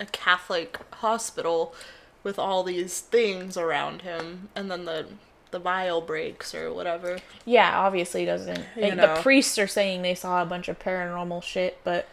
a 0.00 0.06
Catholic 0.06 0.78
hospital 0.94 1.74
with 2.22 2.38
all 2.38 2.62
these 2.64 3.00
things 3.00 3.56
around 3.56 4.02
him, 4.02 4.48
and 4.54 4.70
then 4.70 4.84
the 4.86 5.06
the 5.54 5.60
vial 5.60 6.00
breaks 6.00 6.52
or 6.52 6.74
whatever. 6.74 7.18
Yeah, 7.46 7.78
obviously 7.78 8.24
doesn't. 8.24 8.58
You 8.74 8.82
like, 8.82 8.96
know. 8.96 9.14
The 9.14 9.22
priests 9.22 9.56
are 9.56 9.68
saying 9.68 10.02
they 10.02 10.16
saw 10.16 10.42
a 10.42 10.44
bunch 10.44 10.68
of 10.68 10.80
paranormal 10.80 11.44
shit, 11.44 11.78
but 11.84 12.08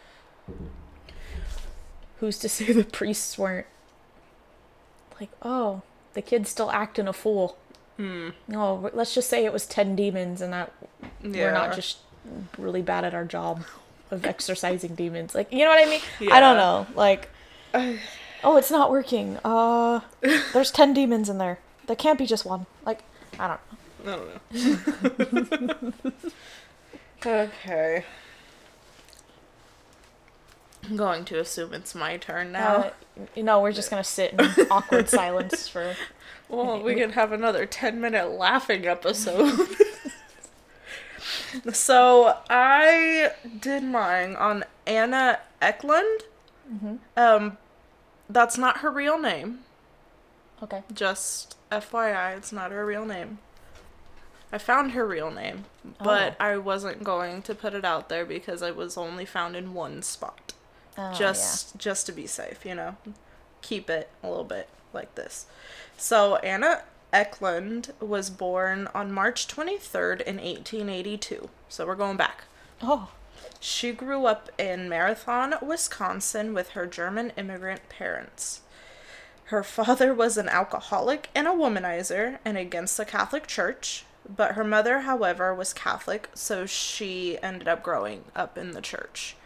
who's 2.20 2.38
to 2.38 2.48
say 2.48 2.72
the 2.72 2.84
priests 2.84 3.36
weren't 3.36 3.66
like, 5.20 5.30
oh, 5.42 5.82
the 6.14 6.22
kid's 6.22 6.50
still 6.50 6.70
acting 6.70 7.08
a 7.08 7.12
fool. 7.12 7.58
Hmm. 7.96 8.30
No, 8.46 8.90
let's 8.94 9.12
just 9.12 9.28
say 9.28 9.44
it 9.44 9.52
was 9.52 9.66
ten 9.66 9.96
demons, 9.96 10.40
and 10.40 10.52
that 10.52 10.72
Yeah. 11.20 11.46
we're 11.46 11.52
not 11.52 11.74
just 11.74 11.98
really 12.56 12.80
bad 12.80 13.04
at 13.04 13.12
our 13.12 13.24
job 13.24 13.64
of 14.12 14.24
exorcising 14.24 14.94
demons. 14.94 15.34
Like, 15.34 15.52
you 15.52 15.64
know 15.64 15.70
what 15.70 15.84
I 15.84 15.90
mean? 15.90 16.32
I 16.32 16.38
don't 16.38 16.56
know. 16.56 16.86
Like, 16.94 17.28
oh, 18.44 18.56
it's 18.56 18.70
not 18.70 18.92
working. 18.92 19.36
Uh, 19.44 20.00
there's 20.52 20.70
ten 20.70 20.94
demons 20.94 21.28
in 21.28 21.38
there. 21.38 21.58
There 21.88 21.96
can't 21.96 22.20
be 22.20 22.26
just 22.26 22.44
one. 22.44 22.66
Like, 22.86 23.02
I 23.38 23.58
don't 24.04 24.04
know. 24.04 24.28
I 24.54 25.24
don't 25.24 26.04
know. 26.04 26.12
okay. 27.44 28.04
I'm 30.84 30.96
going 30.96 31.24
to 31.26 31.38
assume 31.38 31.74
it's 31.74 31.94
my 31.94 32.16
turn 32.16 32.52
now. 32.52 32.74
Uh, 32.74 32.90
you 33.36 33.42
know, 33.42 33.60
we're 33.60 33.72
just 33.72 33.90
gonna 33.90 34.02
sit 34.02 34.32
in 34.32 34.40
awkward 34.70 35.08
silence 35.08 35.68
for. 35.68 35.94
Well, 36.48 36.82
we 36.82 36.96
can 36.96 37.12
have 37.12 37.32
another 37.32 37.64
10 37.64 38.00
minute 38.00 38.30
laughing 38.30 38.86
episode. 38.86 39.58
so, 41.72 42.36
I 42.50 43.30
did 43.58 43.84
mine 43.84 44.36
on 44.36 44.64
Anna 44.86 45.38
Eklund. 45.62 46.22
Um, 47.16 47.56
that's 48.28 48.58
not 48.58 48.78
her 48.78 48.90
real 48.90 49.18
name. 49.18 49.60
Okay. 50.62 50.82
Just 50.92 51.56
FYI, 51.70 52.36
it's 52.36 52.52
not 52.52 52.70
her 52.70 52.86
real 52.86 53.04
name. 53.04 53.38
I 54.52 54.58
found 54.58 54.92
her 54.92 55.06
real 55.06 55.30
name, 55.30 55.64
but 55.98 56.36
Oh. 56.38 56.44
I 56.44 56.56
wasn't 56.58 57.02
going 57.02 57.42
to 57.42 57.54
put 57.54 57.74
it 57.74 57.84
out 57.84 58.08
there 58.08 58.26
because 58.26 58.60
it 58.62 58.76
was 58.76 58.96
only 58.98 59.24
found 59.24 59.56
in 59.56 59.72
one 59.74 60.02
spot. 60.02 60.52
Oh, 60.98 61.12
just 61.14 61.78
just 61.78 62.04
to 62.06 62.12
be 62.12 62.26
safe, 62.26 62.66
you 62.66 62.74
know. 62.74 62.96
Keep 63.62 63.88
it 63.88 64.10
a 64.22 64.28
little 64.28 64.44
bit 64.44 64.68
like 64.92 65.14
this. 65.14 65.46
So 65.96 66.36
Anna 66.36 66.82
Eklund 67.12 67.92
was 68.00 68.28
born 68.30 68.88
on 68.94 69.12
March 69.12 69.48
23rd 69.48 70.20
in 70.20 70.36
1882. 70.36 71.48
So 71.68 71.86
we're 71.86 71.94
going 71.94 72.16
back. 72.16 72.44
Oh. 72.82 73.10
She 73.60 73.92
grew 73.92 74.26
up 74.26 74.50
in 74.58 74.88
Marathon, 74.88 75.54
Wisconsin 75.62 76.52
with 76.52 76.70
her 76.70 76.86
German 76.86 77.32
immigrant 77.36 77.88
parents. 77.88 78.61
Her 79.52 79.62
father 79.62 80.14
was 80.14 80.38
an 80.38 80.48
alcoholic 80.48 81.28
and 81.34 81.46
a 81.46 81.50
womanizer 81.50 82.38
and 82.42 82.56
against 82.56 82.96
the 82.96 83.04
Catholic 83.04 83.46
Church, 83.46 84.06
but 84.26 84.52
her 84.52 84.64
mother, 84.64 85.00
however, 85.00 85.54
was 85.54 85.74
Catholic, 85.74 86.30
so 86.32 86.64
she 86.64 87.36
ended 87.42 87.68
up 87.68 87.82
growing 87.82 88.24
up 88.34 88.56
in 88.56 88.70
the 88.70 88.80
church. 88.80 89.36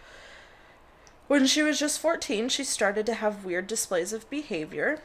When 1.27 1.45
she 1.45 1.61
was 1.61 1.81
just 1.81 1.99
14, 1.99 2.49
she 2.51 2.63
started 2.63 3.05
to 3.07 3.15
have 3.15 3.45
weird 3.45 3.67
displays 3.67 4.13
of 4.13 4.31
behavior. 4.31 5.03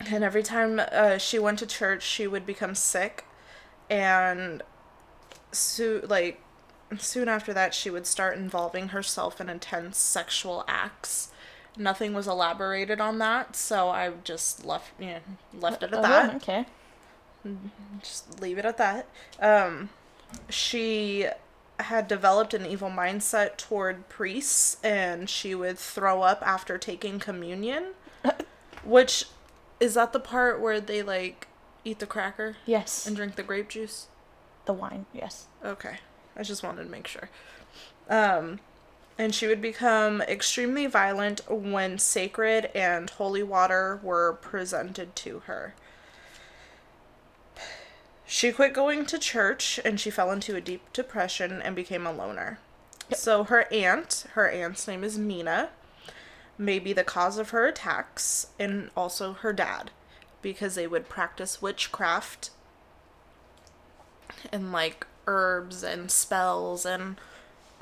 And 0.00 0.22
every 0.22 0.42
time 0.42 0.78
uh, 0.78 1.16
she 1.16 1.38
went 1.38 1.58
to 1.60 1.66
church, 1.66 2.02
she 2.02 2.26
would 2.26 2.44
become 2.44 2.74
sick. 2.74 3.24
And 3.88 4.62
so, 5.50 6.02
like, 6.06 6.42
soon 6.98 7.26
after 7.26 7.54
that, 7.54 7.72
she 7.72 7.88
would 7.88 8.06
start 8.06 8.36
involving 8.36 8.88
herself 8.88 9.40
in 9.40 9.48
intense 9.48 9.96
sexual 9.96 10.62
acts. 10.68 11.31
Nothing 11.76 12.12
was 12.14 12.26
elaborated 12.28 13.00
on 13.00 13.18
that, 13.18 13.56
so 13.56 13.88
I 13.88 14.10
just 14.24 14.64
left, 14.64 14.90
you 15.00 15.06
know, 15.06 15.18
left 15.58 15.82
it 15.82 15.92
at 15.92 15.98
Oh, 15.98 16.02
that 16.02 16.34
okay. 16.36 16.66
just 18.00 18.40
leave 18.40 18.58
it 18.58 18.64
at 18.64 18.76
that. 18.76 19.06
Um, 19.40 19.88
she 20.48 21.26
had 21.80 22.06
developed 22.08 22.54
an 22.54 22.66
evil 22.66 22.90
mindset 22.90 23.56
toward 23.56 24.08
priests, 24.08 24.76
and 24.84 25.28
she 25.30 25.54
would 25.54 25.78
throw 25.78 26.22
up 26.22 26.42
after 26.46 26.78
taking 26.78 27.18
communion. 27.18 27.92
which 28.84 29.26
is 29.80 29.94
that 29.94 30.12
the 30.12 30.20
part 30.20 30.60
where 30.60 30.80
they 30.80 31.02
like 31.02 31.46
eat 31.84 31.98
the 31.98 32.06
cracker 32.06 32.56
Yes. 32.66 33.06
and 33.06 33.16
drink 33.16 33.34
the 33.36 33.42
grape 33.42 33.68
juice? 33.68 34.06
the 34.64 34.72
wine. 34.72 35.06
Yes. 35.12 35.46
Okay, 35.64 35.96
I 36.36 36.42
just 36.44 36.62
wanted 36.62 36.84
to 36.84 36.88
make 36.90 37.08
sure. 37.08 37.28
Um, 38.08 38.60
and 39.18 39.34
she 39.34 39.46
would 39.46 39.60
become 39.60 40.22
extremely 40.22 40.86
violent 40.86 41.40
when 41.50 41.98
sacred 41.98 42.70
and 42.74 43.10
holy 43.10 43.42
water 43.42 44.00
were 44.02 44.32
presented 44.40 45.14
to 45.16 45.40
her. 45.40 45.74
She 48.26 48.50
quit 48.50 48.72
going 48.72 49.04
to 49.06 49.18
church 49.18 49.78
and 49.84 50.00
she 50.00 50.10
fell 50.10 50.30
into 50.30 50.56
a 50.56 50.60
deep 50.60 50.92
depression 50.92 51.60
and 51.60 51.76
became 51.76 52.06
a 52.06 52.12
loner. 52.12 52.58
So 53.14 53.44
her 53.44 53.70
aunt, 53.70 54.24
her 54.32 54.48
aunt's 54.48 54.88
name 54.88 55.04
is 55.04 55.18
Mina, 55.18 55.68
may 56.56 56.78
be 56.78 56.92
the 56.92 57.04
cause 57.04 57.38
of 57.38 57.50
her 57.50 57.66
attacks, 57.66 58.46
and 58.58 58.90
also 58.96 59.34
her 59.34 59.52
dad, 59.52 59.90
because 60.40 60.74
they 60.74 60.86
would 60.86 61.08
practice 61.08 61.60
witchcraft 61.60 62.50
and 64.50 64.72
like 64.72 65.06
herbs 65.26 65.82
and 65.82 66.10
spells 66.10 66.86
and 66.86 67.16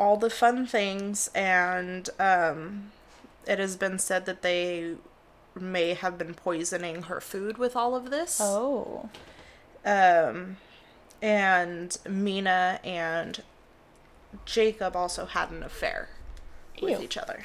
all 0.00 0.16
the 0.16 0.30
fun 0.30 0.66
things 0.66 1.30
and 1.34 2.10
um 2.18 2.90
it 3.46 3.58
has 3.60 3.76
been 3.76 3.98
said 3.98 4.26
that 4.26 4.42
they 4.42 4.94
may 5.54 5.94
have 5.94 6.16
been 6.18 6.34
poisoning 6.34 7.02
her 7.02 7.20
food 7.20 7.58
with 7.58 7.76
all 7.76 7.94
of 7.94 8.10
this 8.10 8.40
Oh. 8.42 9.08
um 9.84 10.56
and 11.22 11.96
Mina 12.08 12.80
and 12.82 13.42
Jacob 14.46 14.96
also 14.96 15.26
had 15.26 15.50
an 15.50 15.62
affair 15.62 16.08
with 16.80 16.98
Ew. 16.98 17.04
each 17.04 17.18
other. 17.18 17.44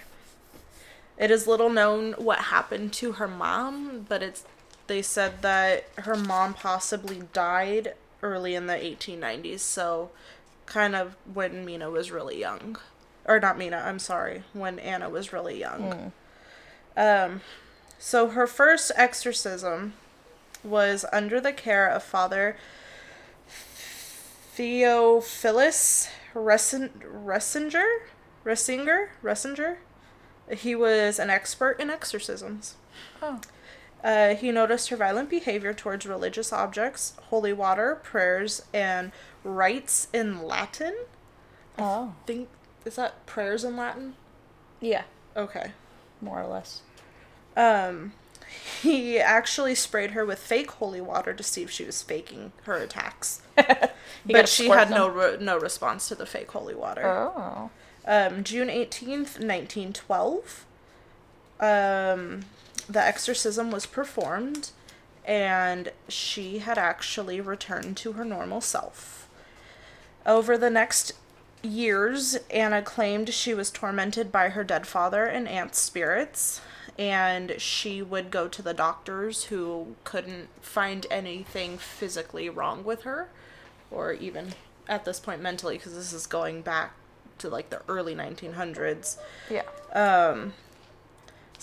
It 1.18 1.30
is 1.32 1.46
little 1.48 1.70
known 1.70 2.14
what 2.14 2.40
happened 2.40 2.94
to 2.94 3.14
her 3.14 3.28
mom, 3.28 4.06
but 4.08 4.22
it's 4.24 4.46
they 4.88 5.02
said 5.02 5.42
that 5.42 5.86
her 5.98 6.16
mom 6.16 6.54
possibly 6.54 7.24
died 7.34 7.96
early 8.22 8.54
in 8.56 8.68
the 8.68 8.74
1890s, 8.76 9.60
so 9.60 10.12
kind 10.66 10.96
of 10.96 11.16
when 11.34 11.66
Mina 11.66 11.90
was 11.90 12.12
really 12.12 12.40
young. 12.40 12.78
Or 13.26 13.40
not 13.40 13.58
Mina, 13.58 13.78
I'm 13.78 14.00
sorry, 14.00 14.44
when 14.54 14.78
Anna 14.80 15.10
was 15.10 15.34
really 15.34 15.60
young. 15.60 16.12
Um 16.98 17.42
so 17.98 18.30
her 18.30 18.46
first 18.48 18.92
exorcism 18.96 19.94
was 20.64 21.06
under 21.12 21.40
the 21.40 21.54
care 21.54 21.88
of 21.88 22.04
Father 22.04 22.58
Theophilus 24.56 26.10
Ressen- 26.34 27.02
Ressinger? 27.04 27.86
Ressinger? 28.46 29.10
Ressinger? 29.24 29.78
He 30.52 30.76
was 30.76 31.18
an 31.20 31.30
expert 31.30 31.80
in 31.80 31.90
exorcisms. 31.90 32.76
Oh. 33.22 33.40
Uh, 34.06 34.36
he 34.36 34.52
noticed 34.52 34.90
her 34.90 34.96
violent 34.96 35.32
behavior 35.32 35.74
towards 35.74 36.06
religious 36.06 36.54
objects, 36.54 37.14
holy 37.30 37.52
water, 37.52 38.00
prayers, 38.04 38.62
and 38.72 39.12
rites 39.44 40.08
in 40.14 40.44
Latin. 40.44 40.96
Oh. 41.80 42.14
Think 42.28 42.48
is 42.86 42.98
that 42.98 43.26
prayers 43.26 43.64
in 43.64 43.76
Latin? 43.76 44.14
Yeah. 44.80 45.06
Okay. 45.36 45.72
More 46.22 46.40
or 46.40 46.48
less. 46.48 46.82
Um, 47.58 48.14
he 48.82 49.20
actually 49.20 49.74
sprayed 49.74 50.12
her 50.12 50.24
with 50.24 50.38
fake 50.38 50.70
holy 50.70 51.02
water 51.02 51.34
to 51.34 51.42
see 51.42 51.64
if 51.64 51.72
she 51.72 51.84
was 51.84 52.04
faking 52.04 52.52
her 52.64 52.76
attacks. 52.76 53.42
But 54.28 54.50
she 54.50 54.70
had 54.70 54.90
no 54.90 55.08
re- 55.08 55.38
no 55.40 55.58
response 55.58 56.08
to 56.08 56.16
the 56.16 56.26
fake 56.26 56.50
holy 56.52 56.74
water. 56.76 57.06
Oh. 57.08 57.70
Um, 58.08 58.44
June 58.44 58.70
eighteenth, 58.70 59.40
nineteen 59.40 59.94
twelve. 59.94 60.66
Um, 61.60 62.46
the 62.90 63.02
exorcism 63.02 63.72
was 63.72 63.86
performed, 63.86 64.72
and 65.26 65.92
she 66.08 66.60
had 66.60 66.78
actually 66.78 67.42
returned 67.42 67.98
to 67.98 68.14
her 68.14 68.26
normal 68.26 68.62
self. 68.62 69.28
Over 70.26 70.58
the 70.58 70.70
next 70.70 71.14
years, 71.62 72.38
Anna 72.50 72.82
claimed 72.82 73.30
she 73.30 73.54
was 73.54 73.72
tormented 73.72 74.32
by 74.32 74.50
her 74.50 74.64
dead 74.64 74.88
father 74.88 75.26
and 75.26 75.48
aunt's 75.48 75.80
spirits, 75.80 76.62
and 76.98 77.56
she 77.60 78.02
would 78.02 78.32
go 78.32 78.48
to 78.48 78.62
the 78.62 78.74
doctors 78.74 79.46
who 79.46 79.96
couldn't 80.04 80.48
find 80.62 81.06
anything 81.10 81.78
physically 81.78 82.50
wrong 82.50 82.84
with 82.84 83.02
her, 83.02 83.30
or 83.92 84.14
even 84.14 84.54
at 84.88 85.06
this 85.06 85.20
point 85.20 85.42
mentally, 85.42 85.78
because 85.78 85.96
this 85.96 86.14
is 86.14 86.28
going 86.28 86.62
back 86.62 86.94
to 87.40 87.50
like 87.50 87.70
the 87.70 87.82
early 87.88 88.16
1900s. 88.16 89.18
Yeah. 89.50 89.64
Um, 89.94 90.54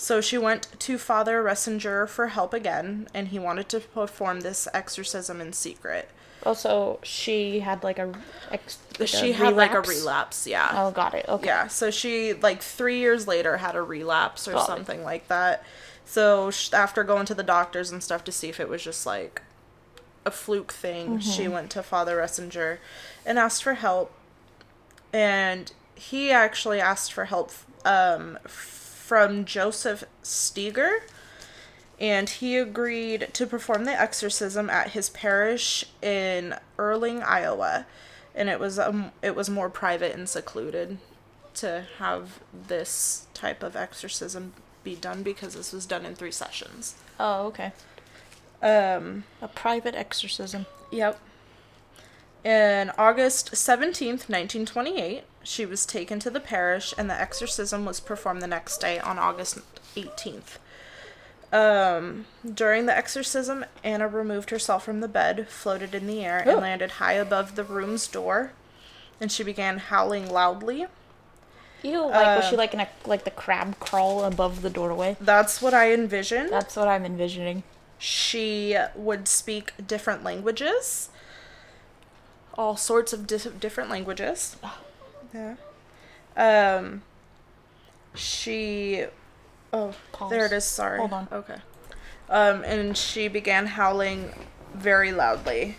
so 0.03 0.19
she 0.19 0.37
went 0.37 0.67
to 0.79 0.97
Father 0.97 1.41
Ressinger 1.41 2.09
for 2.09 2.27
help 2.27 2.53
again, 2.53 3.07
and 3.13 3.29
he 3.29 3.39
wanted 3.39 3.69
to 3.69 3.79
perform 3.79 4.41
this 4.41 4.67
exorcism 4.73 5.39
in 5.39 5.53
secret. 5.53 6.09
Also, 6.45 6.99
she 7.03 7.61
had 7.61 7.83
like 7.85 7.99
a. 7.99 8.11
Ex, 8.51 8.77
like 8.99 9.07
she 9.07 9.31
had 9.31 9.55
like 9.55 9.71
a 9.71 9.75
relapse? 9.79 9.99
relapse, 10.01 10.47
yeah. 10.47 10.69
Oh, 10.73 10.91
got 10.91 11.13
it. 11.13 11.25
Okay. 11.29 11.45
Yeah, 11.45 11.67
so 11.67 11.89
she 11.89 12.33
like 12.33 12.61
three 12.61 12.99
years 12.99 13.29
later 13.29 13.55
had 13.57 13.75
a 13.75 13.81
relapse 13.81 14.45
or 14.45 14.51
Got 14.51 14.63
it. 14.63 14.67
something 14.67 15.03
like 15.05 15.29
that. 15.29 15.63
So 16.05 16.51
sh- 16.51 16.73
after 16.73 17.05
going 17.05 17.25
to 17.27 17.33
the 17.33 17.43
doctors 17.43 17.89
and 17.89 18.03
stuff 18.03 18.25
to 18.25 18.31
see 18.33 18.49
if 18.49 18.59
it 18.59 18.67
was 18.67 18.83
just 18.83 19.05
like 19.05 19.41
a 20.25 20.31
fluke 20.31 20.73
thing, 20.73 21.19
she 21.19 21.47
went 21.47 21.69
to 21.71 21.81
Father 21.81 22.17
Ressinger 22.17 22.79
and 23.25 23.39
asked 23.39 23.63
for 23.63 23.75
help. 23.75 24.11
And 25.13 25.71
he 25.95 26.29
actually 26.29 26.81
asked 26.81 27.13
for 27.13 27.25
help 27.25 27.51
um, 27.85 28.37
from 29.03 29.43
Joseph 29.43 30.05
Steger. 30.21 31.03
And 31.99 32.29
he 32.29 32.57
agreed 32.57 33.29
to 33.33 33.45
perform 33.45 33.85
the 33.85 33.99
exorcism 33.99 34.69
at 34.69 34.91
his 34.91 35.09
parish 35.09 35.85
in 36.01 36.55
Earling, 36.77 37.21
Iowa. 37.21 37.85
And 38.33 38.49
it 38.49 38.59
was 38.59 38.79
um, 38.79 39.11
it 39.21 39.35
was 39.35 39.49
more 39.49 39.69
private 39.69 40.15
and 40.15 40.27
secluded 40.27 40.97
to 41.55 41.85
have 41.99 42.39
this 42.51 43.27
type 43.33 43.61
of 43.61 43.75
exorcism 43.75 44.53
be 44.83 44.95
done 44.95 45.21
because 45.21 45.53
this 45.53 45.71
was 45.71 45.85
done 45.85 46.05
in 46.05 46.15
three 46.15 46.31
sessions. 46.31 46.95
Oh, 47.19 47.47
okay. 47.47 47.73
Um, 48.61 49.25
A 49.41 49.47
private 49.47 49.93
exorcism. 49.93 50.65
Yep. 50.91 51.19
In 52.43 52.91
August 52.97 53.51
17th, 53.51 54.27
1928, 54.29 55.23
she 55.43 55.65
was 55.65 55.85
taken 55.85 56.19
to 56.19 56.29
the 56.29 56.39
parish 56.39 56.93
and 56.97 57.09
the 57.09 57.19
exorcism 57.19 57.85
was 57.85 57.99
performed 57.99 58.41
the 58.41 58.47
next 58.47 58.77
day 58.79 58.99
on 58.99 59.19
August 59.19 59.59
18th. 59.95 60.57
Um, 61.51 62.25
during 62.51 62.87
the 62.87 62.95
exorcism, 62.97 63.65
Anna 63.83 64.07
removed 64.07 64.49
herself 64.49 64.83
from 64.85 65.01
the 65.01 65.07
bed, 65.07 65.47
floated 65.49 65.93
in 65.93 66.07
the 66.07 66.25
air, 66.25 66.39
and 66.39 66.49
Oh. 66.49 66.55
landed 66.59 66.91
high 66.93 67.13
above 67.13 67.55
the 67.55 67.63
room's 67.63 68.07
door. 68.07 68.53
And 69.21 69.31
she 69.31 69.43
began 69.43 69.77
howling 69.77 70.29
loudly. 70.31 70.87
Ew, 71.83 72.01
like 72.07 72.37
was 72.37 72.45
she 72.45 72.55
Uh, 72.55 72.57
like 72.57 72.73
in 72.73 72.79
a 72.79 72.87
like 73.05 73.23
the 73.25 73.29
crab 73.31 73.77
crawl 73.79 74.23
above 74.23 74.61
the 74.61 74.69
doorway? 74.69 75.17
That's 75.21 75.61
what 75.61 75.73
I 75.73 75.93
envisioned. 75.93 76.49
That's 76.49 76.75
what 76.75 76.87
I'm 76.87 77.05
envisioning. 77.05 77.63
she 77.99 78.75
would 78.95 79.27
speak 79.29 79.71
different 79.87 80.23
languages 80.25 81.07
all 82.55 82.75
sorts 82.75 83.13
of 83.13 83.25
dis- 83.25 83.47
different 83.59 83.89
languages 83.89 84.57
yeah 85.33 85.55
um 86.37 87.01
she 88.15 89.05
oh 89.71 89.93
Pause. 90.11 90.29
there 90.29 90.45
it 90.45 90.51
is 90.51 90.65
sorry 90.65 90.99
Hold 90.99 91.13
on. 91.13 91.27
okay 91.31 91.57
um 92.29 92.63
and 92.63 92.97
she 92.97 93.27
began 93.27 93.67
howling 93.67 94.33
very 94.73 95.11
loudly 95.11 95.77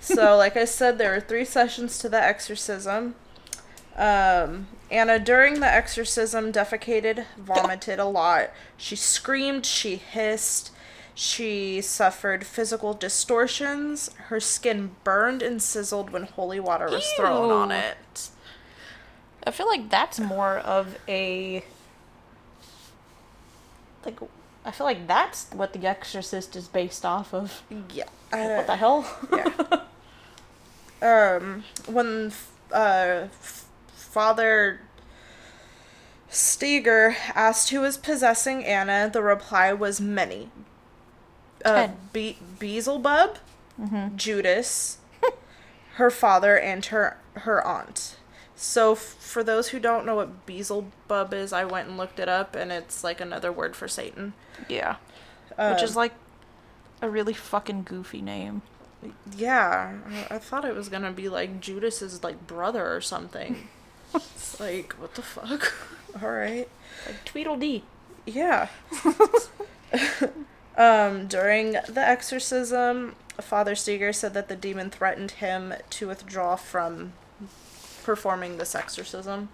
so 0.00 0.36
like 0.44 0.56
i 0.56 0.64
said 0.64 0.98
there 0.98 1.12
were 1.12 1.20
three 1.20 1.44
sessions 1.44 1.98
to 1.98 2.08
the 2.08 2.22
exorcism 2.22 3.14
um 3.96 4.68
Anna, 4.90 5.18
during 5.18 5.60
the 5.60 5.66
exorcism, 5.66 6.50
defecated, 6.50 7.26
vomited 7.36 7.98
a 7.98 8.06
lot. 8.06 8.50
She 8.76 8.96
screamed, 8.96 9.66
she 9.66 9.96
hissed, 9.96 10.72
she 11.14 11.80
suffered 11.82 12.46
physical 12.46 12.94
distortions. 12.94 14.10
Her 14.28 14.40
skin 14.40 14.92
burned 15.04 15.42
and 15.42 15.60
sizzled 15.60 16.10
when 16.10 16.22
holy 16.22 16.60
water 16.60 16.88
was 16.88 17.06
thrown 17.16 17.50
on 17.50 17.70
it. 17.70 18.30
I 19.48 19.50
feel 19.50 19.66
like 19.66 19.88
that's 19.88 20.20
more 20.20 20.58
of 20.58 20.94
a 21.08 21.64
like 24.04 24.20
I 24.62 24.70
feel 24.70 24.86
like 24.86 25.06
that's 25.06 25.46
what 25.54 25.72
The 25.72 25.86
Exorcist 25.86 26.54
is 26.54 26.68
based 26.68 27.06
off 27.06 27.32
of. 27.32 27.62
Yeah. 27.94 28.04
what 28.30 28.66
the 28.66 28.76
hell? 28.76 29.06
yeah. 29.32 29.80
um, 31.40 31.64
when 31.86 32.30
uh, 32.70 33.28
Father 33.94 34.80
Steger 36.28 37.16
asked 37.34 37.70
who 37.70 37.80
was 37.80 37.96
possessing 37.96 38.62
Anna, 38.66 39.08
the 39.10 39.22
reply 39.22 39.72
was 39.72 39.98
many. 39.98 40.50
Uh. 41.64 41.88
Be- 42.12 42.36
Beelzebub, 42.58 43.38
Judas, 44.14 44.98
her 45.94 46.10
father, 46.10 46.58
and 46.58 46.84
her 46.84 47.16
her 47.32 47.66
aunt. 47.66 48.17
So, 48.60 48.92
f- 48.92 48.98
for 48.98 49.44
those 49.44 49.68
who 49.68 49.78
don't 49.78 50.04
know 50.04 50.16
what 50.16 50.44
Beelzebub 50.44 51.32
is, 51.32 51.52
I 51.52 51.64
went 51.64 51.86
and 51.88 51.96
looked 51.96 52.18
it 52.18 52.28
up, 52.28 52.56
and 52.56 52.72
it's 52.72 53.04
like 53.04 53.20
another 53.20 53.52
word 53.52 53.76
for 53.76 53.86
Satan. 53.86 54.32
yeah. 54.68 54.96
Which 55.56 55.82
is 55.82 55.90
Um, 55.92 55.96
like 55.96 56.12
a 57.00 57.08
really 57.08 57.32
fucking 57.34 57.84
goofy 57.84 58.20
name. 58.20 58.62
Yeah, 59.36 59.98
I, 60.30 60.34
I 60.34 60.38
thought 60.38 60.64
it 60.64 60.74
was 60.74 60.88
gonna 60.88 61.12
be 61.12 61.28
like 61.28 61.60
Judas's 61.60 62.22
like 62.24 62.46
brother 62.48 62.94
or 62.94 63.00
something. 63.00 63.68
it's 64.14 64.58
like 64.66 64.92
what 64.94 65.14
the 65.14 65.22
fuck? 65.22 65.72
All 66.22 66.30
right. 66.30 66.68
Like 67.06 67.24
Tweedledee. 67.24 67.82
Yeah. 68.26 68.68
um, 70.76 71.26
during 71.26 71.72
the 71.72 72.02
exorcism, 72.06 73.14
Father 73.40 73.74
Steger 73.74 74.12
said 74.12 74.34
that 74.34 74.48
the 74.48 74.56
demon 74.56 74.90
threatened 74.90 75.32
him 75.32 75.74
to 75.90 76.08
withdraw 76.08 76.56
from 76.56 77.12
performing 78.08 78.56
this 78.56 78.74
exorcism. 78.74 79.50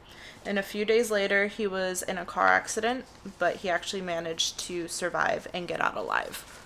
And 0.46 0.61
a 0.61 0.62
few 0.62 0.84
days 0.84 1.11
later, 1.11 1.48
he 1.48 1.66
was 1.66 2.02
in 2.02 2.18
a 2.18 2.24
car 2.24 2.46
accident, 2.46 3.05
but 3.40 3.57
he 3.57 3.68
actually 3.68 4.00
managed 4.00 4.61
to 4.61 4.86
survive 4.86 5.48
and 5.52 5.66
get 5.66 5.80
out 5.80 5.96
alive. 5.96 6.64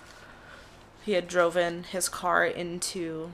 He 1.03 1.13
had 1.13 1.27
driven 1.27 1.85
his 1.85 2.07
car 2.07 2.45
into 2.45 3.31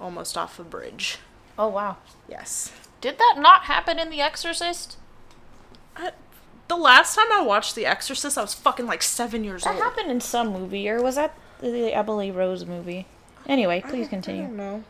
almost 0.00 0.38
off 0.38 0.58
a 0.58 0.64
bridge. 0.64 1.18
Oh 1.58 1.68
wow. 1.68 1.98
Yes. 2.26 2.72
Did 3.02 3.18
that 3.18 3.34
not 3.38 3.64
happen 3.64 3.98
in 3.98 4.08
The 4.08 4.22
Exorcist? 4.22 4.96
I, 5.94 6.12
the 6.68 6.76
last 6.76 7.16
time 7.16 7.30
I 7.30 7.42
watched 7.42 7.74
The 7.74 7.84
Exorcist, 7.84 8.38
I 8.38 8.40
was 8.40 8.54
fucking 8.54 8.86
like 8.86 9.02
seven 9.02 9.44
years 9.44 9.64
That 9.64 9.74
old. 9.74 9.82
happened 9.82 10.10
in 10.10 10.22
some 10.22 10.54
movie, 10.54 10.88
or 10.88 11.02
was 11.02 11.16
that 11.16 11.36
the 11.60 11.92
Emily 11.92 12.30
Rose 12.30 12.64
movie? 12.64 13.06
Anyway, 13.46 13.82
please 13.82 13.92
I 14.08 14.10
don't 14.12 14.22
continue. 14.22 14.48
know. 14.48 14.84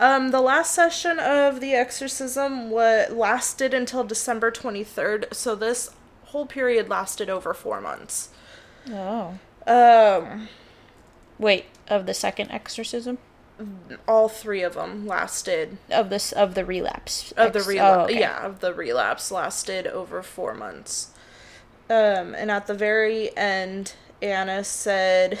Um, 0.00 0.30
the 0.30 0.40
last 0.40 0.72
session 0.72 1.18
of 1.18 1.60
the 1.60 1.74
exorcism 1.74 2.70
what 2.70 3.12
lasted 3.12 3.72
until 3.74 4.04
December 4.04 4.50
twenty 4.50 4.84
third. 4.84 5.26
So 5.32 5.54
this 5.54 5.90
whole 6.26 6.46
period 6.46 6.88
lasted 6.88 7.30
over 7.30 7.54
four 7.54 7.80
months. 7.80 8.30
Oh. 8.90 9.38
Um, 9.66 10.48
Wait, 11.38 11.66
of 11.88 12.06
the 12.06 12.14
second 12.14 12.50
exorcism? 12.50 13.18
all 14.08 14.28
three 14.28 14.62
of 14.62 14.74
them 14.74 15.06
lasted 15.06 15.78
Of 15.88 16.10
this 16.10 16.32
of 16.32 16.54
the 16.56 16.64
relapse. 16.64 17.32
of 17.36 17.52
the 17.52 17.62
relapse. 17.62 17.96
oh, 17.96 18.04
okay. 18.06 18.18
Yeah, 18.18 18.44
of 18.44 18.58
the 18.58 18.74
relapse 18.74 19.30
lasted 19.30 19.86
over 19.86 20.22
four 20.24 20.54
months. 20.54 21.10
Um, 21.88 22.34
and 22.34 22.50
at 22.50 22.66
the 22.66 22.74
very 22.74 23.34
end, 23.36 23.92
Anna 24.20 24.64
said, 24.64 25.38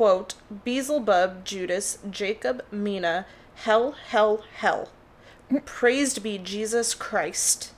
"quote 0.00 0.32
Beelzebub, 0.64 1.44
Judas, 1.44 1.98
Jacob, 2.10 2.64
Mina, 2.72 3.26
hell, 3.56 3.92
hell, 3.92 4.42
hell. 4.54 4.88
Praised 5.66 6.22
be 6.22 6.38
Jesus 6.38 6.94
Christ." 6.94 7.72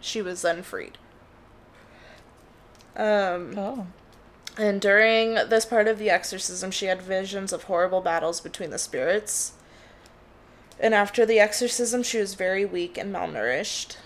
She 0.00 0.22
was 0.22 0.40
then 0.40 0.62
freed. 0.62 0.96
Um, 2.96 3.58
Oh. 3.58 3.86
and 4.56 4.80
during 4.80 5.34
this 5.34 5.66
part 5.66 5.86
of 5.86 5.98
the 5.98 6.08
exorcism, 6.08 6.70
she 6.70 6.86
had 6.86 7.02
visions 7.02 7.52
of 7.52 7.64
horrible 7.64 8.00
battles 8.00 8.40
between 8.40 8.70
the 8.70 8.78
spirits. 8.78 9.52
And 10.78 10.94
after 10.94 11.26
the 11.26 11.40
exorcism, 11.40 12.02
she 12.02 12.18
was 12.18 12.32
very 12.32 12.64
weak 12.64 12.96
and 12.96 13.12
malnourished. 13.14 13.96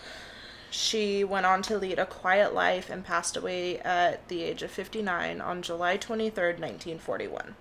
She 0.76 1.22
went 1.22 1.46
on 1.46 1.62
to 1.62 1.78
lead 1.78 2.00
a 2.00 2.04
quiet 2.04 2.52
life 2.52 2.90
and 2.90 3.04
passed 3.04 3.36
away 3.36 3.78
at 3.78 4.26
the 4.26 4.42
age 4.42 4.60
of 4.60 4.72
59 4.72 5.40
on 5.40 5.62
July 5.62 5.96
23rd, 5.96 6.58
1941. 6.58 7.54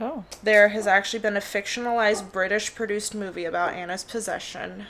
Oh. 0.00 0.24
There 0.40 0.68
has 0.68 0.86
actually 0.86 1.18
been 1.18 1.36
a 1.36 1.40
fictionalized 1.40 2.30
British 2.30 2.76
produced 2.76 3.12
movie 3.12 3.44
about 3.44 3.74
Anna's 3.74 4.04
possession. 4.04 4.86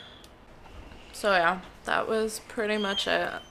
So, 1.15 1.33
yeah, 1.33 1.61
that 1.87 2.07
was 2.07 2.43
pretty 2.47 2.77
much 2.77 3.07
it. 3.07 3.31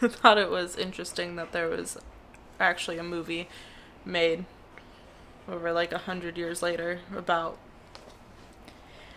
I 0.00 0.06
thought 0.06 0.38
it 0.38 0.48
was 0.48 0.76
interesting 0.76 1.34
that 1.34 1.50
there 1.50 1.68
was 1.68 1.98
actually 2.60 2.98
a 2.98 3.02
movie 3.02 3.48
made 4.04 4.44
over 5.48 5.72
like 5.72 5.90
a 5.90 5.98
hundred 5.98 6.38
years 6.38 6.62
later 6.62 7.00
about. 7.12 7.58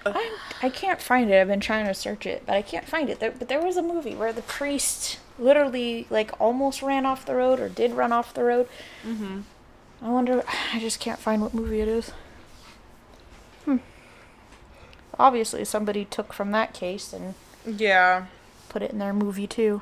I, 0.06 0.38
I 0.64 0.70
can't 0.70 1.02
find 1.02 1.30
it. 1.30 1.40
I've 1.40 1.48
been 1.48 1.60
trying 1.60 1.86
to 1.86 1.94
search 1.94 2.26
it, 2.26 2.44
but 2.46 2.56
I 2.56 2.62
can't 2.62 2.88
find 2.88 3.10
it. 3.10 3.20
There, 3.20 3.32
but 3.32 3.48
there 3.50 3.62
was 3.62 3.78
a 3.78 3.82
movie 3.82 4.16
where 4.16 4.34
the 4.34 4.42
priest 4.42 5.20
literally 5.38 6.08
like 6.10 6.32
almost 6.40 6.82
ran 6.82 7.06
off 7.06 7.26
the 7.26 7.36
road 7.36 7.60
or 7.60 7.70
did 7.70 7.92
run 7.94 8.12
off 8.12 8.34
the 8.34 8.44
road. 8.44 8.68
Mm-hmm. 9.06 9.42
I 10.02 10.10
wonder. 10.10 10.44
I 10.74 10.80
just 10.80 11.00
can't 11.00 11.20
find 11.20 11.42
what 11.42 11.54
movie 11.54 11.82
it 11.82 11.88
is. 11.88 12.12
Hmm. 13.66 13.78
Obviously, 15.18 15.66
somebody 15.66 16.06
took 16.06 16.32
from 16.34 16.52
that 16.52 16.74
case 16.74 17.12
and 17.14 17.36
Yeah. 17.66 18.26
put 18.70 18.82
it 18.82 18.92
in 18.92 19.00
their 19.00 19.14
movie 19.14 19.48
too. 19.48 19.82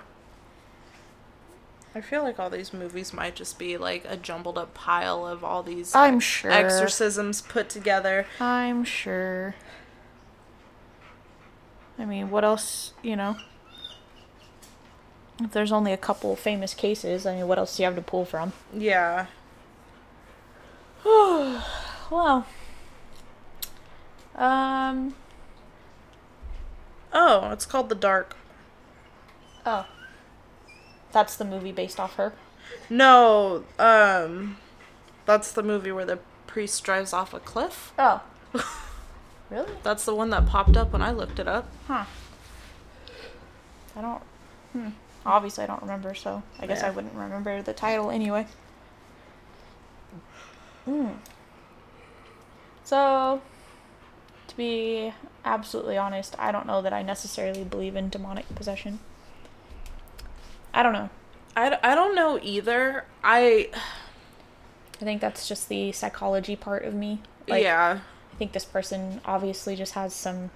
I 1.96 2.02
feel 2.02 2.22
like 2.22 2.38
all 2.40 2.50
these 2.52 2.74
movies 2.74 3.12
might 3.12 3.36
just 3.36 3.58
be 3.58 3.76
like 3.76 4.06
a 4.08 4.16
jumbled 4.18 4.58
up 4.58 4.74
pile 4.76 5.26
of 5.26 5.44
all 5.44 5.64
these 5.64 5.96
I'm 5.96 6.20
sure. 6.20 6.52
exorcisms 6.52 7.42
put 7.42 7.70
together. 7.70 8.28
I'm 8.40 8.84
sure. 8.84 9.56
I 12.00 12.06
mean, 12.06 12.30
what 12.30 12.44
else, 12.44 12.94
you 13.02 13.16
know? 13.16 13.38
If 15.42 15.52
there's 15.52 15.72
only 15.72 15.94
a 15.94 15.98
couple 15.98 16.36
famous 16.36 16.74
cases, 16.74 17.26
I 17.26 17.36
mean, 17.36 17.48
what 17.48 17.58
else 17.58 17.76
do 17.78 17.84
you 17.84 17.86
have 17.88 17.96
to 17.96 18.02
pull 18.02 18.26
from? 18.26 18.54
Yeah. 18.74 19.28
Well, 22.10 22.46
um, 24.36 25.14
Oh, 27.12 27.50
it's 27.52 27.66
called 27.66 27.90
The 27.90 27.96
Dark. 27.96 28.36
oh, 29.66 29.86
that's 31.12 31.36
the 31.36 31.44
movie 31.44 31.74
based 31.74 32.00
off 32.00 32.16
her. 32.16 32.32
No, 32.90 33.66
um, 33.78 34.56
that's 35.26 35.52
the 35.52 35.64
movie 35.64 35.92
where 35.92 36.06
the 36.06 36.20
priest 36.48 36.82
drives 36.86 37.12
off 37.12 37.34
a 37.34 37.40
cliff. 37.42 37.92
Oh, 38.00 38.22
really? 39.50 39.72
That's 39.84 40.06
the 40.06 40.16
one 40.16 40.30
that 40.32 40.46
popped 40.46 40.78
up 40.78 40.92
when 40.94 41.02
I 41.02 41.12
looked 41.12 41.40
it 41.40 41.48
up. 41.48 41.70
Huh. 41.88 42.06
I 43.96 44.02
don't. 44.02 44.22
Hmm. 44.74 44.90
Obviously, 45.26 45.64
I 45.64 45.68
don't 45.68 45.82
remember, 45.82 46.14
so 46.14 46.44
I 46.60 46.68
guess 46.68 46.82
Yeah. 46.82 46.88
I 46.88 46.90
wouldn't 46.92 47.14
remember 47.14 47.62
the 47.62 47.74
title 47.74 48.10
anyway. 48.12 48.46
Hmm. 50.86 51.10
So, 52.84 53.42
to 54.48 54.56
be 54.58 55.14
absolutely 55.44 55.98
honest, 55.98 56.36
I 56.40 56.52
don't 56.52 56.66
know 56.66 56.82
that 56.82 56.94
I 56.94 57.02
necessarily 57.02 57.64
believe 57.66 57.96
in 57.96 58.10
demonic 58.10 58.48
possession. 58.56 59.00
I 60.74 60.84
don't 60.84 60.94
know. 60.94 61.10
I, 61.56 61.70
d- 61.72 61.76
I 61.84 61.96
don't 61.96 62.16
know 62.16 62.40
either. 62.42 63.04
I 63.24 63.70
I 65.02 65.04
think 65.04 65.22
that's 65.22 65.48
just 65.48 65.70
the 65.70 65.92
psychology 65.92 66.56
part 66.56 66.86
of 66.86 66.94
me. 66.94 67.22
Like, 67.48 67.64
yeah. 67.64 68.00
I 68.38 68.40
think 68.40 68.52
this 68.52 68.66
person 68.66 69.20
obviously 69.26 69.76
just 69.76 69.94
has 69.94 70.14
some 70.14 70.52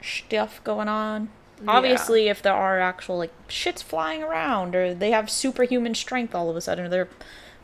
stuff 0.00 0.62
going 0.62 0.88
on. 0.88 1.30
Yeah. 1.62 1.72
Obviously, 1.72 2.28
if 2.28 2.40
there 2.42 2.54
are 2.54 2.78
actual 2.78 3.18
like 3.18 3.32
shits 3.48 3.82
flying 3.82 4.22
around, 4.22 4.74
or 4.74 4.94
they 4.94 5.10
have 5.10 5.28
superhuman 5.28 5.94
strength 5.94 6.34
all 6.34 6.48
of 6.48 6.56
a 6.56 6.60
sudden, 6.60 6.86
or 6.86 6.88
they're 6.88 7.08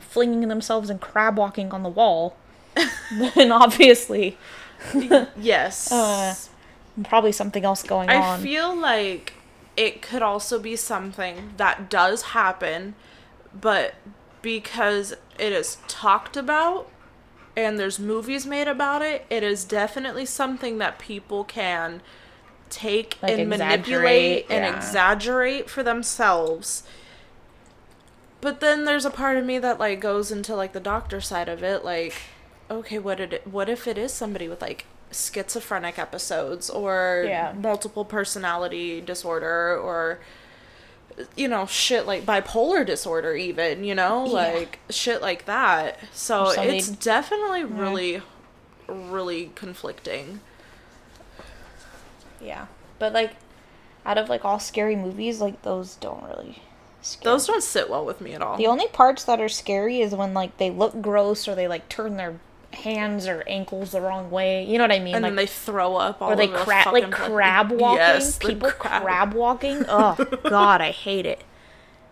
flinging 0.00 0.48
themselves 0.48 0.90
and 0.90 1.00
crab 1.00 1.38
walking 1.38 1.70
on 1.72 1.82
the 1.82 1.88
wall, 1.88 2.36
then 3.12 3.52
obviously 3.52 4.36
Yes. 5.40 5.92
Uh, 5.96 6.34
probably 7.04 7.32
something 7.32 7.64
else 7.64 7.82
going 7.82 8.08
I 8.08 8.16
on. 8.16 8.40
I 8.40 8.42
feel 8.42 8.74
like 8.74 9.34
it 9.76 10.00
could 10.00 10.22
also 10.22 10.58
be 10.58 10.76
something 10.76 11.52
that 11.58 11.90
does 11.90 12.22
happen, 12.22 12.94
but 13.54 13.94
because 14.40 15.12
it 15.38 15.52
is 15.52 15.76
talked 15.88 16.38
about 16.38 16.88
and 17.56 17.78
there's 17.78 17.98
movies 17.98 18.46
made 18.46 18.68
about 18.68 19.02
it, 19.02 19.24
it 19.30 19.42
is 19.42 19.64
definitely 19.64 20.26
something 20.26 20.78
that 20.78 20.98
people 20.98 21.44
can 21.44 22.02
take 22.68 23.16
Like, 23.22 23.38
and 23.38 23.48
manipulate 23.48 24.46
and 24.50 24.64
yeah. 24.64 24.76
exaggerate 24.76 25.70
for 25.70 25.82
themselves. 25.82 26.82
But 28.40 28.60
then 28.60 28.84
there's 28.84 29.04
a 29.04 29.10
part 29.10 29.36
of 29.36 29.44
me 29.44 29.58
that 29.58 29.78
like 29.78 30.00
goes 30.00 30.30
into 30.30 30.54
like 30.54 30.72
the 30.72 30.80
doctor 30.80 31.20
side 31.20 31.48
of 31.48 31.62
it, 31.62 31.84
like 31.84 32.14
okay, 32.70 32.98
what 32.98 33.18
did 33.18 33.32
it, 33.32 33.46
what 33.46 33.68
if 33.68 33.86
it 33.86 33.96
is 33.96 34.12
somebody 34.12 34.48
with 34.48 34.60
like 34.60 34.86
schizophrenic 35.12 35.98
episodes 35.98 36.68
or 36.68 37.24
Yeah. 37.26 37.52
multiple 37.56 38.04
personality 38.04 39.00
disorder 39.00 39.76
or 39.78 40.18
you 41.36 41.48
know 41.48 41.66
shit 41.66 42.06
like 42.06 42.26
bipolar 42.26 42.84
disorder 42.84 43.34
even 43.34 43.84
you 43.84 43.94
know? 43.94 44.26
Yeah. 44.26 44.32
like 44.32 44.78
shit 44.90 45.22
like 45.22 45.46
that. 45.46 45.98
So 46.12 46.52
somebody- 46.52 46.78
it's 46.78 46.88
definitely 46.88 47.64
really 47.64 48.22
really 48.88 49.50
conflicting. 49.54 50.40
Yeah, 52.40 52.66
but 52.98 53.12
like 53.12 53.32
out 54.04 54.18
of 54.18 54.28
like 54.28 54.44
all 54.44 54.58
scary 54.58 54.96
movies, 54.96 55.40
like 55.40 55.62
those 55.62 55.96
don't 55.96 56.22
really. 56.24 56.62
Scare 57.02 57.32
those 57.32 57.46
don't 57.46 57.62
sit 57.62 57.88
well 57.88 58.04
with 58.04 58.20
me 58.20 58.32
at 58.34 58.42
all. 58.42 58.56
The 58.56 58.66
only 58.66 58.88
parts 58.88 59.24
that 59.24 59.40
are 59.40 59.48
scary 59.48 60.00
is 60.00 60.14
when 60.14 60.34
like 60.34 60.56
they 60.58 60.70
look 60.70 61.00
gross 61.00 61.46
or 61.46 61.54
they 61.54 61.68
like 61.68 61.88
turn 61.88 62.16
their 62.16 62.38
hands 62.76 63.26
or 63.26 63.42
ankles 63.46 63.90
the 63.92 64.00
wrong 64.00 64.30
way. 64.30 64.64
You 64.64 64.78
know 64.78 64.84
what 64.84 64.92
I 64.92 64.98
mean? 65.00 65.14
and 65.16 65.22
like 65.22 65.30
then 65.30 65.36
they 65.36 65.46
throw 65.46 65.96
up 65.96 66.22
all 66.22 66.32
or 66.32 66.36
they 66.36 66.48
crab 66.48 66.92
like 66.92 67.10
crab 67.10 67.70
walking. 67.72 67.98
yes 67.98 68.38
People 68.38 68.70
crab. 68.70 69.02
crab. 69.02 69.34
walking. 69.34 69.84
Oh 69.88 70.14
god, 70.44 70.80
I 70.80 70.90
hate 70.90 71.26
it. 71.26 71.42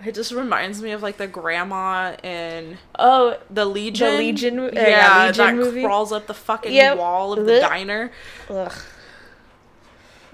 it 0.05 0.15
just 0.15 0.33
reminds 0.33 0.83
me 0.83 0.91
of 0.93 1.03
like 1.03 1.17
the 1.17 1.27
grandma 1.27 2.15
in 2.23 2.79
Oh, 2.99 3.39
the 3.51 3.65
legion 3.65 4.11
the 4.13 4.19
Legion- 4.19 4.59
uh, 4.61 4.71
yeah, 4.73 4.89
yeah, 4.89 5.27
Legion 5.29 5.47
that 5.47 5.55
movie. 5.57 5.83
crawls 5.83 6.13
up 6.13 6.27
the 6.27 6.35
fucking 6.35 6.73
Yep. 6.73 6.99
wall 6.99 7.33
of 7.33 7.45
the 7.47 7.53
Blech. 7.53 7.61
diner 7.61 8.13
ugh. 8.51 8.73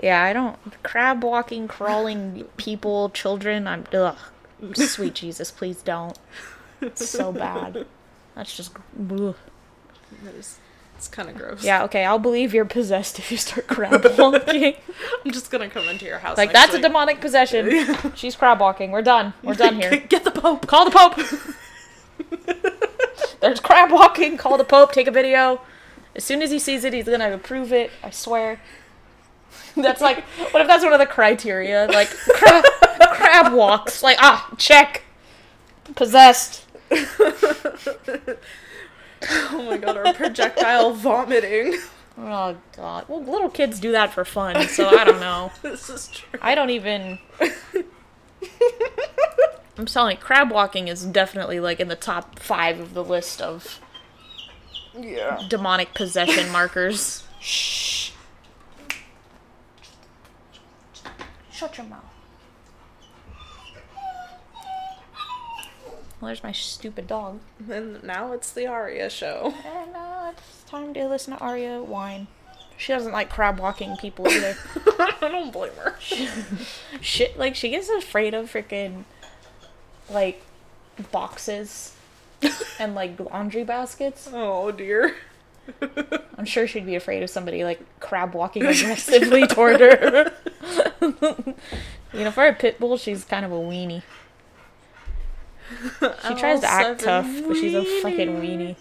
Yeah, 0.03 0.23
I 0.23 0.33
don't 0.33 0.57
crab 0.83 1.23
walking, 1.23 1.69
crawling 1.69 2.45
people, 2.57 3.11
children. 3.11 3.67
I'm 3.67 3.85
ugh. 3.93 4.17
Sweet 4.75 5.15
Jesus, 5.23 5.51
please 5.51 5.83
don't. 5.83 6.19
It's 6.81 7.07
so 7.09 7.33
bad. 7.33 7.85
That's 8.35 8.57
just 8.57 8.73
ugh. 9.11 9.37
That 10.25 10.35
is, 10.35 10.59
it's 10.97 11.09
kind 11.09 11.29
of 11.31 11.37
gross. 11.37 11.65
yeah. 11.65 11.85
Okay, 11.85 12.05
I'll 12.05 12.19
believe 12.19 12.53
you're 12.53 12.65
possessed 12.65 13.19
if 13.19 13.31
you 13.31 13.37
start 13.39 13.67
crab 13.67 14.05
walking. 14.19 14.75
I'm 15.25 15.31
just 15.31 15.51
gonna 15.51 15.69
come 15.71 15.89
into 15.89 16.05
your 16.05 16.19
house. 16.19 16.37
like 16.37 16.53
that's 16.53 16.75
a 16.75 16.81
demonic 16.81 17.21
possession. 17.21 17.97
She's 18.15 18.37
crab 18.37 18.61
walking. 18.61 18.91
We're 18.91 19.03
done. 19.03 19.33
We're 19.43 19.55
done 19.55 19.77
here. 19.77 19.97
Get 20.09 20.25
the 20.25 20.31
pope. 20.31 20.67
Call 20.67 20.85
the 20.85 20.91
Pope. 20.91 21.17
There's 23.41 23.61
crab 23.61 23.91
walking. 23.91 24.37
Call 24.37 24.59
the 24.59 24.65
Pope. 24.65 24.93
Take 24.93 25.07
a 25.07 25.11
video. 25.11 25.63
As 26.15 26.25
soon 26.25 26.43
as 26.43 26.51
he 26.51 26.59
sees 26.59 26.85
it, 26.85 26.93
he's 26.93 27.07
gonna 27.07 27.33
approve 27.33 27.73
it. 27.73 27.91
I 28.03 28.11
swear. 28.11 28.61
That's 29.77 30.01
like, 30.01 30.25
what 30.53 30.61
if 30.61 30.67
that's 30.67 30.83
one 30.85 30.93
of 30.93 30.99
the 30.99 31.07
criteria? 31.07 31.87
Like, 31.87 32.11
crab, 32.11 32.65
crab 33.13 33.53
walks. 33.55 34.03
Like, 34.03 34.19
ah, 34.21 34.53
check. 34.59 35.05
Possessed. 35.95 36.67
Oh 39.53 39.63
my 39.69 39.77
god, 39.77 39.97
our 39.97 40.15
projectile 40.15 40.93
vomiting. 40.95 41.79
Oh, 42.19 42.57
God. 42.77 43.05
Well, 43.09 43.23
little 43.23 43.49
kids 43.51 43.79
do 43.81 43.93
that 43.93 44.13
for 44.13 44.25
fun, 44.25 44.67
so 44.69 44.89
I 44.89 45.05
don't 45.05 45.21
know. 45.21 45.51
this 45.63 45.89
is 45.91 46.09
true. 46.09 46.39
I 46.43 46.55
don't 46.55 46.71
even. 46.71 47.19
I'm 49.79 49.87
telling 49.87 50.17
you, 50.17 50.23
crab 50.23 50.51
walking 50.51 50.89
is 50.89 51.05
definitely 51.05 51.61
like 51.61 51.81
in 51.81 51.89
the 51.89 51.97
top 51.97 52.39
five 52.39 52.79
of 52.81 52.93
the 52.95 53.03
list 53.05 53.41
of 53.41 53.81
Yeah. 54.99 55.43
demonic 55.49 55.95
possession 55.95 56.51
markers. 56.53 57.25
Shh. 57.41 58.11
Shut 61.53 61.77
your 61.79 61.87
mouth. 61.87 62.05
Well, 66.21 66.29
there's 66.29 66.43
my 66.43 66.53
stupid 66.53 67.07
dog. 67.07 67.41
And 67.71 68.03
now 68.03 68.33
it's 68.33 68.53
the 68.53 68.67
Aria 68.67 69.09
show. 69.09 69.55
And 69.65 69.97
uh, 69.97 70.33
it's 70.33 70.63
time 70.71 70.93
to 70.95 71.09
listen 71.09 71.35
to 71.35 71.41
Aria 71.41 71.83
whine. 71.83 72.27
She 72.77 72.93
doesn't 72.93 73.13
like 73.13 73.31
crab 73.31 73.59
walking 73.59 73.97
people 73.97 74.29
either. 74.29 74.57
I 74.99 75.17
don't 75.21 75.53
blame 75.53 75.73
her. 75.75 75.97
Shit, 77.01 77.39
like 77.39 77.55
she 77.55 77.71
gets 77.71 77.89
afraid 77.91 78.33
of 78.35 78.53
freaking 78.53 79.05
like 80.09 80.43
boxes 81.13 81.95
and 82.79 82.95
like 82.95 83.19
laundry 83.21 83.65
baskets. 83.65 84.31
Oh 84.33 84.71
dear. 84.71 85.15
I'm 86.39 86.47
sure 86.47 86.67
she'd 86.67 86.87
be 86.87 86.95
afraid 86.95 87.23
of 87.23 87.29
somebody 87.29 87.65
like 87.65 87.81
crab 88.01 88.35
walking 88.35 88.65
aggressively 88.65 89.47
toward 89.47 89.81
her. 89.81 90.33
you 91.03 92.25
know, 92.25 92.31
for 92.31 92.47
a 92.47 92.55
pit 92.55 92.81
bull, 92.81 92.97
she's 92.97 93.25
kind 93.25 93.45
of 93.45 93.53
a 93.53 93.57
weenie. 93.57 94.03
She 96.29 96.35
tries 96.35 96.61
to 96.61 96.71
act 96.71 97.01
tough, 97.01 97.27
but 97.47 97.55
she's 97.55 97.75
a 97.75 97.85
fucking 98.03 98.41
weenie. 98.41 98.77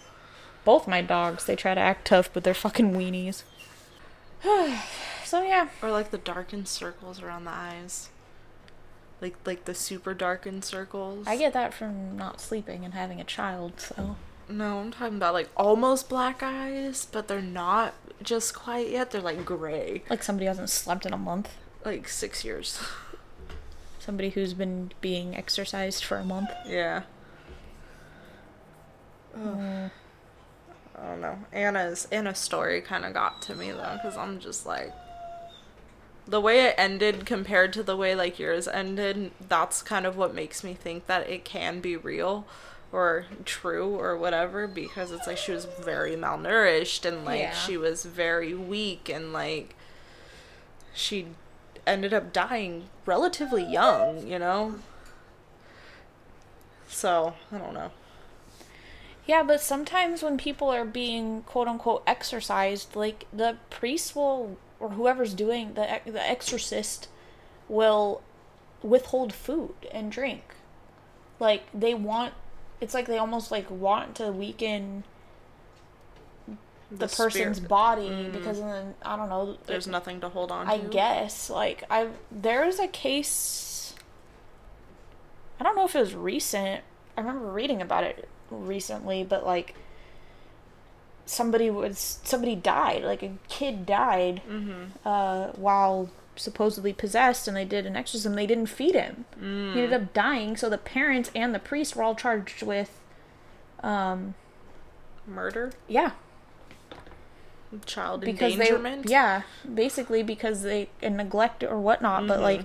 Both 0.64 0.86
my 0.86 1.02
dogs, 1.02 1.46
they 1.46 1.56
try 1.56 1.74
to 1.74 1.80
act 1.80 2.06
tough, 2.06 2.30
but 2.32 2.44
they're 2.44 2.54
fucking 2.54 2.92
weenies. 2.92 3.42
so 5.24 5.42
yeah, 5.42 5.68
Or 5.82 5.90
like 5.90 6.10
the 6.10 6.18
darkened 6.18 6.68
circles 6.68 7.22
around 7.22 7.44
the 7.44 7.52
eyes. 7.52 8.08
Like 9.20 9.36
like 9.44 9.64
the 9.66 9.74
super 9.74 10.14
darkened 10.14 10.64
circles. 10.64 11.26
I 11.26 11.36
get 11.36 11.52
that 11.52 11.74
from 11.74 12.16
not 12.16 12.40
sleeping 12.40 12.84
and 12.84 12.94
having 12.94 13.20
a 13.20 13.24
child. 13.24 13.80
So 13.80 14.16
No, 14.48 14.78
I'm 14.78 14.90
talking 14.90 15.16
about 15.16 15.34
like 15.34 15.48
almost 15.56 16.08
black 16.08 16.42
eyes, 16.42 17.06
but 17.10 17.28
they're 17.28 17.42
not 17.42 17.94
just 18.22 18.54
quite 18.54 18.88
yet. 18.90 19.10
They're 19.10 19.20
like 19.20 19.44
gray. 19.44 20.02
like 20.08 20.22
somebody 20.22 20.46
hasn't 20.46 20.70
slept 20.70 21.04
in 21.06 21.12
a 21.12 21.18
month. 21.18 21.50
Like 21.84 22.08
six 22.08 22.44
years. 22.44 22.80
Somebody 24.10 24.30
who's 24.30 24.54
been 24.54 24.90
being 25.00 25.36
exercised 25.36 26.02
for 26.02 26.16
a 26.16 26.24
month. 26.24 26.50
Yeah. 26.66 27.02
Ugh. 29.36 29.88
I 31.00 31.06
don't 31.06 31.20
know. 31.20 31.38
Anna's 31.52 32.08
Anna's 32.10 32.40
story 32.40 32.80
kind 32.80 33.04
of 33.04 33.14
got 33.14 33.40
to 33.42 33.54
me 33.54 33.70
though, 33.70 34.00
because 34.02 34.16
I'm 34.16 34.40
just 34.40 34.66
like, 34.66 34.92
The 36.26 36.40
way 36.40 36.64
it 36.66 36.74
ended 36.76 37.24
compared 37.24 37.72
to 37.74 37.84
the 37.84 37.96
way 37.96 38.16
like 38.16 38.40
yours 38.40 38.66
ended, 38.66 39.30
that's 39.48 39.80
kind 39.80 40.04
of 40.04 40.16
what 40.16 40.34
makes 40.34 40.64
me 40.64 40.74
think 40.74 41.06
that 41.06 41.30
it 41.30 41.44
can 41.44 41.78
be 41.80 41.96
real 41.96 42.48
or 42.90 43.26
true 43.44 43.94
or 43.96 44.16
whatever 44.16 44.66
because 44.66 45.12
it's 45.12 45.28
like 45.28 45.38
she 45.38 45.52
was 45.52 45.66
very 45.66 46.16
malnourished 46.16 47.04
and 47.06 47.24
like 47.24 47.42
Yeah. 47.42 47.54
she 47.54 47.76
was 47.76 48.04
very 48.04 48.54
weak 48.54 49.08
and 49.08 49.32
like 49.32 49.76
she 50.92 51.28
ended 51.86 52.12
up 52.14 52.32
dying 52.32 52.84
relatively 53.06 53.64
young, 53.64 54.26
you 54.26 54.38
know? 54.38 54.76
So, 56.88 57.34
I 57.52 57.58
don't 57.58 57.74
know. 57.74 57.92
Yeah, 59.26 59.42
but 59.44 59.60
sometimes 59.60 60.22
when 60.22 60.38
people 60.38 60.70
are 60.70 60.84
being 60.84 61.42
quote 61.42 61.68
unquote 61.68 62.02
exorcised, 62.06 62.96
like 62.96 63.26
the 63.32 63.56
priest 63.70 64.16
will 64.16 64.58
or 64.80 64.90
whoever's 64.90 65.34
doing 65.34 65.74
the 65.74 66.00
the 66.04 66.28
exorcist 66.28 67.06
will 67.68 68.22
withhold 68.82 69.32
food 69.32 69.74
and 69.92 70.10
drink. 70.10 70.42
Like 71.38 71.62
they 71.72 71.94
want 71.94 72.34
it's 72.80 72.94
like 72.94 73.06
they 73.06 73.18
almost 73.18 73.50
like 73.50 73.70
want 73.70 74.16
to 74.16 74.32
weaken 74.32 75.04
the, 76.90 77.06
person's 77.06 77.56
spirit- 77.58 77.68
body 77.68 78.08
Mm. 78.08 78.32
because 78.32 78.58
then 78.60 78.94
I 79.02 79.16
don't 79.16 79.28
know 79.28 79.56
There's 79.66 79.86
it- 79.86 79.90
nothing 79.90 80.20
to 80.20 80.28
hold 80.28 80.50
on 80.50 80.66
to 80.66 80.72
I 80.72 80.78
to. 80.78 80.88
guess 80.88 81.48
like 81.50 81.84
I 81.90 82.08
there's 82.30 82.78
a 82.78 82.88
case 82.88 83.94
I 85.60 85.62
don't 85.64 85.76
know 85.76 85.84
if 85.84 85.94
it 85.94 86.00
was 86.00 86.14
recent. 86.14 86.82
I 87.16 87.20
remember 87.20 87.50
reading 87.50 87.82
about 87.82 88.02
it 88.04 88.28
recently, 88.50 89.22
but 89.24 89.44
like 89.44 89.74
somebody 91.26 91.70
was 91.70 92.18
somebody 92.24 92.56
died, 92.56 93.04
like 93.04 93.22
a 93.22 93.32
kid 93.48 93.86
died 93.86 94.42
Mm-hmm. 94.48 95.06
uh 95.06 95.48
while 95.48 96.10
supposedly 96.36 96.92
possessed 96.94 97.46
and 97.46 97.56
they 97.56 97.64
did 97.66 97.84
an 97.86 97.96
exorcism. 97.96 98.34
They 98.34 98.46
didn't 98.46 98.66
feed 98.66 98.94
him. 98.94 99.26
Mm. 99.38 99.74
He 99.74 99.82
ended 99.82 99.92
up 99.92 100.12
dying, 100.14 100.56
so 100.56 100.70
the 100.70 100.78
parents 100.78 101.30
and 101.34 101.54
the 101.54 101.58
priest 101.58 101.94
were 101.94 102.02
all 102.02 102.14
charged 102.14 102.62
with 102.62 103.00
um 103.82 104.34
Murder? 105.26 105.72
yeah, 105.86 106.12
Child 107.86 108.22
because 108.22 108.52
endangerment? 108.54 109.06
they 109.06 109.12
yeah 109.12 109.42
basically 109.72 110.22
because 110.24 110.62
they 110.62 110.88
and 111.02 111.16
neglect 111.16 111.62
or 111.62 111.78
whatnot 111.78 112.26
but 112.26 112.38
Mhm. 112.40 112.42
like 112.42 112.60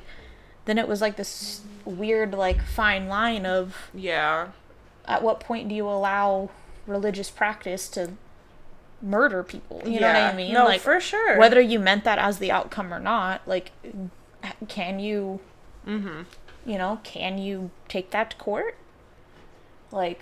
then 0.65 0.77
it 0.79 0.87
was 0.87 0.99
like 0.99 1.15
this 1.15 1.61
weird 1.85 2.33
like 2.33 2.61
fine 2.63 3.07
line 3.07 3.45
of 3.45 3.89
Yeah. 3.93 4.47
at 5.07 5.21
what 5.21 5.39
point 5.39 5.69
do 5.69 5.75
you 5.75 5.87
allow 5.87 6.49
religious 6.87 7.29
practice 7.29 7.87
to 7.89 8.13
murder 9.01 9.43
people 9.43 9.83
you 9.85 9.99
know 9.99 10.07
what 10.07 10.15
i 10.15 10.33
mean 10.33 10.53
No, 10.53 10.65
like 10.65 10.81
for 10.81 10.99
sure. 10.99 11.37
whether 11.37 11.61
you 11.61 11.79
meant 11.79 12.03
that 12.05 12.17
as 12.17 12.39
the 12.39 12.51
outcome 12.51 12.91
or 12.93 12.99
not 12.99 13.41
like 13.47 13.71
can 14.67 14.99
you 14.99 15.39
Mm-hmm. 15.87 16.23
you 16.65 16.77
know 16.79 16.99
can 17.03 17.37
you 17.37 17.69
take 17.87 18.09
that 18.09 18.31
to 18.31 18.37
court 18.37 18.75
like 19.91 20.21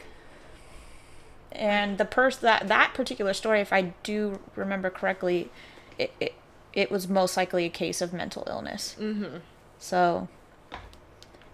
and 1.53 1.97
the 1.97 2.05
person 2.05 2.41
that 2.43 2.67
that 2.67 2.93
particular 2.93 3.33
story 3.33 3.59
if 3.61 3.71
i 3.71 3.93
do 4.03 4.39
remember 4.55 4.89
correctly 4.89 5.49
it, 5.97 6.11
it 6.19 6.33
it 6.73 6.89
was 6.91 7.07
most 7.07 7.37
likely 7.37 7.65
a 7.65 7.69
case 7.69 8.01
of 8.01 8.11
mental 8.13 8.43
illness 8.49 8.95
Mm-hmm. 8.99 9.37
so 9.79 10.27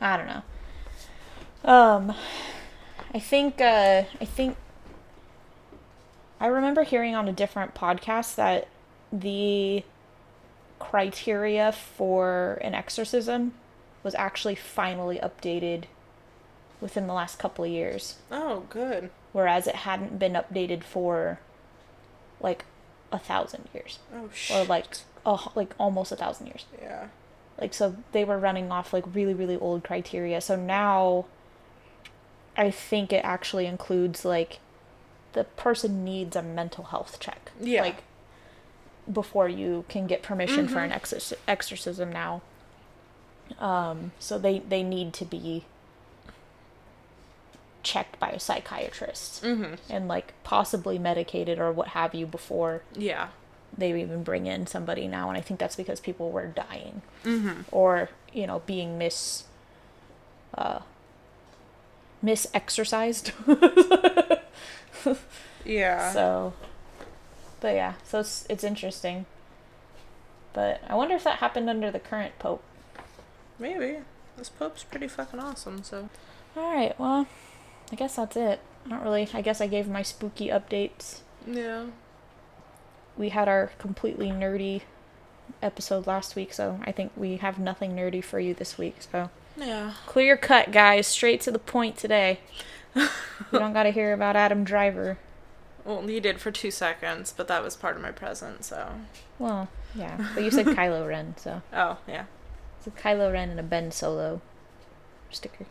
i 0.02 0.16
don't 0.18 0.28
know 0.28 0.42
um 1.70 2.16
i 3.14 3.20
think 3.20 3.60
uh 3.60 4.04
i 4.22 4.26
think 4.26 4.56
i 6.40 6.48
remember 6.48 6.84
hearing 6.84 7.16
on 7.16 7.28
a 7.28 7.34
different 7.34 7.76
podcast 7.76 8.36
that 8.36 8.68
the 9.12 9.84
criteria 10.80 11.72
for 11.74 12.58
an 12.62 12.74
exorcism 12.74 13.54
was 14.04 14.16
actually 14.16 14.56
finally 14.56 15.20
updated 15.20 15.84
within 16.80 17.08
the 17.08 17.14
last 17.14 17.38
couple 17.38 17.66
of 17.66 17.70
years 17.72 18.16
Oh, 18.32 18.64
good. 18.70 19.10
Whereas 19.34 19.68
it 19.68 19.76
hadn't 19.76 20.18
been 20.20 20.34
updated 20.34 20.84
for 20.84 21.40
like 22.42 22.66
a 23.12 23.20
thousand 23.20 23.68
years 23.74 24.00
Oh, 24.14 24.30
shit. 24.34 24.56
or 24.58 24.66
like 24.66 24.86
oh, 25.26 25.52
like 25.56 25.74
almost 25.80 26.12
a 26.12 26.16
thousand 26.16 26.48
years 26.48 26.66
Yeah. 26.82 27.08
like 27.60 27.74
so 27.74 27.96
they 28.12 28.24
were 28.24 28.38
running 28.38 28.72
off 28.72 28.94
like 28.94 29.04
really 29.14 29.34
really 29.34 29.58
old 29.58 29.84
criteria 29.84 30.40
so 30.42 30.56
now 30.56 31.26
i 32.58 32.70
think 32.72 33.12
it 33.12 33.24
actually 33.26 33.66
includes 33.66 34.24
like 34.26 34.60
the 35.34 35.44
person 35.44 36.04
needs 36.04 36.36
a 36.36 36.42
mental 36.42 36.86
health 36.86 37.20
check 37.20 37.52
Yeah. 37.60 37.82
like 37.82 38.04
before 39.12 39.50
you 39.50 39.86
can 39.90 40.06
get 40.08 40.22
permission 40.22 40.68
for 40.68 40.80
an 40.80 40.92
exorc- 40.92 41.34
exorcism 41.48 42.12
now 42.12 42.42
um 43.60 44.12
so 44.20 44.38
they 44.38 44.60
they 44.60 44.84
need 44.84 45.14
to 45.14 45.26
be 45.26 45.66
checked 47.92 48.16
by 48.20 48.30
a 48.30 48.40
psychiatrist 48.40 49.44
Mm-hmm. 49.44 49.74
and 49.94 50.08
like 50.08 50.34
possibly 50.44 50.98
medicated 51.00 51.58
or 51.60 51.72
what 51.72 51.90
have 51.90 52.14
you 52.20 52.26
before 52.26 52.82
Yeah. 52.96 53.28
they 53.78 53.90
even 54.02 54.24
bring 54.24 54.46
in 54.54 54.68
somebody 54.68 55.08
now 55.08 55.30
and 55.30 55.38
i 55.38 55.42
think 55.42 55.60
that's 55.60 55.76
because 55.76 56.00
people 56.00 56.28
were 56.32 56.48
dying 56.48 57.02
Mm-hmm. 57.24 57.62
or 57.72 58.10
you 58.34 58.46
know 58.48 58.60
being 58.66 58.98
mis 58.98 59.46
uh 60.58 60.80
mis-exercised 62.22 63.32
Yeah. 65.66 66.12
so 66.12 66.54
but 67.62 67.74
yeah 67.76 67.94
so 68.04 68.20
it's 68.20 68.46
it's 68.50 68.64
interesting 68.64 69.26
but 70.54 70.82
i 70.88 70.96
wonder 70.96 71.16
if 71.16 71.24
that 71.24 71.38
happened 71.40 71.70
under 71.70 71.92
the 71.92 72.00
current 72.00 72.38
pope 72.40 72.64
Maybe. 73.62 73.98
This 74.38 74.48
Pope's 74.48 74.86
pretty 74.86 75.10
fucking 75.10 75.38
awesome, 75.38 75.84
so. 75.84 76.08
all 76.56 76.74
right 76.74 76.98
well 76.98 77.28
i 77.92 77.96
guess 77.96 78.16
that's 78.16 78.36
it 78.36 78.60
don't 78.88 79.04
really 79.04 79.28
i 79.34 79.42
guess 79.42 79.60
i 79.62 79.68
gave 79.68 79.88
my 79.88 80.02
spooky 80.02 80.48
updates 80.48 81.20
Yeah. 81.46 81.88
we 83.18 83.30
had 83.30 83.48
our 83.48 83.72
completely 83.78 84.30
nerdy 84.30 84.82
episode 85.62 86.08
last 86.08 86.36
week 86.36 86.54
so 86.54 86.80
i 86.84 86.92
think 86.92 87.12
we 87.16 87.38
have 87.38 87.60
nothing 87.60 87.96
nerdy 87.96 88.24
for 88.24 88.40
you 88.40 88.54
this 88.54 88.78
week 88.78 88.98
so 89.12 89.30
Yeah. 89.58 89.94
Clear 90.06 90.38
cut, 90.38 90.72
guys. 90.72 91.06
Straight 91.08 91.42
to 91.42 91.52
the 91.52 91.60
point 91.60 91.98
today. 91.98 92.40
you 92.96 93.10
don't 93.52 93.74
got 93.74 93.84
to 93.84 93.92
hear 93.92 94.14
about 94.14 94.38
Adam 94.38 94.64
Driver. 94.64 95.18
Well, 95.84 96.10
you 96.10 96.22
did 96.22 96.40
for 96.40 96.50
two 96.52 96.72
seconds, 96.72 97.34
but 97.36 97.50
that 97.50 97.62
was 97.62 97.76
part 97.76 97.98
of 97.98 98.02
my 98.02 98.12
present, 98.12 98.64
so. 98.64 98.94
Well, 99.38 99.68
yeah. 99.94 100.30
But 100.34 100.44
you 100.46 100.52
said 100.52 100.68
Kylo 100.68 101.06
Ren, 101.06 101.34
so 101.36 101.62
Oh, 101.74 101.98
yeah. 102.08 102.26
it's 102.78 102.88
a 102.88 102.92
Kylo 102.92 103.34
Ren 103.34 103.50
and 103.50 103.60
a 103.60 103.64
Ben 103.64 103.92
Solo 103.92 104.40
sticker. 105.30 105.66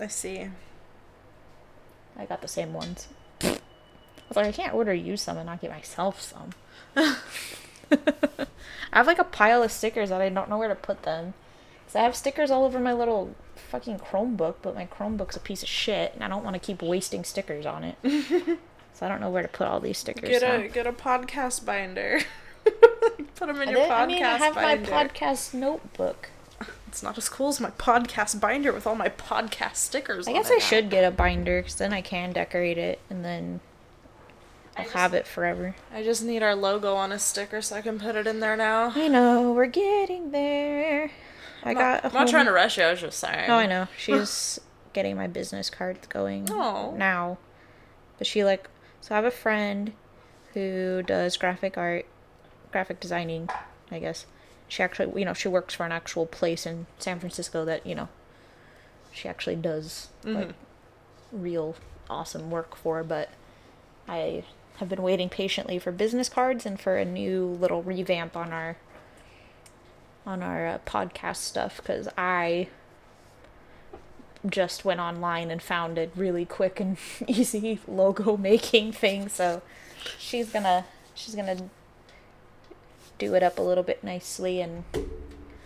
I 0.00 0.06
see. 0.06 0.48
I 2.18 2.24
got 2.26 2.42
the 2.42 2.48
same 2.48 2.72
ones. 2.72 3.08
I 3.42 3.48
was 4.28 4.36
like, 4.36 4.46
I 4.46 4.52
can't 4.52 4.74
order 4.74 4.94
you 4.94 5.16
some 5.16 5.36
and 5.36 5.46
not 5.46 5.60
get 5.60 5.70
myself 5.70 6.20
some. 6.22 6.50
I 6.96 7.16
have 8.92 9.06
like 9.06 9.18
a 9.18 9.24
pile 9.24 9.62
of 9.62 9.72
stickers 9.72 10.10
that 10.10 10.20
I 10.20 10.28
don't 10.28 10.48
know 10.48 10.58
where 10.58 10.68
to 10.68 10.74
put 10.74 11.02
them. 11.02 11.34
So 11.88 12.00
I 12.00 12.04
have 12.04 12.16
stickers 12.16 12.50
all 12.50 12.64
over 12.64 12.80
my 12.80 12.92
little 12.92 13.34
fucking 13.56 13.98
Chromebook, 13.98 14.56
but 14.62 14.74
my 14.74 14.86
Chromebook's 14.86 15.36
a 15.36 15.40
piece 15.40 15.62
of 15.62 15.68
shit, 15.68 16.12
and 16.14 16.24
I 16.24 16.28
don't 16.28 16.44
want 16.44 16.54
to 16.54 16.60
keep 16.60 16.82
wasting 16.82 17.24
stickers 17.24 17.66
on 17.66 17.84
it. 17.84 17.96
so 18.94 19.06
I 19.06 19.08
don't 19.08 19.20
know 19.20 19.30
where 19.30 19.42
to 19.42 19.48
put 19.48 19.66
all 19.68 19.80
these 19.80 19.98
stickers. 19.98 20.28
Get 20.28 20.42
now. 20.42 20.64
a 20.64 20.68
get 20.68 20.86
a 20.86 20.92
podcast 20.92 21.64
binder. 21.64 22.20
Put 23.36 23.48
them 23.48 23.60
in 23.62 23.68
I 23.68 23.72
your 23.72 23.80
did- 23.82 23.90
podcast 23.90 23.98
I 23.98 24.06
mean, 24.06 24.22
I 24.22 24.36
have 24.38 24.54
binder. 24.54 24.90
my 24.90 25.04
podcast 25.08 25.54
notebook. 25.54 26.30
It's 26.94 27.02
not 27.02 27.18
as 27.18 27.28
cool 27.28 27.48
as 27.48 27.60
my 27.60 27.70
podcast 27.70 28.38
binder 28.38 28.72
with 28.72 28.86
all 28.86 28.94
my 28.94 29.08
podcast 29.08 29.74
stickers. 29.78 30.28
I 30.28 30.30
on 30.30 30.36
guess 30.36 30.48
it 30.48 30.52
I 30.52 30.56
now. 30.58 30.64
should 30.64 30.90
get 30.90 31.02
a 31.02 31.10
binder 31.10 31.58
because 31.60 31.74
then 31.74 31.92
I 31.92 32.00
can 32.00 32.32
decorate 32.32 32.78
it 32.78 33.00
and 33.10 33.24
then 33.24 33.58
I'll 34.76 34.88
have 34.90 35.12
it 35.12 35.26
forever. 35.26 35.74
I 35.92 36.04
just 36.04 36.22
need 36.22 36.40
our 36.44 36.54
logo 36.54 36.94
on 36.94 37.10
a 37.10 37.18
sticker 37.18 37.60
so 37.62 37.74
I 37.74 37.80
can 37.80 37.98
put 37.98 38.14
it 38.14 38.28
in 38.28 38.38
there 38.38 38.56
now. 38.56 38.92
I 38.94 39.08
know 39.08 39.50
we're 39.50 39.66
getting 39.66 40.30
there. 40.30 41.10
I 41.64 41.70
I'm 41.70 41.74
got. 41.74 42.04
not, 42.04 42.14
I'm 42.14 42.20
not 42.20 42.28
trying 42.28 42.46
to 42.46 42.52
rush 42.52 42.78
you. 42.78 42.84
I 42.84 42.92
was 42.92 43.00
just 43.00 43.18
saying. 43.18 43.50
Oh, 43.50 43.54
I 43.56 43.66
know. 43.66 43.88
She's 43.98 44.60
getting 44.92 45.16
my 45.16 45.26
business 45.26 45.70
cards 45.70 46.06
going 46.06 46.48
Oh. 46.48 46.94
now, 46.96 47.38
but 48.18 48.28
she 48.28 48.44
like. 48.44 48.70
So 49.00 49.16
I 49.16 49.16
have 49.16 49.24
a 49.24 49.32
friend 49.32 49.94
who 50.52 51.02
does 51.02 51.36
graphic 51.38 51.76
art, 51.76 52.06
graphic 52.70 53.00
designing, 53.00 53.48
I 53.90 53.98
guess. 53.98 54.26
She 54.68 54.82
actually, 54.82 55.18
you 55.20 55.24
know, 55.24 55.34
she 55.34 55.48
works 55.48 55.74
for 55.74 55.84
an 55.86 55.92
actual 55.92 56.26
place 56.26 56.66
in 56.66 56.86
San 56.98 57.20
Francisco 57.20 57.64
that 57.64 57.86
you 57.86 57.94
know. 57.94 58.08
She 59.12 59.28
actually 59.28 59.56
does 59.56 60.08
like 60.24 60.48
Mhm. 60.48 60.54
real 61.30 61.76
awesome 62.10 62.50
work 62.50 62.74
for, 62.76 63.04
but 63.04 63.28
I 64.08 64.44
have 64.78 64.88
been 64.88 65.02
waiting 65.02 65.28
patiently 65.28 65.78
for 65.78 65.92
business 65.92 66.28
cards 66.28 66.66
and 66.66 66.80
for 66.80 66.96
a 66.96 67.04
new 67.04 67.46
little 67.46 67.82
revamp 67.82 68.36
on 68.36 68.52
our 68.52 68.76
on 70.26 70.42
our 70.42 70.66
uh, 70.66 70.78
podcast 70.86 71.36
stuff 71.36 71.76
because 71.76 72.08
I 72.18 72.68
just 74.48 74.84
went 74.84 75.00
online 75.00 75.50
and 75.50 75.62
found 75.62 75.96
a 75.98 76.08
really 76.16 76.44
quick 76.44 76.80
and 76.80 76.96
easy 77.26 77.80
logo 77.86 78.36
making 78.36 78.92
thing. 78.92 79.28
So 79.28 79.62
she's 80.18 80.50
gonna 80.50 80.84
she's 81.14 81.34
gonna 81.34 81.68
do 83.18 83.34
it 83.34 83.42
up 83.42 83.58
a 83.58 83.62
little 83.62 83.84
bit 83.84 84.02
nicely 84.04 84.60
and 84.60 84.84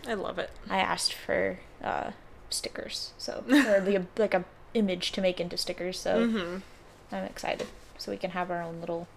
I 0.06 0.14
love 0.14 0.38
it. 0.38 0.50
I 0.70 0.78
asked 0.78 1.12
for 1.12 1.58
uh, 1.82 2.12
stickers, 2.50 3.12
so 3.18 3.44
or 3.50 3.80
the 3.80 4.06
like 4.16 4.34
a 4.34 4.44
image 4.74 5.12
to 5.12 5.20
make 5.20 5.40
into 5.40 5.56
stickers. 5.56 5.98
So 5.98 6.26
Mm-hmm. 6.28 7.14
I'm 7.14 7.24
excited. 7.24 7.66
So 7.98 8.10
we 8.12 8.16
can 8.18 8.30
have 8.32 8.50
our 8.50 8.62
own 8.62 8.80
little 8.80 9.08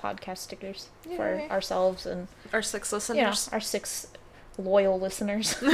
podcast 0.00 0.38
stickers 0.38 0.88
Yay. 1.08 1.16
for 1.16 1.40
ourselves 1.50 2.04
and 2.06 2.28
Our 2.52 2.60
six 2.62 2.90
you 2.92 2.96
know, 2.96 2.98
listeners. 2.98 3.48
our 3.52 3.60
six 3.60 4.08
loyal 4.58 4.98
listeners. 5.00 5.54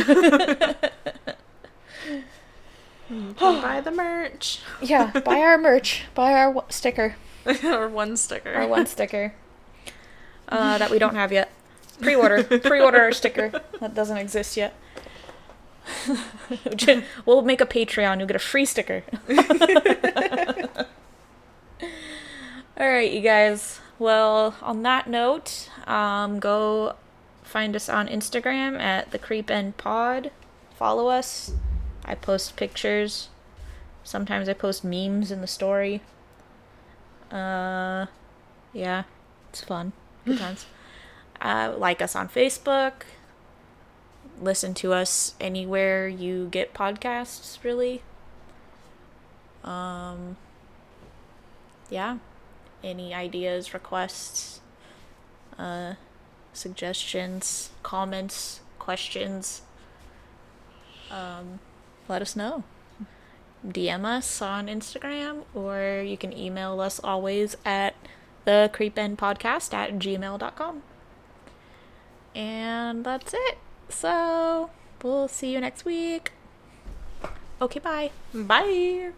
Buy 3.39 3.81
the 3.85 3.91
merch. 3.91 4.61
yeah, 4.81 5.11
buy 5.21 5.39
our 5.41 5.59
merch. 5.59 6.05
Buy 6.15 6.33
our 6.33 6.47
w- 6.53 6.67
sticker. 6.71 7.17
or 7.65 7.89
one 7.89 8.17
sticker. 8.17 8.53
Our 8.55 8.67
one 8.67 8.87
sticker 8.87 9.35
uh, 10.49 10.79
that 10.79 10.91
we 10.91 10.99
don't 10.99 11.15
have 11.15 11.33
yet. 11.33 11.51
Pre-order. 12.03 12.45
Pre-order 12.45 13.01
our 13.01 13.13
sticker 13.13 13.53
that 13.81 13.95
doesn't 13.95 14.17
exist 14.19 14.57
yet. 14.57 14.75
we'll 17.27 17.43
make 17.43 17.61
a 17.61 17.67
Patreon. 17.67 18.19
You'll 18.19 18.27
get 18.27 18.37
a 18.37 18.41
free 18.41 18.65
sticker. 18.65 19.03
All 22.79 22.89
right, 22.89 23.11
you 23.11 23.21
guys. 23.21 23.81
Well, 23.99 24.57
on 24.63 24.83
that 24.83 25.09
note, 25.09 25.71
um, 25.87 26.41
go 26.41 26.97
find 27.43 27.77
us 27.77 27.89
on 27.89 28.09
Instagram 28.09 28.81
at 28.81 29.11
the 29.11 29.19
Creep 29.19 29.51
End 29.51 29.77
Pod. 29.77 30.31
Follow 30.77 31.09
us. 31.09 31.53
I 32.05 32.15
post 32.15 32.57
pictures. 32.57 33.29
Sometimes 34.03 34.49
I 34.49 34.55
post 34.55 34.83
memes 34.85 35.31
in 35.31 35.41
the 35.41 35.47
story. 35.47 36.03
Uh, 37.31 38.07
yeah, 38.73 39.05
it's 39.51 39.63
fun. 39.63 39.93
Good 40.25 40.39
times. 40.41 40.67
Uh, 41.43 41.75
like 41.77 42.01
us 42.01 42.15
on 42.15 42.29
Facebook. 42.29 43.03
Listen 44.41 44.75
to 44.75 44.93
us 44.93 45.35
anywhere 45.41 46.07
you 46.07 46.49
get 46.51 46.73
podcasts, 46.73 47.63
really. 47.65 48.03
Um, 49.65 50.37
yeah. 51.91 52.19
Any 52.85 53.13
ideas, 53.13 53.75
requests, 53.75 54.61
uh, 55.59 55.95
suggestions, 56.53 57.71
comments, 57.83 58.61
questions, 58.79 59.63
um, 61.11 61.59
let 62.09 62.23
us 62.23 62.35
know. 62.35 62.65
DM 63.67 64.05
us 64.05 64.43
on 64.43 64.67
Instagram 64.67 65.45
or 65.55 66.03
you 66.05 66.17
can 66.17 66.37
email 66.37 66.81
us 66.81 67.01
always 67.03 67.57
at 67.65 67.95
the 68.45 68.71
creependpodcast 68.73 69.73
at 69.73 69.93
gmail.com. 69.95 70.83
And 72.35 73.05
that's 73.05 73.35
it. 73.35 73.59
So 73.89 74.71
we'll 75.03 75.29
see 75.29 75.53
you 75.53 75.61
next 75.61 75.85
week. 75.85 76.33
Okay, 77.61 77.81
bye. 77.81 78.11
Bye. 78.35 79.13